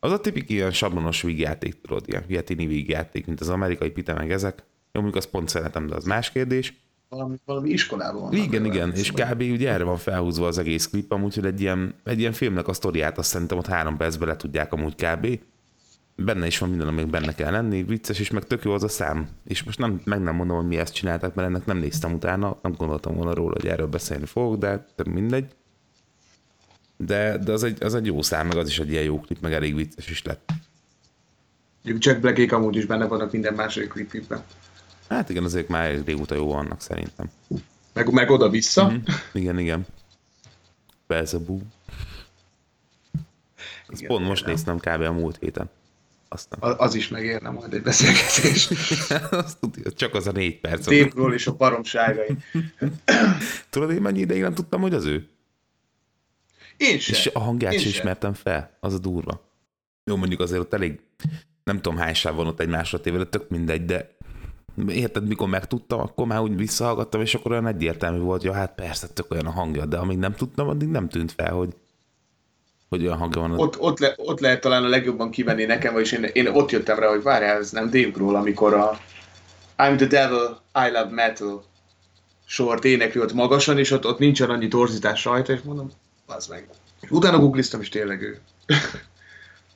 az 0.00 0.12
a 0.12 0.20
tipik 0.20 0.50
ilyen 0.50 0.72
sablonos 0.72 1.22
vígjáték, 1.22 1.80
tudod, 1.80 2.08
ilyen, 2.08 2.24
ilyen 2.26 2.44
tini 2.44 2.66
vígjáték, 2.66 3.26
mint 3.26 3.40
az 3.40 3.48
amerikai 3.48 3.90
pite 3.90 4.12
meg 4.12 4.32
ezek. 4.32 4.58
Jó, 4.92 5.00
mondjuk 5.00 5.16
azt 5.16 5.30
pont 5.30 5.48
szeretem, 5.48 5.86
de 5.86 5.94
az 5.94 6.04
más 6.04 6.30
kérdés. 6.30 6.74
Valami, 7.08 7.36
valami 7.44 7.70
iskolában 7.70 8.22
van. 8.22 8.32
Igen, 8.32 8.64
igen, 8.64 8.92
és 8.92 9.12
kb. 9.12 9.40
ugye 9.40 9.70
erre 9.70 9.84
van 9.84 9.96
felhúzva 9.96 10.46
az 10.46 10.58
egész 10.58 10.88
klip, 10.88 11.12
amúgy, 11.12 11.34
hogy 11.34 11.46
egy 11.46 11.60
ilyen, 11.60 11.94
egy 12.04 12.18
ilyen 12.18 12.32
filmnek 12.32 12.68
a 12.68 12.72
sztoriát 12.72 13.18
azt 13.18 13.28
szerintem 13.28 13.58
ott 13.58 13.66
három 13.66 13.96
percben 13.96 14.28
le 14.28 14.36
tudják 14.36 14.72
amúgy 14.72 14.94
kb 14.94 15.38
benne 16.24 16.46
is 16.46 16.58
van 16.58 16.68
minden, 16.68 16.88
amik 16.88 17.06
benne 17.06 17.34
kell 17.34 17.50
lenni, 17.50 17.82
vicces, 17.82 18.18
és 18.18 18.30
meg 18.30 18.44
tök 18.44 18.64
jó 18.64 18.72
az 18.72 18.82
a 18.82 18.88
szám. 18.88 19.28
És 19.44 19.62
most 19.62 19.78
nem, 19.78 20.00
meg 20.04 20.20
nem 20.22 20.34
mondom, 20.34 20.56
hogy 20.56 20.66
mi 20.66 20.76
ezt 20.76 20.94
csinálták, 20.94 21.34
mert 21.34 21.48
ennek 21.48 21.66
nem 21.66 21.76
néztem 21.76 22.12
utána, 22.12 22.58
nem 22.62 22.72
gondoltam 22.72 23.14
volna 23.14 23.34
róla, 23.34 23.54
hogy 23.60 23.66
erről 23.70 23.86
beszélni 23.86 24.26
fogok, 24.26 24.58
de 24.58 24.84
mindegy. 25.04 25.54
De, 26.96 27.38
de 27.38 27.52
az, 27.52 27.62
egy, 27.62 27.82
az 27.82 27.94
egy 27.94 28.06
jó 28.06 28.22
szám, 28.22 28.46
meg 28.46 28.56
az 28.56 28.68
is 28.68 28.78
egy 28.78 28.90
ilyen 28.90 29.02
jó 29.02 29.20
klip, 29.20 29.40
meg 29.40 29.52
elég 29.52 29.74
vicces 29.74 30.10
is 30.10 30.22
lett. 30.22 30.50
Jack 31.82 32.20
Blackék 32.20 32.52
amúgy 32.52 32.76
is 32.76 32.86
benne 32.86 33.06
vannak 33.06 33.32
minden 33.32 33.54
második 33.54 33.88
klipjükben. 33.88 34.42
Hát 35.08 35.28
igen, 35.28 35.44
azért 35.44 35.68
már 35.68 36.02
régóta 36.04 36.34
jó 36.34 36.52
vannak 36.52 36.80
szerintem. 36.80 37.30
Meg, 37.92 38.12
meg 38.12 38.30
oda-vissza. 38.30 38.84
Mm-hmm. 38.84 39.02
Igen, 39.32 39.58
igen. 39.58 39.86
Belzebú. 41.06 41.62
Ezt 43.88 44.06
pont 44.06 44.26
most 44.26 44.46
néztem 44.46 44.78
kb. 44.78 45.00
a 45.02 45.12
múlt 45.12 45.36
héten. 45.40 45.70
Aztán. 46.28 46.72
Az 46.76 46.94
is 46.94 47.08
megérne 47.08 47.50
majd 47.50 47.72
egy 47.72 47.82
beszélgetés. 47.82 48.68
Azt 49.30 49.58
tudja, 49.58 49.92
csak 49.92 50.14
az 50.14 50.26
a 50.26 50.32
négy 50.32 50.60
perc. 50.60 50.84
Dave 50.84 51.34
és 51.34 51.46
a 51.46 51.56
baromságai. 51.56 52.36
Tudod, 53.70 53.90
én 53.90 54.00
mennyi 54.00 54.20
ideig 54.20 54.40
nem 54.40 54.54
tudtam, 54.54 54.80
hogy 54.80 54.94
az 54.94 55.04
ő? 55.04 55.28
Én 56.76 56.98
sem. 56.98 57.14
És 57.14 57.30
a 57.32 57.38
hangját 57.38 57.78
sem 57.78 57.88
ismertem 57.88 58.34
fel. 58.34 58.76
Az 58.80 58.94
a 58.94 58.98
durva. 58.98 59.46
Jó, 60.04 60.16
mondjuk 60.16 60.40
azért 60.40 60.60
ott 60.60 60.72
elég, 60.72 61.00
nem 61.64 61.76
tudom 61.80 61.98
hány 61.98 62.14
sáv 62.14 62.34
van 62.34 62.46
ott 62.46 62.60
egymásra 62.60 63.00
téve, 63.00 63.18
de 63.18 63.26
tök 63.26 63.48
mindegy, 63.48 63.84
de 63.84 64.16
érted, 64.88 65.26
mikor 65.26 65.48
megtudtam, 65.48 66.00
akkor 66.00 66.26
már 66.26 66.40
úgy 66.40 66.56
visszahallgattam, 66.56 67.20
és 67.20 67.34
akkor 67.34 67.50
olyan 67.50 67.66
egyértelmű 67.66 68.18
volt, 68.18 68.42
hogy 68.42 68.54
hát 68.54 68.74
persze, 68.74 69.08
tök 69.08 69.30
olyan 69.30 69.46
a 69.46 69.50
hangja, 69.50 69.86
de 69.86 69.96
amíg 69.96 70.18
nem 70.18 70.34
tudtam, 70.34 70.68
addig 70.68 70.88
nem 70.88 71.08
tűnt 71.08 71.32
fel, 71.32 71.52
hogy 71.52 71.74
hogy 72.88 73.06
olyan 73.06 73.18
hangja 73.18 73.40
van. 73.40 73.58
Ott, 73.58 73.80
ott, 73.80 73.98
le, 73.98 74.14
ott 74.16 74.40
lehet 74.40 74.60
talán 74.60 74.84
a 74.84 74.88
legjobban 74.88 75.30
kivenni 75.30 75.64
nekem, 75.64 75.92
vagyis 75.92 76.12
én, 76.12 76.24
én 76.32 76.46
ott 76.46 76.70
jöttem 76.70 76.98
rá, 76.98 77.08
hogy 77.08 77.22
várjál, 77.22 77.58
ez 77.58 77.70
nem 77.70 77.90
Dave 77.90 78.08
Grohl, 78.08 78.34
amikor 78.34 78.74
a 78.74 78.98
I'm 79.76 79.96
the 79.96 80.06
devil, 80.06 80.60
I 80.74 80.90
love 80.90 81.10
metal 81.10 81.64
sort 82.44 82.84
énekli 82.84 83.20
ott 83.20 83.32
magasan, 83.32 83.78
és 83.78 83.90
ott, 83.90 84.06
ott 84.06 84.18
nincsen 84.18 84.50
annyi 84.50 84.68
torzítás 84.68 85.24
rajta, 85.24 85.52
és 85.52 85.60
mondom, 85.60 85.90
az 86.26 86.46
meg. 86.46 86.68
Utána 87.10 87.38
googliztam, 87.38 87.80
és 87.80 87.88
tényleg 87.88 88.22
ő. 88.22 88.40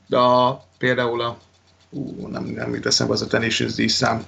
De 0.09 0.18
a, 0.18 0.64
például 0.78 1.20
a, 1.20 1.38
ú, 1.90 2.26
nem, 2.26 2.44
nem 2.44 2.74
jut 2.74 2.86
eszembe 2.86 3.12
az 3.12 3.22
a 3.22 3.26
Tenacious 3.26 3.74
D 3.74 3.88
szám, 3.88 4.24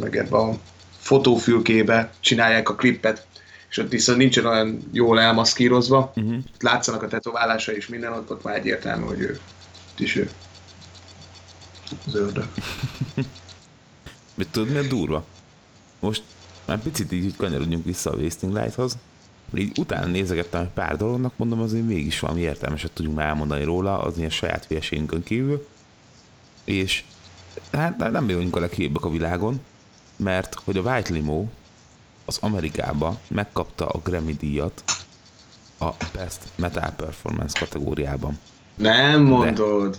meg 0.00 0.16
ebbe 0.16 0.36
a 0.36 0.58
fotófülkébe 0.98 2.12
csinálják 2.20 2.68
a 2.68 2.74
klippet, 2.74 3.26
és 3.70 3.78
ott 3.78 3.90
viszont 3.90 4.18
nincsen 4.18 4.46
olyan 4.46 4.88
jól 4.92 5.20
elmaszkírozva, 5.20 6.12
uh-huh. 6.16 6.36
látszanak 6.60 7.02
a 7.02 7.08
tetoválása 7.08 7.72
és 7.72 7.88
minden, 7.88 8.12
ott, 8.12 8.30
ott 8.30 8.42
már 8.42 8.56
egyértelmű, 8.56 9.04
hogy 9.04 9.20
ő 9.20 9.40
is 9.98 10.16
ő. 10.16 10.30
Az 12.06 12.14
ördög. 12.24 12.48
Mit 14.34 14.48
tudod, 14.48 14.68
mi 14.68 14.78
a 14.78 14.82
durva? 14.82 15.24
Most 16.00 16.22
már 16.64 16.78
picit 16.78 17.12
így 17.12 17.36
kanyarodjunk 17.36 17.84
vissza 17.84 18.10
a 18.10 18.16
Wasting 18.16 18.52
Light-hoz. 18.52 18.98
Így 19.54 19.78
utána 19.78 20.06
nézegettem 20.06 20.60
egy 20.60 20.68
pár 20.68 20.96
dolognak, 20.96 21.32
mondom, 21.36 21.60
azért 21.60 21.86
mégis 21.86 22.20
valami 22.20 22.40
értelmeset 22.40 22.92
tudjunk 22.92 23.16
már 23.16 23.28
elmondani 23.28 23.64
róla, 23.64 23.98
az 23.98 24.18
ilyen 24.18 24.30
saját 24.30 24.66
fieségünkön 24.66 25.22
kívül. 25.22 25.66
És 26.64 27.04
hát 27.72 27.98
nem 27.98 28.26
vagyunk 28.26 28.56
a 28.56 28.60
leghívőbbek 28.60 29.04
a 29.04 29.10
világon, 29.10 29.60
mert 30.16 30.54
hogy 30.54 30.76
a 30.76 30.80
White 30.80 31.12
Limo 31.12 31.44
az 32.24 32.38
Amerikába 32.40 33.20
megkapta 33.28 33.86
a 33.86 33.98
Grammy 33.98 34.32
díjat 34.32 34.84
a 35.78 35.90
Best 36.12 36.40
Metal 36.56 36.90
Performance 36.90 37.58
kategóriában. 37.58 38.38
Nem 38.74 39.22
mondod. 39.22 39.90
De. 39.90 39.98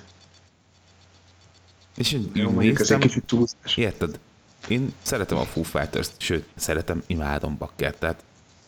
És 1.98 2.12
én 2.12 2.32
Jó, 2.34 2.50
mondjuk 2.50 2.80
ez 2.80 2.92
egy 2.92 2.98
kicsit 2.98 3.24
túlzás. 3.24 3.78
Érted? 3.78 4.20
Én 4.68 4.94
szeretem 5.02 5.38
a 5.38 5.44
Foo 5.44 5.64
Fighters-t, 5.64 6.14
sőt, 6.18 6.46
szeretem, 6.56 7.04
imádom 7.08 7.58
Bakker, 7.58 7.96
tehát 7.96 8.24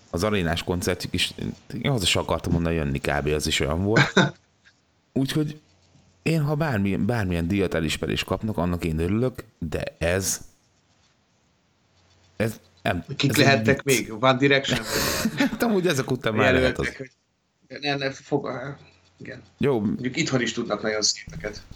az 0.10 0.24
arénás 0.24 0.64
koncertjük 0.64 1.14
is, 1.14 1.34
én 1.82 1.92
hozzá 1.92 2.06
sem 2.06 2.22
akartam 2.22 2.52
mondani 2.52 2.76
jönni, 2.76 3.00
kb. 3.00 3.28
az 3.28 3.48
is 3.48 3.60
olyan 3.60 3.84
volt. 3.84 4.14
Úgyhogy 5.14 5.62
én, 6.22 6.42
ha 6.42 6.56
bármilyen, 6.56 7.06
bármilyen 7.06 7.48
díjat 7.48 7.74
elismerést 7.74 8.26
kapnak, 8.26 8.58
annak 8.58 8.86
én 8.86 9.00
örülök, 9.00 9.44
de 9.60 9.84
ez 9.98 10.42
ez 12.38 12.60
nem, 12.82 13.04
Kik 13.16 13.38
lehettek 13.38 13.84
még? 13.84 14.14
One 14.20 14.38
Direction? 14.38 14.80
hát 15.38 15.64
amúgy 15.64 15.88
ezek 15.88 16.12
után 16.12 16.34
már 16.34 16.54
lehet 16.54 16.78
az. 16.78 16.96
Hogy... 16.96 17.12
Ne, 17.82 17.96
ne, 17.96 18.12
fog... 18.12 18.50
Igen. 19.18 19.42
Jó. 19.58 19.80
Mondjuk 19.80 20.18
itthon 20.18 20.42
is 20.42 20.54
tudnak 20.54 20.82
nagyon 20.82 21.02
szépeket. 21.02 21.62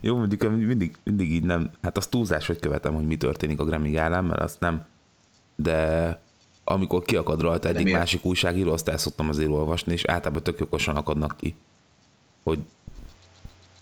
Jó, 0.00 0.16
mondjuk 0.16 0.50
mindig, 0.50 0.94
mindig 1.04 1.32
így 1.32 1.42
nem, 1.42 1.70
hát 1.82 1.96
az 1.96 2.06
túlzás, 2.06 2.46
hogy 2.46 2.58
követem, 2.58 2.94
hogy 2.94 3.06
mi 3.06 3.16
történik 3.16 3.60
a 3.60 3.64
Grammy 3.64 3.90
gálán, 3.90 4.24
mert 4.24 4.40
azt 4.40 4.60
nem, 4.60 4.86
de 5.56 6.20
amikor 6.64 7.02
kiakad 7.02 7.40
rajta 7.40 7.68
egyik 7.68 7.92
másik 7.92 8.24
újságíró, 8.24 8.72
azt 8.72 8.88
el 8.88 8.98
szoktam 8.98 9.28
azért 9.28 9.50
olvasni, 9.50 9.92
és 9.92 10.04
általában 10.04 10.42
tök 10.42 10.60
okosan 10.60 10.96
akadnak 10.96 11.36
ki, 11.36 11.54
hogy 12.42 12.58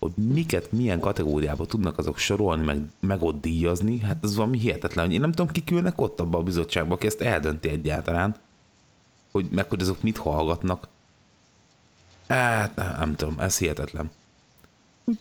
hogy 0.03 0.23
miket, 0.23 0.71
milyen 0.71 0.99
kategóriába 0.99 1.65
tudnak 1.65 1.97
azok 1.97 2.17
sorolni, 2.17 2.63
meg, 2.63 2.81
meg 2.99 3.21
ott 3.21 3.41
díjazni, 3.41 3.99
hát 3.99 4.17
ez 4.23 4.35
valami 4.35 4.57
hihetetlen, 4.57 5.05
hogy 5.05 5.13
én 5.13 5.19
nem 5.19 5.31
tudom, 5.31 5.51
kik 5.51 5.71
ülnek 5.71 6.01
ott 6.01 6.19
abban 6.19 6.41
a 6.41 6.43
bizottságban, 6.43 6.91
aki 6.91 7.05
ezt 7.05 7.21
eldönti 7.21 7.69
egyáltalán, 7.69 8.35
hogy 9.31 9.45
meg 9.51 9.69
hogy 9.69 9.81
azok 9.81 10.01
mit 10.01 10.17
hallgatnak. 10.17 10.87
Hát 12.27 12.75
nem, 12.75 12.95
nem 12.99 13.15
tudom, 13.15 13.39
ez 13.39 13.57
hihetetlen. 13.57 14.11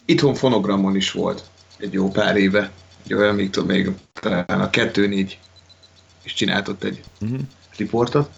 Itthon 0.05 0.35
fonogramon 0.35 0.97
is 0.97 1.13
volt 1.13 1.51
egy 1.77 1.93
jó 1.93 2.09
pár 2.11 2.37
éve, 2.37 2.71
egy 3.05 3.15
olyan, 3.15 3.35
még 3.35 3.51
tudom, 3.51 3.69
még 3.69 3.91
talán 4.13 4.61
a 4.61 4.71
2-4 4.71 5.33
is 6.23 6.35
csináltott 6.35 6.85
egy 6.85 7.03
uh-huh. 7.21 7.41
riportot, 7.77 8.31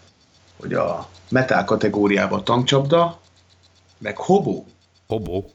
hogy 0.61 0.75
a 0.75 1.09
metal 1.29 1.65
kategóriában 1.65 2.45
tankcsapda, 2.45 3.21
meg 3.99 4.17
hobó. 4.17 4.67
Hobó? 5.07 5.54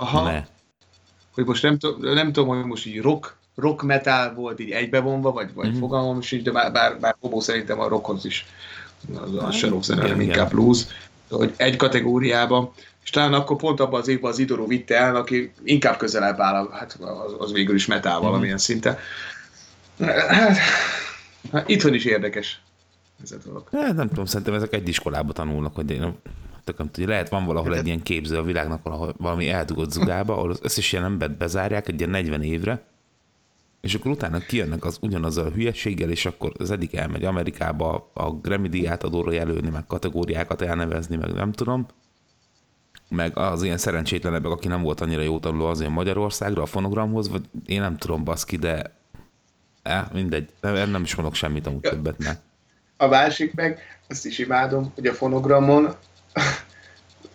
Aha. 0.00 0.22
Ne. 0.22 0.46
Hogy 1.34 1.44
most 1.44 1.62
nem, 1.62 1.78
nem 2.00 2.32
tudom, 2.32 2.48
hogy 2.48 2.64
most 2.64 2.86
így 2.86 3.00
rock, 3.00 3.36
rock 3.56 3.82
metal 3.82 4.34
volt 4.34 4.60
így 4.60 4.70
egybevonva, 4.70 5.32
vagy, 5.32 5.54
vagy 5.54 5.68
mm-hmm. 5.68 5.78
fogalmam 5.78 6.18
is 6.18 6.32
így, 6.32 6.42
de 6.42 6.50
bár, 6.50 6.72
bár, 6.72 6.98
bár 6.98 7.16
Hobo 7.20 7.40
szerintem 7.40 7.80
a 7.80 7.88
rockhoz 7.88 8.24
is, 8.24 8.46
az, 9.14 9.34
az 9.38 9.54
se 9.54 9.68
rock 9.68 9.82
zene, 9.82 10.00
hanem 10.00 10.20
inkább 10.20 10.50
blues, 10.50 10.86
hogy 11.28 11.54
egy 11.56 11.76
kategóriában, 11.76 12.72
és 13.02 13.10
talán 13.10 13.34
akkor 13.34 13.56
pont 13.56 13.80
abban 13.80 14.00
az 14.00 14.08
évben 14.08 14.30
az 14.30 14.38
Idoró 14.38 14.66
vitte 14.66 14.96
el, 14.96 15.16
aki 15.16 15.52
inkább 15.64 15.96
közelebb 15.96 16.40
áll, 16.40 16.68
hát 16.72 16.98
az, 17.00 17.34
az 17.38 17.52
végül 17.52 17.74
is 17.74 17.86
metal 17.86 18.12
mm-hmm. 18.12 18.22
valamilyen 18.22 18.58
szinte. 18.58 18.98
Hát, 19.98 20.56
hát 21.52 21.68
itthon 21.68 21.94
is 21.94 22.04
érdekes 22.04 22.60
ez 23.22 23.32
a 23.32 23.36
dolog. 23.44 23.68
Hát, 23.72 23.94
nem 23.94 24.08
tudom, 24.08 24.24
szerintem 24.24 24.54
ezek 24.54 24.72
egy 24.72 24.88
iskolába 24.88 25.32
tanulnak, 25.32 25.74
hogy 25.74 25.90
én 25.90 26.14
tököm 26.64 26.90
tudja. 26.90 27.08
Lehet 27.08 27.28
van 27.28 27.44
valahol 27.44 27.76
egy 27.76 27.86
ilyen 27.86 28.02
képző 28.02 28.38
a 28.38 28.42
világnak, 28.42 28.82
valahol 28.82 29.14
valami 29.18 29.48
eldugott 29.48 29.90
zugába, 29.90 30.36
ahol 30.36 30.50
az 30.50 30.58
összes 30.62 30.92
ilyen 30.92 31.04
embert 31.04 31.36
bezárják 31.36 31.88
egy 31.88 31.98
ilyen 31.98 32.10
40 32.10 32.42
évre, 32.42 32.82
és 33.80 33.94
akkor 33.94 34.10
utána 34.10 34.38
kijönnek 34.38 34.84
az 34.84 34.98
ugyanazzal 35.00 35.46
a 35.46 35.50
hülyeséggel, 35.50 36.10
és 36.10 36.26
akkor 36.26 36.52
az 36.58 36.70
egyik 36.70 36.94
elmegy 36.94 37.24
Amerikába 37.24 38.10
a 38.14 38.30
Grammy 38.30 38.68
díját 38.68 39.04
adóra 39.04 39.32
jelölni, 39.32 39.70
meg 39.70 39.86
kategóriákat 39.86 40.62
elnevezni, 40.62 41.16
meg 41.16 41.32
nem 41.32 41.52
tudom, 41.52 41.86
meg 43.08 43.36
az 43.38 43.62
ilyen 43.62 43.78
szerencsétlenebbek, 43.78 44.52
aki 44.52 44.68
nem 44.68 44.82
volt 44.82 45.00
annyira 45.00 45.22
jó 45.22 45.38
tanuló 45.38 45.66
az 45.66 45.80
ilyen 45.80 45.92
Magyarországra, 45.92 46.62
a 46.62 46.66
fonogramhoz, 46.66 47.28
vagy 47.28 47.42
én 47.66 47.80
nem 47.80 47.96
tudom 47.96 48.24
baszki, 48.24 48.56
de 48.56 48.94
eh, 49.82 50.04
mindegy, 50.12 50.48
nem, 50.60 50.90
nem 50.90 51.02
is 51.02 51.14
mondok 51.14 51.34
semmit 51.34 51.66
amúgy 51.66 51.80
többet, 51.80 52.18
ne. 52.18 52.36
A 52.96 53.06
másik 53.06 53.54
meg, 53.54 53.78
azt 54.08 54.26
is 54.26 54.38
imádom, 54.38 54.92
hogy 54.94 55.06
a 55.06 55.12
fonogramon 55.12 55.94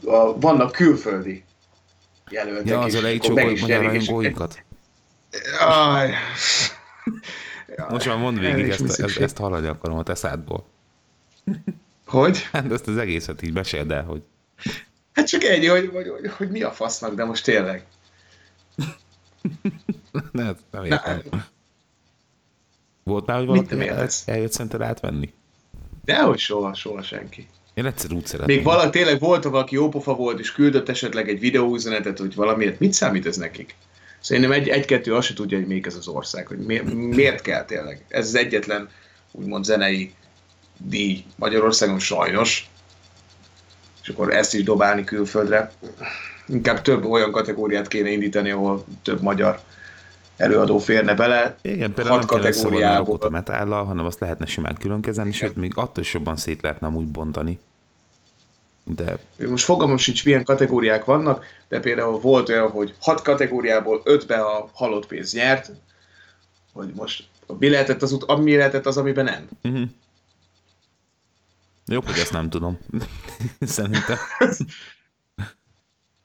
a, 0.06 0.40
vannak 0.40 0.72
külföldi 0.72 1.44
jelöltek 2.30 2.68
Ja, 2.68 2.80
az 2.80 2.94
a 2.94 3.02
leítsó 3.02 3.34
magyar 3.34 3.84
rajongóinkat. 3.84 4.64
Aj. 5.60 6.14
Most 7.90 8.06
már 8.06 8.18
mondd 8.18 8.40
végig, 8.40 8.70
ezt, 8.70 9.00
ezt, 9.00 9.18
ezt 9.18 9.38
hallani 9.38 9.68
akarom 9.68 9.98
a 9.98 10.04
te 10.04 10.16
szádból. 10.16 10.66
Hogy? 12.06 12.42
Hát 12.52 12.72
ezt 12.72 12.88
az 12.88 12.98
egészet 12.98 13.42
így 13.42 13.54
meséld 13.54 13.92
el, 13.92 14.04
hogy... 14.04 14.24
Hát 15.14 15.28
csak 15.28 15.44
ennyi, 15.44 15.68
hogy, 15.68 15.90
hogy, 15.94 16.08
hogy, 16.08 16.32
hogy 16.32 16.50
mi 16.50 16.62
a 16.62 16.72
fasznak, 16.72 17.14
de 17.14 17.26
most 17.26 17.44
tényleg. 17.44 17.86
ne, 20.32 20.44
nem 20.72 20.84
értem. 20.84 21.22
Volt 23.04 23.26
már, 23.26 23.38
hogy 23.38 23.46
valaki 23.46 23.88
el, 23.88 24.10
eljött 24.26 24.52
szerinted 24.52 24.82
átvenni? 24.82 25.34
Dehogy 26.04 26.40
soha, 26.40 26.74
soha 26.74 27.02
senki. 27.02 27.48
Én 27.76 27.86
egyszer 27.86 28.12
úgy 28.12 28.26
szeretném. 28.26 28.56
Még 28.56 28.66
valaki, 28.66 28.90
tényleg 28.90 29.20
volt, 29.20 29.44
valaki 29.44 29.76
jópofa 29.76 30.16
volt, 30.16 30.40
és 30.40 30.52
küldött 30.52 30.90
esetleg 30.90 31.30
egy 31.30 31.40
videóüzenetet, 31.40 32.20
hogy 32.20 32.36
valamiért. 32.36 32.80
Mit 32.80 32.94
számít 32.94 33.26
ez 33.26 33.38
nekik? 33.38 33.76
Szerintem 34.20 34.52
egy, 34.52 34.68
egy-kettő 34.68 35.16
azt 35.16 35.28
se 35.28 35.34
tudja, 35.34 35.58
hogy 35.58 35.68
még 35.68 35.88
ez 35.88 35.96
az 35.96 36.08
ország, 36.08 36.48
hogy 36.48 36.58
miért, 36.58 36.94
miért 36.94 37.42
kell 37.42 37.66
tényleg. 37.66 38.06
Ez 38.08 38.28
az 38.28 38.36
egyetlen, 38.36 38.90
úgymond 39.32 39.66
zenei 39.66 40.14
díj 40.78 41.24
Magyarországon 41.36 42.00
sajnos, 42.00 42.70
és 44.04 44.10
akkor 44.10 44.34
ezt 44.34 44.54
is 44.54 44.64
dobálni 44.64 45.04
külföldre. 45.04 45.72
Inkább 46.48 46.82
több 46.82 47.06
olyan 47.06 47.32
kategóriát 47.32 47.88
kéne 47.88 48.10
indítani, 48.10 48.50
ahol 48.50 48.86
több 49.02 49.22
magyar 49.22 49.60
előadó 50.38 50.78
férne 50.78 51.14
bele. 51.14 51.56
Igen, 51.62 51.94
például 51.94 52.18
nem 52.18 52.28
kategóriából. 52.28 53.18
a 53.22 53.30
metállal, 53.30 53.86
hanem 53.86 54.06
azt 54.06 54.20
lehetne 54.20 54.46
simán 54.46 54.76
külön 54.76 55.02
kezelni, 55.02 55.32
sőt, 55.32 55.56
még 55.56 55.72
attól 55.76 56.04
is 56.04 56.14
jobban 56.14 56.36
szét 56.36 56.62
lehetne 56.62 56.88
úgy 56.88 57.08
bontani. 57.08 57.60
De... 58.84 59.18
Most 59.48 59.66
fogalmam 59.66 59.98
sincs, 59.98 60.26
milyen 60.26 60.44
kategóriák 60.44 61.06
vannak, 61.06 61.46
de 61.68 61.80
például 61.80 62.20
volt 62.20 62.50
olyan, 62.50 62.70
hogy 62.70 62.94
hat 63.00 63.22
kategóriából 63.22 64.02
ötbe 64.04 64.36
a 64.36 64.70
halott 64.74 65.08
pénz 65.08 65.34
nyert, 65.34 65.72
hogy 66.74 66.92
most 66.96 67.28
mi 67.60 67.70
lehetett 67.70 68.02
az, 68.02 68.14
ami 68.14 68.56
lehetett 68.56 68.86
az, 68.86 68.98
amiben 68.98 69.26
nem. 69.26 69.48
Uh-huh. 69.64 69.90
Jobb, 71.86 72.06
hogy 72.06 72.20
ezt 72.20 72.32
nem 72.32 72.50
tudom. 72.50 72.80
Szerintem. 73.60 74.18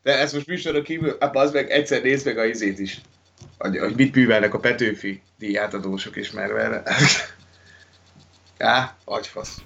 De 0.03 0.19
ezt 0.19 0.35
most 0.35 0.47
műsorra 0.47 0.83
kívül, 0.83 1.17
hát 1.21 1.37
az 1.37 1.53
meg 1.53 1.71
egyszer 1.71 2.03
nézd 2.03 2.27
meg 2.27 2.39
a 2.39 2.45
izét 2.45 2.79
is. 2.79 3.01
Hogy, 3.61 3.79
hogy 3.79 3.95
mit 3.97 4.15
művelnek 4.15 4.55
a 4.55 4.59
Petőfi 4.59 5.23
díjátadósok 5.39 6.17
is, 6.17 6.31
mert 6.31 6.53
vele. 6.53 6.83
Á, 8.59 8.97
agyfasz. 9.05 9.63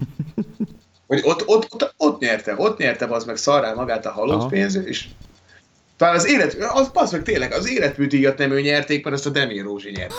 Hogy 1.06 1.20
ott, 1.24 1.42
ott, 1.46 1.72
ott, 1.72 1.94
ott 1.96 2.20
nyerte, 2.20 2.54
ott 2.56 2.78
nyerte 2.78 3.06
az 3.06 3.24
meg 3.24 3.36
szarrá 3.36 3.72
magát 3.72 4.06
a 4.06 4.10
halott 4.10 4.40
Aha. 4.40 4.48
pénz, 4.48 4.74
és 4.74 5.08
talán 5.96 6.14
az 6.14 6.26
élet, 6.26 6.54
az, 6.54 6.90
az 6.92 7.12
meg 7.12 7.22
tényleg, 7.22 7.52
az 7.52 7.70
életműdíjat 7.70 8.38
nem 8.38 8.50
ő 8.50 8.60
nyerték, 8.60 9.04
mert 9.04 9.16
ezt 9.16 9.26
a 9.26 9.30
Demi 9.30 9.60
Rózsi 9.60 9.90
nyerte. 9.90 10.14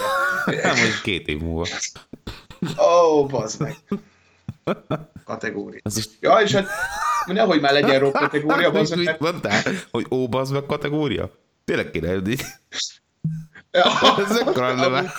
Nem, 0.45 0.77
hogy 0.77 1.01
két 1.03 1.27
év 1.27 1.39
múlva. 1.39 1.67
Ó, 2.77 3.19
oh, 3.19 3.29
bazd 3.29 3.61
meg 3.61 3.75
kategória. 5.25 5.79
Az 5.83 5.97
is... 5.97 6.05
Ja, 6.19 6.37
és 6.37 6.51
hát 6.51 6.67
nehogy 7.25 7.61
már 7.61 7.73
legyen 7.73 7.99
rock 7.99 8.15
kategória. 8.17 8.71
Bazd 8.81 9.03
meg. 9.03 9.15
Mondtál? 9.19 9.61
Hogy 9.91 10.05
ó, 10.09 10.27
bazd 10.27 10.53
meg 10.53 10.65
kategória? 10.65 11.31
Tényleg 11.65 11.91
kéne. 11.91 12.21
Ez 14.17 14.37
ekkora 14.37 14.75
lenne 14.75 15.11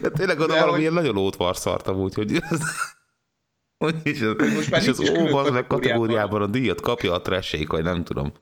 De 0.00 0.10
tényleg 0.10 0.40
oda 0.40 0.58
valami 0.58 0.84
hogy... 0.84 0.92
nagyon 0.92 1.16
ótvarszart 1.16 1.86
amúgy, 1.86 2.14
hogy 2.14 2.42
hogy 3.78 3.94
és 4.02 4.20
az, 4.20 4.52
Most 4.54 4.76
és 4.76 4.88
az 4.88 5.10
ó, 5.10 5.24
bazd 5.24 5.52
meg 5.52 5.66
kategóriában 5.66 6.42
a 6.42 6.46
díjat 6.46 6.80
kapja 6.80 7.12
a 7.12 7.20
tressék, 7.20 7.70
vagy 7.70 7.82
nem 7.82 8.04
tudom. 8.04 8.32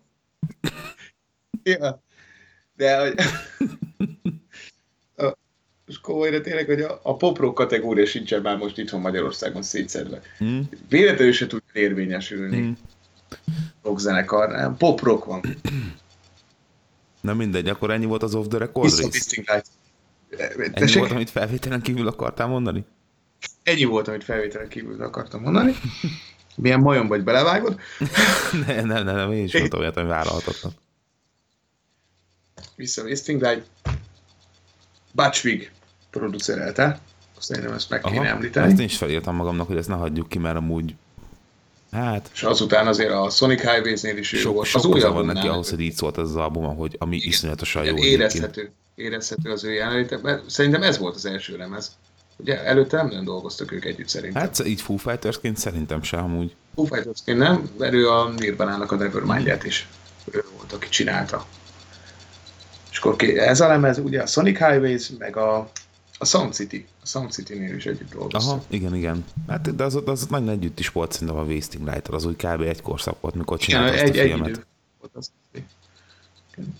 Ja. 1.62 2.02
De 2.76 3.00
hogy 3.00 3.14
és 5.86 6.00
komolyra 6.00 6.40
tényleg, 6.40 6.66
hogy 6.66 6.80
a, 6.80 7.00
a 7.02 7.16
pop-rock 7.16 7.54
kategória 7.54 8.06
sincsen 8.06 8.42
már 8.42 8.56
most 8.56 8.78
itthon 8.78 9.00
Magyarországon 9.00 9.62
szétszedve. 9.62 10.20
Mm. 10.44 10.60
Véletlenül 10.88 11.32
se 11.32 11.46
tud 11.46 11.62
érvényesülni 11.72 12.60
mm. 12.60 12.72
rockzenekar, 13.82 14.76
pop-rock 14.76 15.24
van. 15.24 15.42
Na 17.20 17.34
mindegy, 17.34 17.68
akkor 17.68 17.90
ennyi 17.90 18.04
volt 18.04 18.22
az 18.22 18.34
off 18.34 18.46
the 18.46 18.58
record 18.58 18.98
rész. 18.98 19.38
Ennyi 20.72 20.94
volt, 20.94 21.10
amit 21.10 21.30
felvételen 21.30 21.80
kívül 21.80 22.08
akartál 22.08 22.46
mondani? 22.46 22.84
Ennyi 23.62 23.84
volt, 23.84 24.08
amit 24.08 24.24
felvételen 24.24 24.68
kívül 24.68 25.02
akartam 25.02 25.40
mondani. 25.40 25.74
Milyen 26.56 26.80
majom 26.80 27.08
vagy 27.08 27.24
belevágod? 27.24 27.80
nem, 28.66 28.86
nem, 28.86 29.04
nem, 29.04 29.16
nem, 29.16 29.32
én 29.32 29.44
is 29.44 29.52
mondtam 29.52 29.80
olyat, 29.80 29.96
ami 29.96 30.08
vállalhatatlan. 30.08 30.72
Vissza 32.76 33.02
Wasting 33.02 33.42
Light. 33.42 33.66
Butchwig 35.12 35.70
producerelte. 36.10 37.00
Szerintem 37.38 37.72
ezt 37.72 37.90
meg 37.90 38.00
kéne 38.00 38.18
Aha, 38.18 38.28
említeni. 38.28 38.70
Ezt 38.70 38.80
én 38.80 38.86
is 38.86 38.96
felírtam 38.96 39.36
magamnak, 39.36 39.66
hogy 39.66 39.76
ezt 39.76 39.88
ne 39.88 39.94
hagyjuk 39.94 40.28
ki, 40.28 40.38
mert 40.38 40.56
amúgy 40.56 40.94
Hát... 41.90 42.30
És 42.32 42.42
azután 42.42 42.86
azért 42.86 43.10
a 43.10 43.30
Sonic 43.30 43.60
Highways-nél 43.60 44.16
is 44.16 44.28
sok, 44.28 44.54
volt. 44.54 44.66
Sok 44.66 44.84
az 44.84 44.90
új 44.90 45.00
van 45.00 45.24
neki 45.24 45.48
ahhoz, 45.48 45.70
hogy 45.70 45.80
így 45.80 45.94
szólt 45.94 46.18
ez 46.18 46.28
az 46.28 46.36
album, 46.36 46.76
hogy 46.76 46.96
ami 46.98 47.16
iszonyatosan 47.16 47.84
jó. 47.84 47.96
Érezhető, 47.96 48.72
érezhető 48.94 49.50
az 49.50 49.64
ő 49.64 49.72
jelenléte. 49.72 50.40
Szerintem 50.46 50.82
ez 50.82 50.98
volt 50.98 51.14
az 51.14 51.26
első 51.26 51.56
lemez. 51.56 51.96
Ugye 52.36 52.64
előtte 52.64 52.96
nem 52.96 53.06
nagyon 53.06 53.24
dolgoztak 53.24 53.72
ők 53.72 53.84
együtt 53.84 54.08
szerintem. 54.08 54.42
Hát 54.42 54.66
így 54.66 54.80
Foo 54.80 54.96
Fightersként 54.96 55.56
szerintem 55.56 56.02
sem 56.02 56.24
amúgy. 56.24 56.54
Foo 56.74 56.84
Fightersként 56.84 57.38
nem, 57.38 57.70
mert 57.78 57.92
ő 57.92 58.10
a 58.10 58.28
Nirvana-nak 58.28 58.92
a 58.92 58.96
Nevermind-ját 58.96 59.64
is. 59.64 59.88
Ő 60.30 60.44
volt, 60.56 60.72
aki 60.72 60.88
csinálta. 60.88 61.46
És 62.90 62.98
akkor 62.98 63.28
ez 63.36 63.60
a 63.60 63.68
lemez, 63.68 63.98
ugye 63.98 64.22
a 64.22 64.26
Sonic 64.26 64.58
Highways, 64.58 65.10
meg 65.18 65.36
a 65.36 65.70
a 66.22 66.24
Sound 66.24 66.52
City. 66.52 66.86
A 67.02 67.06
Sound 67.06 67.30
City-nél 67.32 67.74
is 67.74 67.86
együtt 67.86 68.10
dolgoztam. 68.12 68.58
Aha, 68.58 68.64
igen, 68.68 68.94
igen. 68.94 69.24
Hát, 69.48 69.74
de 69.74 69.84
az, 69.84 70.02
az 70.04 70.26
nagyon 70.26 70.48
együtt 70.48 70.78
is 70.78 70.88
volt 70.88 71.12
szerintem 71.12 71.36
a 71.36 71.42
Wasting 71.42 71.88
light 71.88 72.08
az 72.08 72.24
úgy 72.24 72.36
kb. 72.36 72.60
egy 72.60 72.82
korszak 72.82 73.20
volt, 73.20 73.34
mikor 73.34 73.58
csinálta 73.58 73.92
igen, 73.92 74.04
azt 74.04 74.14
egy, 74.14 74.18
a 74.18 74.22
filmet. 74.22 74.48
Egy 74.48 74.64
volt 75.00 75.16
az. 75.16 75.30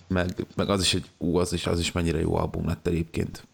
Meg, 0.07 0.45
meg 0.55 0.69
az 0.69 0.81
is 0.81 0.93
egy, 0.93 1.09
ú, 1.17 1.37
az 1.37 1.53
is, 1.53 1.67
az 1.67 1.79
is 1.79 1.91
mennyire 1.91 2.19
jó 2.19 2.35
album 2.35 2.67
lett 2.67 2.87
egyébként. 2.87 3.47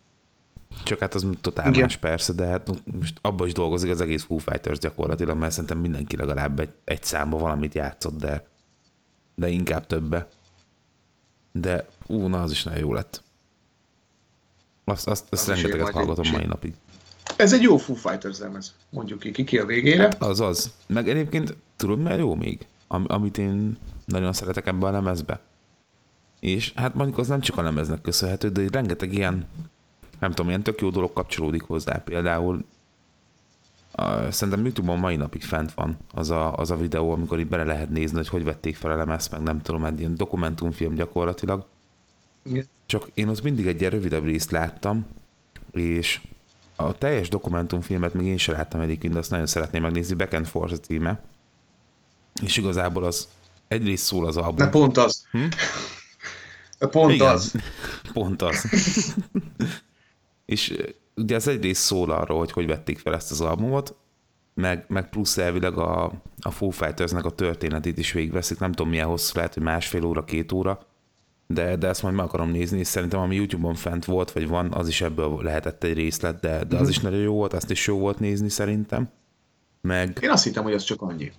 Csak 0.84 1.00
hát 1.00 1.14
az 1.14 1.28
totál 1.42 1.70
Igen. 1.70 1.82
más 1.82 1.98
persze, 1.98 2.34
de 2.34 2.46
hát 2.46 2.70
most 3.00 3.20
abban 3.22 3.48
is 3.48 3.54
dolgozik 3.54 3.90
az 3.90 4.02
egész 4.02 4.24
Foo 4.24 4.38
Fighters 4.38 4.80
gyakorlatilag, 4.80 5.38
mert 5.38 5.52
szerintem 5.52 5.78
mindenki 5.78 6.16
legalább 6.16 6.60
egy, 6.60 6.72
egy 6.84 7.04
számba 7.04 7.38
valamit 7.38 7.74
játszott, 7.74 8.18
de, 8.18 8.48
de 9.36 9.48
inkább 9.48 9.88
többe. 9.88 10.28
De 11.52 11.88
ú, 12.08 12.28
na 12.28 12.42
az 12.42 12.52
is 12.52 12.64
nagyon 12.64 12.80
jó 12.80 12.94
lett. 12.94 13.24
Azt, 14.90 15.08
azt, 15.08 15.26
azt 15.30 15.48
rengeteget 15.48 15.90
hallgatom 15.90 16.32
mai 16.32 16.46
napig. 16.46 16.74
Ez 17.36 17.54
egy 17.54 17.62
jó 17.62 17.78
Foo 17.78 17.96
Fighters 17.96 18.40
lemez, 18.40 18.76
mondjuk 18.90 19.20
ki, 19.20 19.44
ki 19.44 19.58
a 19.58 19.66
végére. 19.66 20.02
Hát 20.02 20.22
az 20.22 20.40
az. 20.40 20.74
Meg 20.88 21.10
egyébként 21.10 21.56
tudod, 21.76 22.00
mert 22.00 22.20
jó 22.20 22.36
még, 22.36 22.66
Am, 22.88 23.06
amit 23.08 23.38
én 23.38 23.78
nagyon 24.06 24.34
szeretek 24.34 24.68
ebben 24.68 24.90
a 24.90 24.92
lemezbe. 24.92 25.40
És 26.40 26.74
hát 26.76 26.96
mondjuk 26.96 27.18
az 27.18 27.28
nem 27.28 27.40
csak 27.40 27.58
a 27.58 27.62
lemeznek 27.62 28.02
köszönhető, 28.02 28.50
de 28.50 28.66
rengeteg 28.72 29.14
ilyen, 29.14 29.48
nem 30.20 30.30
tudom, 30.30 30.50
ilyen 30.50 30.64
tök 30.64 30.82
jó 30.82 30.90
dolog 30.90 31.14
kapcsolódik 31.14 31.62
hozzá. 31.62 31.98
Például 31.98 32.66
a, 33.92 34.32
szerintem 34.32 34.64
Youtube-on 34.64 35.00
mai 35.00 35.16
napig 35.16 35.44
fent 35.44 35.74
van 35.74 35.98
az 36.14 36.30
a, 36.30 36.56
az 36.56 36.72
a 36.72 36.78
videó, 36.78 37.12
amikor 37.12 37.40
itt 37.40 37.48
bele 37.48 37.64
lehet 37.64 37.90
nézni, 37.90 38.18
hogy 38.18 38.28
hogy 38.28 38.44
vették 38.44 38.76
fel 38.76 38.92
a 38.92 38.96
lemezt, 38.96 39.32
meg 39.32 39.42
nem 39.42 39.62
tudom, 39.62 39.86
egy 39.86 40.00
ilyen 40.00 40.16
dokumentumfilm 40.16 40.94
gyakorlatilag 40.94 41.66
igen. 42.50 42.66
Csak 42.86 43.10
én 43.14 43.28
az 43.28 43.40
mindig 43.40 43.68
egy 43.68 43.80
ilyen 43.80 43.92
rövidebb 43.92 44.24
részt 44.24 44.52
láttam, 44.52 45.06
és 45.72 46.22
a 46.76 46.98
teljes 46.98 47.30
dokumentumfilmet 47.30 48.14
még 48.14 48.26
én 48.26 48.38
sem 48.38 48.56
láttam 48.56 48.82
egyébként, 48.82 49.14
de 49.14 49.20
azt 49.20 49.30
nagyon 49.30 49.46
szeretném 49.46 49.82
megnézni, 49.82 50.16
Back 50.16 50.34
and 50.34 50.46
Forth 50.46 50.74
a 50.74 50.78
címe. 50.78 51.22
És 52.42 52.58
igazából 52.58 53.04
az 53.04 53.28
egyrészt 53.68 54.06
szól 54.06 54.28
az 54.28 54.38
album. 54.38 54.56
De 54.56 54.68
pont 54.68 54.98
az. 54.98 55.26
Hm? 55.32 55.46
Pont 56.80 57.14
Igen, 57.14 57.28
az. 57.28 57.54
Pont 58.14 58.42
az. 58.42 58.66
és 60.46 60.78
ugye 61.16 61.36
az 61.36 61.48
egyrészt 61.48 61.82
szól 61.82 62.12
arról, 62.12 62.38
hogy 62.38 62.52
hogy 62.52 62.68
vették 62.68 63.00
fel 63.00 63.16
ezt 63.16 63.32
az 63.32 63.42
albumot, 63.42 63.96
meg, 64.54 64.86
meg 64.88 65.10
plusz 65.10 65.38
elvileg 65.38 65.78
a, 65.78 66.12
a 66.42 66.52
Foo 66.52 66.70
Fighters-nek 66.70 67.26
a 67.26 67.30
történetét 67.30 67.98
is 67.98 68.12
végigveszik, 68.12 68.60
nem 68.60 68.72
tudom 68.72 68.90
milyen 68.90 69.08
hosszú 69.08 69.32
lehet, 69.36 69.54
hogy 69.54 69.64
másfél 69.64 70.06
óra, 70.06 70.24
két 70.24 70.52
óra, 70.52 70.87
de, 71.48 71.76
de 71.76 71.88
ezt 71.88 72.02
majd 72.04 72.16
meg 72.16 72.26
akarom 72.26 72.50
nézni, 72.50 72.80
és 72.80 72.88
szerintem 72.88 73.20
ami 73.20 73.36
YouTube-on 73.36 73.76
fent 73.76 74.06
volt, 74.06 74.32
vagy 74.32 74.48
van, 74.48 74.74
az 74.74 74.88
is 74.88 75.02
ebből 75.02 75.42
lehetett 75.44 75.84
egy 75.84 75.94
részlet, 75.94 76.40
de, 76.40 76.64
de 76.64 76.76
az 76.76 76.82
Mhm. 76.82 76.90
is 76.90 77.00
nagyon 77.00 77.20
jó 77.20 77.34
volt, 77.34 77.54
azt 77.54 77.70
is 77.72 77.88
jó 77.88 77.98
volt 77.98 78.20
nézni 78.20 78.50
szerintem. 78.50 79.10
Meg 79.82 80.18
Én 80.22 80.30
azt 80.30 80.44
hittem, 80.44 80.64
hogy 80.64 80.74
az 80.74 80.84
csak 80.84 81.02
annyi. 81.02 81.32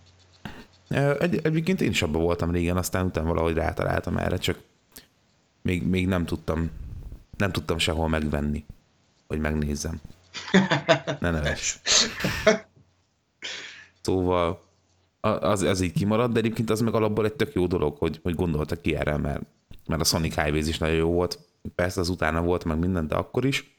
Egy, 1.19 1.41
egyébként 1.43 1.81
én 1.81 1.91
is 1.91 2.03
abban 2.03 2.23
voltam 2.23 2.51
régen, 2.51 2.77
aztán 2.77 3.07
utána 3.07 3.29
valahogy 3.29 3.55
rátaláltam 3.55 4.17
erre, 4.17 4.37
csak 4.39 4.59
még, 5.63 5.87
még 5.87 6.07
nem 6.07 6.25
tudtam, 6.25 6.71
nem 7.37 7.53
tudtam 7.53 7.79
sehol 7.79 8.09
megvenni, 8.09 8.65
hogy 9.27 9.39
megnézzem. 9.39 10.01
Ne 11.21 11.31
neves. 11.31 11.81
Szóval 14.01 14.61
az, 15.21 15.63
az 15.63 15.81
így 15.81 15.93
kimaradt, 15.93 16.33
de 16.33 16.39
egyébként 16.39 16.71
az 16.71 16.81
meg 16.81 16.95
alapból 16.95 17.25
egy 17.25 17.33
tök 17.35 17.53
jó 17.55 17.67
dolog, 17.67 17.97
hogy, 17.99 18.21
hogy 18.23 18.35
gondoltak 18.35 18.81
ki 18.81 18.95
erre, 18.97 19.17
mert, 19.17 19.43
mert 19.89 20.01
a 20.01 20.05
Sonic 20.05 20.35
Highways 20.35 20.69
is 20.69 20.79
nagyon 20.79 20.97
jó 20.97 21.13
volt, 21.13 21.39
persze 21.75 22.01
az 22.01 22.09
utána 22.09 22.43
volt, 22.43 22.65
meg 22.65 22.79
minden, 22.79 23.09
de 23.09 23.15
akkor 23.15 23.45
is. 23.45 23.77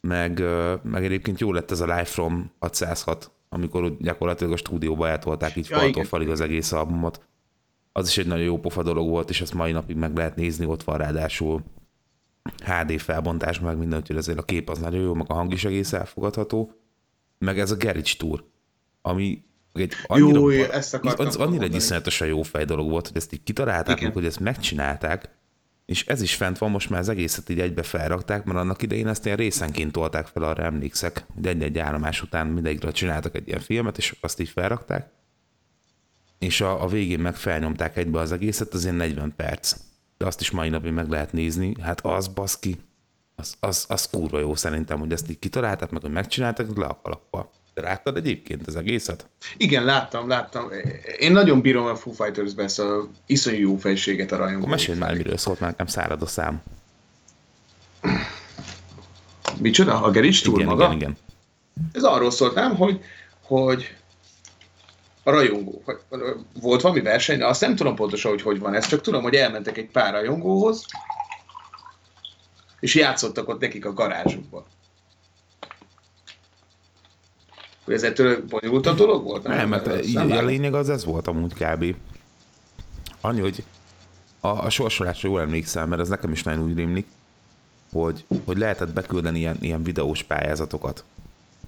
Meg, 0.00 0.42
meg 0.82 1.04
egyébként 1.04 1.40
jó 1.40 1.52
lett 1.52 1.70
ez 1.70 1.80
a 1.80 1.84
Live 1.84 2.04
from 2.04 2.52
606, 2.58 3.30
amikor 3.48 3.96
gyakorlatilag 3.98 4.52
a 4.52 4.56
stúdióba 4.56 5.08
eltolták 5.08 5.56
így 5.56 5.68
Ja, 5.68 5.78
faltól 5.78 6.04
falig 6.04 6.28
az 6.28 6.40
egész 6.40 6.72
albumot. 6.72 7.26
Az 7.92 8.08
is 8.08 8.18
egy 8.18 8.26
nagyon 8.26 8.44
jó 8.44 8.58
pofa 8.58 8.82
dolog 8.82 9.08
volt, 9.08 9.30
és 9.30 9.40
ezt 9.40 9.54
mai 9.54 9.72
napig 9.72 9.96
meg 9.96 10.16
lehet 10.16 10.36
nézni, 10.36 10.66
ott 10.66 10.82
van 10.82 10.98
ráadásul 10.98 11.62
HD 12.64 13.00
felbontás, 13.00 13.60
meg 13.60 13.78
minden, 13.78 13.98
úgyhogy 13.98 14.16
azért 14.16 14.38
a 14.38 14.42
kép 14.42 14.70
az 14.70 14.78
nagyon 14.78 15.00
jó, 15.00 15.14
meg 15.14 15.26
a 15.28 15.34
hang 15.34 15.52
is 15.52 15.64
egész 15.64 15.92
elfogadható. 15.92 16.72
Meg 17.38 17.58
ez 17.58 17.70
a 17.70 17.76
Garage 17.76 18.12
Tour, 18.18 18.44
ami 19.02 19.44
egy 19.82 19.92
annyira, 20.06 20.38
Jó, 20.38 20.50
ezt 20.50 20.94
akartam 20.94 21.26
az, 21.26 21.34
annyira 21.34 21.52
egy 21.52 21.58
mondani. 21.58 21.76
iszonyatosan 21.76 22.28
jó 22.28 22.42
fej 22.42 22.64
dolog 22.64 22.90
volt, 22.90 23.06
hogy 23.06 23.16
ezt 23.16 23.32
így 23.32 23.42
kitalálták, 23.42 24.00
meg, 24.00 24.12
hogy 24.12 24.24
ezt 24.24 24.40
megcsinálták, 24.40 25.28
és 25.86 26.06
ez 26.06 26.22
is 26.22 26.34
fent 26.34 26.58
van, 26.58 26.70
most 26.70 26.90
már 26.90 27.00
az 27.00 27.08
egészet 27.08 27.48
így 27.48 27.60
egybe 27.60 27.82
felrakták, 27.82 28.44
mert 28.44 28.58
annak 28.58 28.82
idején 28.82 29.08
ezt 29.08 29.24
ilyen 29.24 29.36
részenként 29.36 29.92
tolták 29.92 30.26
fel, 30.26 30.42
arra 30.42 30.62
emlékszek, 30.62 31.26
hogy 31.34 31.46
egy-egy 31.46 31.78
állomás 31.78 32.22
után 32.22 32.46
mindegyikről 32.46 32.92
csináltak 32.92 33.34
egy 33.34 33.48
ilyen 33.48 33.60
filmet, 33.60 33.98
és 33.98 34.16
azt 34.20 34.40
így 34.40 34.48
felrakták, 34.48 35.10
és 36.38 36.60
a, 36.60 36.82
a 36.82 36.86
végén 36.86 37.18
meg 37.18 37.36
felnyomták 37.36 37.96
egybe 37.96 38.18
az 38.18 38.32
egészet, 38.32 38.74
az 38.74 38.82
ilyen 38.82 38.94
40 38.94 39.32
perc. 39.36 39.76
De 40.16 40.26
azt 40.26 40.40
is 40.40 40.50
mai 40.50 40.68
napig 40.68 40.92
meg 40.92 41.08
lehet 41.08 41.32
nézni, 41.32 41.74
hát 41.80 42.00
az 42.00 42.28
baszki, 42.28 42.76
az, 43.34 43.56
az, 43.60 43.84
az 43.88 44.08
kurva 44.10 44.38
jó 44.38 44.54
szerintem, 44.54 44.98
hogy 44.98 45.12
ezt 45.12 45.30
így 45.30 45.38
kitalálták, 45.38 45.90
meg 45.90 46.02
hogy 46.02 46.10
megcsináltak, 46.10 46.76
le 46.76 46.86
a 46.86 47.00
kalappal. 47.02 47.50
De 47.74 47.82
láttad 47.82 48.16
egyébként 48.16 48.66
az 48.66 48.76
egészet? 48.76 49.28
Igen, 49.56 49.84
láttam, 49.84 50.28
láttam. 50.28 50.68
Én 51.18 51.32
nagyon 51.32 51.60
bírom 51.60 51.86
a 51.86 51.96
Foo 51.96 52.12
Fighters-be 52.12 52.62
ezt 52.62 52.78
a 52.78 53.08
iszonyú 53.26 53.58
jó 53.58 53.76
fejséget 53.76 54.32
a 54.32 54.36
rajongók. 54.36 54.68
Mesélj 54.68 54.98
már, 54.98 55.14
miről 55.14 55.36
szólt, 55.36 55.60
mert 55.60 55.70
nekem 55.72 55.86
szárad 55.86 56.22
a 56.22 56.26
szám. 56.26 56.62
Micsoda? 59.60 60.02
A 60.02 60.10
Gerics 60.10 60.42
Tour 60.42 60.58
Igen, 60.58 60.68
maga? 60.68 60.84
igen, 60.84 60.96
igen. 60.96 61.16
Ez 61.92 62.02
arról 62.02 62.30
szólt, 62.30 62.54
nem, 62.54 62.76
hogy, 62.76 63.00
hogy 63.42 63.96
a 65.22 65.30
rajongó, 65.30 65.82
volt 66.60 66.80
valami 66.80 67.00
verseny, 67.00 67.42
azt 67.42 67.60
nem 67.60 67.76
tudom 67.76 67.94
pontosan, 67.94 68.30
hogy 68.30 68.42
hogy 68.42 68.58
van 68.58 68.74
ez, 68.74 68.86
csak 68.86 69.00
tudom, 69.00 69.22
hogy 69.22 69.34
elmentek 69.34 69.76
egy 69.76 69.90
pár 69.90 70.12
rajongóhoz, 70.12 70.84
és 72.80 72.94
játszottak 72.94 73.48
ott 73.48 73.60
nekik 73.60 73.84
a 73.86 73.92
garázsukban. 73.92 74.64
Hogy 77.84 77.94
ez 77.94 78.02
ettől 78.02 78.44
bonyolultabb 78.48 78.96
dolog 78.96 79.24
volt? 79.24 79.42
Nem, 79.42 79.68
mert 79.68 79.86
Azt 79.86 80.06
így, 80.06 80.14
nem 80.14 80.30
a 80.30 80.42
lényeg 80.42 80.74
az 80.74 80.90
ez 80.90 81.04
volt 81.04 81.26
amúgy 81.26 81.54
kb. 81.54 81.94
Annyi, 83.20 83.40
hogy 83.40 83.64
a, 84.40 84.48
a 84.48 84.70
sorsolásra 84.70 85.28
jól 85.28 85.40
emlékszem, 85.40 85.88
mert 85.88 86.00
ez 86.00 86.08
nekem 86.08 86.32
is 86.32 86.42
nagyon 86.42 86.64
úgy 86.64 86.76
rémlik, 86.76 87.06
hogy, 87.92 88.24
hogy 88.44 88.58
lehetett 88.58 88.92
beküldeni 88.92 89.38
ilyen, 89.38 89.56
ilyen 89.60 89.82
videós 89.82 90.22
pályázatokat. 90.22 91.04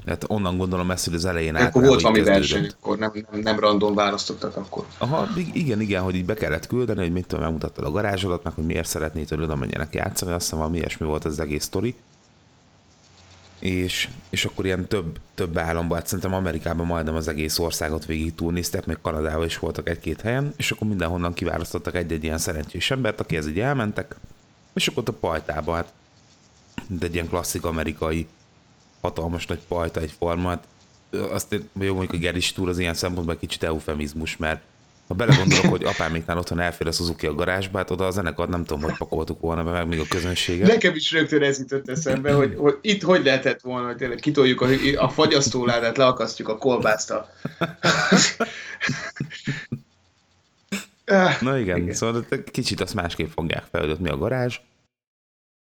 Tehát 0.04 0.24
onnan 0.28 0.56
gondolom 0.56 0.90
ezt, 0.90 1.04
hogy 1.04 1.14
az 1.14 1.24
elején 1.24 1.54
Akkor 1.54 1.64
általában 1.66 1.90
volt 1.90 2.02
valami 2.02 2.22
verseny, 2.22 2.70
akkor 2.80 2.98
nem, 2.98 3.12
nem, 3.30 3.40
nem 3.40 3.58
random 3.58 3.94
választottak 3.94 4.56
akkor. 4.56 4.84
Aha, 4.98 5.28
ig- 5.36 5.54
igen, 5.54 5.80
igen, 5.80 6.02
hogy 6.02 6.14
így 6.14 6.24
be 6.24 6.34
kellett 6.34 6.66
küldeni, 6.66 7.00
hogy 7.00 7.12
mit 7.12 7.26
tudom, 7.26 7.44
megmutattad 7.44 7.84
a 7.84 7.90
garázsodat, 7.90 8.42
meg 8.42 8.52
hogy 8.52 8.64
miért 8.64 8.88
szeretnéd, 8.88 9.28
hogy 9.28 9.40
oda 9.40 9.56
menjenek 9.56 9.94
játszani, 9.94 10.32
azt 10.32 10.42
hiszem 10.42 10.58
valami 10.58 10.76
ilyesmi 10.76 11.06
volt 11.06 11.24
az 11.24 11.40
egész 11.40 11.64
sztori. 11.64 11.94
És, 13.58 14.08
és 14.30 14.44
akkor 14.44 14.64
ilyen 14.64 14.86
több, 14.86 15.18
több 15.34 15.58
államban, 15.58 15.98
hát 15.98 16.06
szerintem 16.06 16.34
Amerikában 16.34 16.86
majdnem 16.86 17.14
az 17.14 17.28
egész 17.28 17.58
országot 17.58 18.06
végig 18.06 18.34
turnéztek, 18.34 18.86
meg 18.86 18.98
Kanadában 19.02 19.44
is 19.44 19.58
voltak 19.58 19.88
egy-két 19.88 20.20
helyen, 20.20 20.54
és 20.56 20.70
akkor 20.70 20.88
mindenhonnan 20.88 21.34
kiválasztottak 21.34 21.94
egy-egy 21.94 22.24
ilyen 22.24 22.38
szerencsés 22.38 22.90
embert, 22.90 23.20
akihez 23.20 23.46
így 23.46 23.60
elmentek, 23.60 24.16
és 24.74 24.86
akkor 24.86 24.98
ott 24.98 25.08
a 25.08 25.12
pajtába, 25.12 25.74
hát 25.74 25.92
mint 26.86 27.04
egy 27.04 27.14
ilyen 27.14 27.28
klasszik 27.28 27.64
amerikai 27.64 28.26
hatalmas 29.00 29.46
nagy 29.46 29.60
pajta 29.68 30.00
egy 30.00 30.14
formát. 30.18 30.66
Azt 31.10 31.52
én- 31.52 31.68
jó, 31.80 31.94
mondjuk 31.94 32.12
a 32.12 32.22
Geris 32.24 32.52
túr 32.52 32.68
az 32.68 32.78
ilyen 32.78 32.94
szempontból 32.94 33.34
egy 33.34 33.40
kicsit 33.40 33.62
eufemizmus, 33.62 34.36
mert 34.36 34.62
ha 35.08 35.14
belegondolok, 35.14 35.64
hogy 35.64 35.84
apáméknál 35.84 36.38
otthon 36.38 36.60
elfér 36.60 36.86
a 36.86 36.92
Suzuki 36.92 37.26
a 37.26 37.34
garázsba, 37.34 37.78
hát 37.78 37.90
oda 37.90 38.06
a 38.06 38.10
zenekart 38.10 38.50
nem 38.50 38.64
tudom, 38.64 38.82
hogy 38.82 38.96
pakoltuk 38.96 39.40
volna 39.40 39.64
be, 39.64 39.70
meg 39.70 39.88
még 39.88 40.00
a 40.00 40.04
közönséget. 40.08 40.68
Nekem 40.68 40.94
is 40.94 41.12
rögtön 41.12 41.42
ez 41.42 41.58
jutott 41.58 41.88
eszembe, 41.88 42.32
hogy, 42.32 42.54
hogy 42.56 42.78
itt 42.80 43.02
hogy 43.02 43.24
lehetett 43.24 43.60
volna, 43.60 43.86
hogy 43.86 43.96
tényleg 43.96 44.18
kitoljuk 44.18 44.60
a, 44.60 44.68
a 44.96 45.08
fagyasztóládát, 45.08 45.96
leakasztjuk 45.96 46.48
a 46.48 46.56
kolbászt 46.56 47.10
a... 47.10 47.28
Ah, 51.08 51.40
Na 51.40 51.58
igen, 51.58 51.76
Igen. 51.76 51.94
szóval 51.94 52.26
kicsit 52.50 52.80
azt 52.80 52.94
másképp 52.94 53.28
fogják 53.28 53.64
fel, 53.70 53.86
hogy 53.86 53.98
mi 53.98 54.08
a 54.08 54.16
garázs. 54.16 54.60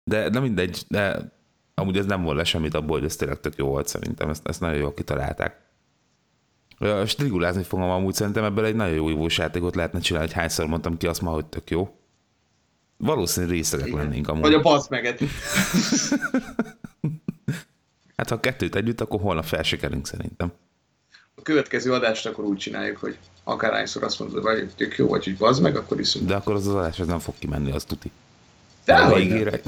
De, 0.05 0.29
de 0.29 0.41
mindegy, 0.41 0.85
de 0.89 1.33
amúgy 1.75 1.99
ez 1.99 2.07
nem 2.07 2.23
volt 2.23 2.37
le 2.37 2.45
semmit 2.45 2.75
abból, 2.75 2.99
hogy 2.99 3.09
ez 3.09 3.17
tényleg 3.17 3.41
tök 3.41 3.57
jó 3.57 3.67
volt 3.67 3.89
szerintem, 3.89 4.29
ezt, 4.29 4.49
ezt 4.49 4.61
nagyon 4.61 4.79
jól 4.79 4.95
kitalálták. 4.95 5.68
Strigulázni 7.07 7.63
fogom 7.63 7.91
amúgy 7.91 8.15
szerintem 8.15 8.45
ebből 8.45 8.65
egy 8.65 8.75
nagyon 8.75 8.95
jó 8.95 9.11
ívós 9.11 9.39
játékot 9.39 9.75
lehetne 9.75 10.01
csinálni, 10.01 10.29
hogy 10.29 10.37
hányszor 10.37 10.67
mondtam 10.67 10.97
ki 10.97 11.07
azt 11.07 11.21
ma, 11.21 11.31
hogy 11.31 11.47
tök 11.47 11.71
jó. 11.71 11.97
Valószínűleg 12.97 13.55
részlegek 13.55 13.87
Igen. 13.87 13.99
lennénk 13.99 14.29
amúgy. 14.29 14.43
Vagy 14.43 14.55
a 14.55 14.61
bazd 14.61 14.91
meget. 14.91 15.21
Hát 18.17 18.29
ha 18.29 18.35
a 18.35 18.41
kettőt 18.41 18.75
együtt, 18.75 19.01
akkor 19.01 19.21
holnap 19.21 19.45
felsikerünk 19.45 20.07
szerintem. 20.07 20.53
A 21.35 21.43
következő 21.43 21.93
adást 21.93 22.27
akkor 22.27 22.45
úgy 22.45 22.57
csináljuk, 22.57 22.97
hogy 22.97 23.19
akárhányszor 23.45 24.03
azt 24.03 24.19
mondod, 24.19 24.43
vagy 24.43 24.71
tök 24.77 24.97
jó, 24.97 25.09
vagy 25.09 25.25
hogy 25.25 25.37
bazd 25.37 25.63
meg, 25.63 25.77
akkor 25.77 26.01
iszunk. 26.01 26.27
De 26.27 26.35
akkor 26.35 26.55
az 26.55 26.67
az 26.67 26.75
adás 26.75 26.99
ez 26.99 27.07
nem 27.07 27.19
fog 27.19 27.35
kimenni, 27.39 27.71
az 27.71 27.85
tuti. 27.85 28.11
De 28.85 28.95
a 28.95 29.09
hogy 29.09 29.29
nem. 29.29 29.29
végére. 29.29 29.59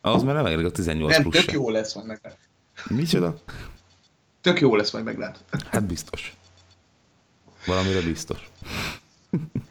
Ahhoz 0.00 0.22
már 0.22 0.34
nem 0.34 0.46
elég 0.46 0.64
a 0.64 0.70
18 0.70 1.12
Nem, 1.12 1.22
plusz 1.22 1.44
tök 1.44 1.52
jó 1.52 1.70
lesz, 1.70 1.94
majd 1.94 2.06
meglátod. 2.06 2.38
Micsoda? 2.88 3.38
Tök 4.40 4.60
jó 4.60 4.76
lesz, 4.76 4.90
majd 4.90 5.04
meglátod. 5.04 5.42
Hát 5.70 5.84
biztos. 5.84 6.36
Valamire 7.66 8.00
biztos. 8.00 8.50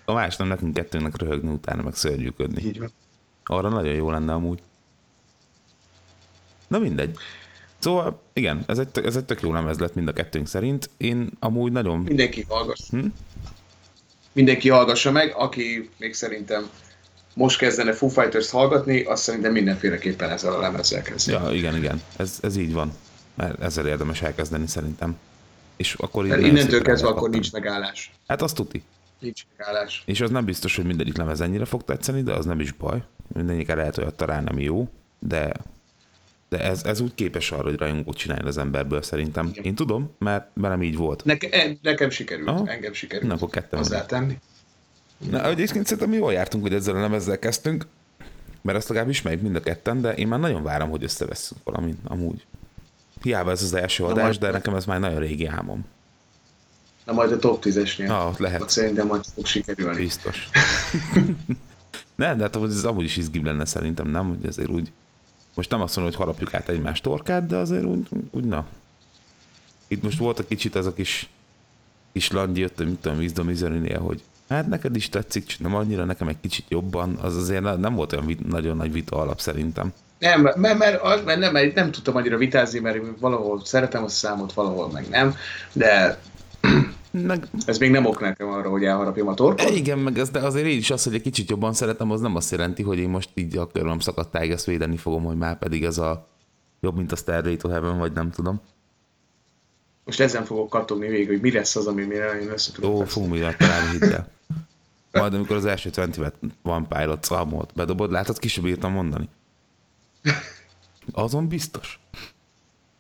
A 0.06 0.14
más 0.14 0.36
nem 0.36 0.48
nekünk 0.48 0.74
kettőnek 0.74 1.18
röhögni 1.18 1.52
utána, 1.52 1.82
meg 1.82 1.96
szörnyűködni. 1.96 2.64
Így 2.64 2.80
van. 2.80 2.92
Arra 3.44 3.70
nagyon 3.70 3.94
jó 3.94 4.12
lenne 4.12 4.34
amúgy. 4.34 4.62
Na 6.68 6.80
mindegy. 6.80 7.18
Szóval 7.80 8.22
igen, 8.34 8.64
ez 8.68 8.80
egy, 8.80 8.88
tök- 8.90 9.06
ez 9.06 9.16
egy 9.16 9.26
tök 9.26 9.42
jó 9.42 9.54
lemez 9.54 9.80
lett 9.80 9.96
mind 9.96 10.08
a 10.08 10.14
kettőnk 10.14 10.48
szerint. 10.48 10.90
Én 10.98 11.30
amúgy 11.40 11.72
nagyon... 11.72 12.00
Mindenki 12.00 12.46
hallgass. 12.48 12.90
Hm? 12.90 13.06
Mindenki 14.32 14.70
hallgassa 14.70 15.12
meg, 15.12 15.34
aki 15.36 15.90
még 15.98 16.14
szerintem 16.14 16.70
most 17.34 17.58
kezdene 17.58 17.94
Foo 17.94 18.10
Fighters 18.10 18.50
hallgatni, 18.50 19.04
azt 19.04 19.24
szerintem 19.24 19.52
mindenféleképpen 19.52 20.30
ezzel 20.30 20.54
a 20.54 20.60
lemezzel 20.60 21.02
kezd. 21.02 21.30
Ja, 21.30 21.50
igen, 21.52 21.76
igen. 21.76 22.02
Ez, 22.18 22.38
ez 22.42 22.58
így 22.58 22.74
van. 22.74 22.94
Mert 23.40 23.62
ezzel 23.62 23.88
érdemes 23.88 24.22
elkezdeni 24.22 24.68
szerintem. 24.68 25.18
És 25.76 25.94
akkor 25.94 26.26
így 26.26 26.46
innentől 26.46 26.82
kezdve 26.82 27.08
akkor 27.08 27.30
nincs 27.30 27.52
megállás. 27.52 28.12
Hát 28.28 28.42
az 28.42 28.54
tuti. 28.54 28.84
Nincs 29.20 29.46
megállás. 29.58 30.04
És 30.06 30.22
az 30.22 30.30
nem 30.30 30.46
biztos, 30.46 30.76
hogy 30.76 30.86
mindegyik 30.86 31.18
lemez 31.18 31.42
ennyire 31.42 31.66
fog 31.66 31.84
tetszeni, 31.84 32.22
de 32.22 32.34
az 32.34 32.46
nem 32.46 32.60
is 32.60 32.72
baj. 32.72 33.04
Mindegyikre 33.34 33.76
lehet 33.76 33.98
olyat 33.98 34.16
találni, 34.16 34.50
ami 34.50 34.64
jó, 34.64 34.90
de, 35.20 35.52
de 36.50 36.60
ez, 36.60 36.84
ez 36.84 37.00
úgy 37.00 37.14
képes 37.16 37.52
arra, 37.52 37.64
hogy 37.64 37.78
rajongót 37.78 38.18
csinálni 38.18 38.48
az 38.48 38.58
emberből 38.58 39.02
szerintem. 39.02 39.48
Igen. 39.48 39.64
Én 39.64 39.76
tudom, 39.76 40.12
mert 40.18 40.50
velem 40.54 40.84
így 40.84 40.96
volt. 40.96 41.24
Neke, 41.26 41.50
e- 41.50 41.78
nekem 41.82 42.10
sikerült, 42.10 42.48
Aha. 42.48 42.68
engem 42.68 42.94
sikerült 42.94 43.28
Na, 43.28 43.34
akkor 43.34 43.50
ketten 43.50 43.80
hozzátenni. 43.80 44.40
Na, 45.30 45.46
egyébként 45.46 45.86
szerintem 45.88 46.14
jól 46.14 46.34
jártunk, 46.34 46.64
hogy 46.64 46.74
ezzel 46.74 46.96
a 46.96 47.00
lemezzel 47.00 47.40
kezdtünk, 47.40 47.86
mert 48.62 48.78
azt 48.78 48.88
legalább 48.88 49.10
ismerjük 49.10 49.42
mind 49.42 49.56
a 49.56 49.60
ketten, 49.60 50.02
de 50.02 50.14
én 50.14 50.28
már 50.28 50.40
nagyon 50.40 50.64
várom, 50.64 50.90
hogy 50.90 51.04
összevesszünk 51.04 51.62
valamit 51.64 51.98
amúgy. 52.04 52.46
Hiába 53.22 53.52
ez 53.52 53.64
az 53.64 53.74
első 53.74 54.04
Na, 54.04 54.10
adás, 54.10 54.24
majd- 54.26 54.40
de 54.40 54.52
nekem 54.52 54.76
ez 54.76 54.86
már 54.86 55.00
nagyon 55.00 55.20
régi 55.20 55.46
álmom. 55.46 55.86
Na 57.06 57.14
majd 57.14 57.32
a 57.32 57.40
top 57.40 57.64
10-esnél. 57.66 58.10
Ah, 58.10 58.26
ott 58.26 58.32
Ott 58.32 58.38
lehet. 58.38 58.70
szerintem 58.70 59.08
majd 59.08 59.24
fog 59.36 59.46
sikerülni. 59.46 60.00
Biztos. 60.02 60.50
ne, 62.16 62.36
de 62.36 62.42
hát 62.44 62.56
ez 62.56 62.84
amúgy 62.84 63.04
is 63.04 63.18
izgibb 63.18 63.44
lenne 63.46 63.66
szerintem, 63.66 64.08
nem? 64.08 64.28
Hogy 64.28 64.46
azért 64.46 64.70
úgy, 64.70 64.92
most 65.56 65.70
nem 65.70 65.82
azt 65.82 65.96
mondom, 65.96 66.14
hogy 66.16 66.26
harapjuk 66.26 66.54
át 66.54 66.70
egymás 66.70 67.02
torkát, 67.02 67.46
de 67.48 67.56
azért 67.56 67.84
úgy, 67.84 68.08
úgy 68.32 68.44
na. 68.44 68.66
Itt 69.88 70.04
most 70.04 70.18
volt 70.18 70.40
a 70.40 70.46
kicsit 70.48 70.76
az 70.76 70.86
a 70.86 70.94
kis, 70.94 71.30
kis 72.12 72.32
landji 72.32 72.62
jött, 72.62 72.86
mit 72.86 72.98
tudom, 73.00 73.46
Misery-nél, 73.48 74.00
hogy 74.00 74.24
Hát 74.50 74.68
neked 74.68 74.96
is 74.96 75.10
tetszik, 75.10 75.46
csak 75.46 75.60
nem 75.60 75.76
annyira, 75.76 76.06
nekem 76.06 76.28
egy 76.28 76.40
kicsit 76.42 76.66
jobban, 76.70 77.16
az 77.16 77.36
azért 77.36 77.78
nem 77.78 77.96
volt 77.96 78.14
olyan 78.14 78.26
vit, 78.26 78.48
nagyon 78.48 78.78
nagy 78.78 78.92
vita 78.92 79.16
alap 79.16 79.40
szerintem. 79.40 79.94
Nem, 80.20 80.42
mert, 80.42 80.56
mert, 80.56 80.78
mert, 80.78 81.26
mert, 81.26 81.40
nem, 81.40 81.52
mert 81.52 81.76
nem 81.76 81.92
tudtam 81.92 82.16
annyira 82.16 82.38
vitázni, 82.38 82.80
mert 82.80 83.00
valahol 83.20 83.66
szeretem 83.66 84.04
a 84.04 84.08
számot, 84.08 84.54
valahol 84.54 84.90
meg 84.92 85.10
nem, 85.10 85.36
de 85.74 86.20
meg... 87.12 87.48
ez 87.66 87.78
még 87.78 87.92
nem 87.92 88.06
ok 88.06 88.20
nekem 88.20 88.48
arra, 88.48 88.70
hogy 88.70 88.84
elharapjam 88.84 89.28
a 89.28 89.34
torkot. 89.34 89.70
Igen, 89.70 90.00
meg 90.00 90.18
ez, 90.18 90.30
de 90.30 90.40
azért 90.40 90.66
én 90.66 90.78
is 90.78 90.92
az, 90.92 91.04
hogy 91.04 91.14
egy 91.14 91.22
kicsit 91.22 91.50
jobban 91.50 91.74
szeretem, 91.74 92.12
az 92.12 92.22
nem 92.22 92.36
azt 92.36 92.52
jelenti, 92.52 92.84
hogy 92.84 92.98
én 92.98 93.10
most 93.10 93.30
így 93.34 93.58
a 93.58 93.68
körülöm 93.68 94.00
szakadt 94.00 94.36
ezt 94.36 94.66
védeni 94.66 94.98
fogom, 94.98 95.24
hogy 95.24 95.38
már 95.38 95.58
pedig 95.58 95.84
ez 95.84 95.98
a 95.98 96.28
jobb, 96.82 96.96
mint 96.96 97.12
a 97.12 97.16
Stairway 97.16 97.58
to 97.58 97.70
Heaven, 97.70 97.98
vagy 97.98 98.12
nem 98.12 98.32
tudom. 98.32 98.62
Most 100.06 100.20
ezen 100.20 100.46
fogok 100.46 100.70
kattogni 100.70 101.08
végig, 101.08 101.28
hogy 101.28 101.42
mi 101.42 101.52
lesz 101.52 101.76
az, 101.76 101.88
ami 101.88 102.04
mire 102.04 102.40
én 102.42 102.50
össze 102.50 102.72
Ó, 102.84 103.04
fogunk 103.04 103.32
mivel 103.32 103.56
találni, 103.56 103.90
hidd 103.92 104.04
el. 104.04 104.28
Majd 105.12 105.34
amikor 105.34 105.56
az 105.56 105.66
első 105.66 105.90
20 105.96 106.08
van 106.62 106.88
Pilot 106.88 107.24
számot 107.24 107.74
bedobod, 107.76 108.12
látod, 108.12 108.40
ki 108.40 108.48
sem 108.48 108.64
bírtam 108.64 108.92
mondani. 108.92 109.30
Azon 111.12 111.48
biztos. 111.48 112.00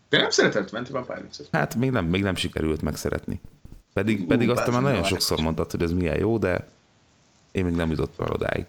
De 0.10 0.18
nem 0.18 0.30
szeretett 0.30 0.72
Menti 0.72 0.92
van 0.92 1.06
Pilots? 1.06 1.38
Hát 1.52 1.76
még 1.76 1.92
nem, 1.92 2.06
még 2.06 2.24
nem 2.24 2.36
sikerült 2.36 2.82
megszeretni. 2.82 3.42
Pedig, 3.94 4.26
pedig 4.26 4.50
azt 4.50 4.72
már 4.72 4.82
nagyon 4.82 5.04
sokszor 5.04 5.40
mondtad, 5.40 5.72
hogy 5.72 5.82
ez 5.82 5.92
milyen 5.92 6.20
jó, 6.20 6.38
de 6.38 6.68
én 7.52 7.66
még 7.66 7.76
nem 7.76 7.90
jutottam 7.90 8.26
el 8.26 8.32
odáig. 8.32 8.66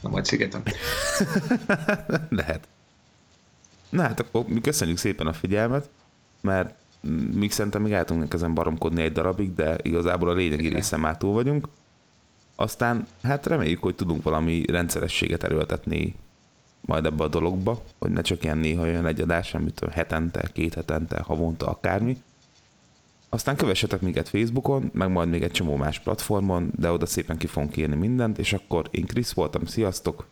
Na 0.00 0.08
majd 0.08 0.24
szigetem. 0.24 0.62
Lehet. 2.28 2.68
Na 3.88 4.02
hát 4.02 4.20
akkor 4.20 4.44
mi 4.46 4.60
köszönjük 4.60 4.98
szépen 4.98 5.26
a 5.26 5.32
figyelmet, 5.32 5.88
mert 6.40 6.74
még 7.34 7.52
szerintem 7.52 7.82
még 7.82 7.92
el 7.92 8.04
tudunk 8.04 8.34
ezen 8.34 8.54
baromkodni 8.54 9.02
egy 9.02 9.12
darabig, 9.12 9.54
de 9.54 9.76
igazából 9.82 10.28
a 10.28 10.34
lényegi 10.34 10.68
része 10.68 10.96
már 10.96 11.16
túl 11.16 11.32
vagyunk. 11.32 11.68
Aztán 12.54 13.06
hát 13.22 13.46
reméljük, 13.46 13.82
hogy 13.82 13.94
tudunk 13.94 14.22
valami 14.22 14.64
rendszerességet 14.66 15.42
erőltetni 15.42 16.14
majd 16.86 17.04
ebbe 17.04 17.24
a 17.24 17.28
dologba, 17.28 17.82
hogy 17.98 18.10
ne 18.10 18.20
csak 18.22 18.44
ilyen 18.44 18.58
néha 18.58 18.86
jön 18.86 19.06
egy 19.06 19.20
adás, 19.20 19.54
amit 19.54 19.84
hetente, 19.92 20.48
két 20.52 20.74
hetente, 20.74 21.20
havonta, 21.20 21.66
akármi. 21.66 22.22
Aztán 23.28 23.56
kövessetek 23.56 24.00
minket 24.00 24.28
Facebookon, 24.28 24.90
meg 24.94 25.10
majd 25.10 25.28
még 25.28 25.42
egy 25.42 25.50
csomó 25.50 25.76
más 25.76 25.98
platformon, 25.98 26.72
de 26.76 26.90
oda 26.90 27.06
szépen 27.06 27.36
ki 27.36 27.46
fogunk 27.46 27.76
írni 27.76 27.94
mindent, 27.94 28.38
és 28.38 28.52
akkor 28.52 28.88
én 28.90 29.06
Krisz 29.06 29.32
voltam, 29.32 29.66
sziasztok! 29.66 30.26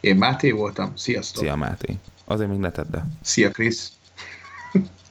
Én 0.00 0.16
Máté 0.16 0.50
voltam, 0.50 0.92
sziasztok! 0.96 1.42
Szia 1.42 1.56
Máté! 1.56 1.98
Azért 2.24 2.50
még 2.50 2.58
ne 2.58 2.70
tedd 2.70 2.96
Szia 3.20 3.50
Krisz! 3.50 3.92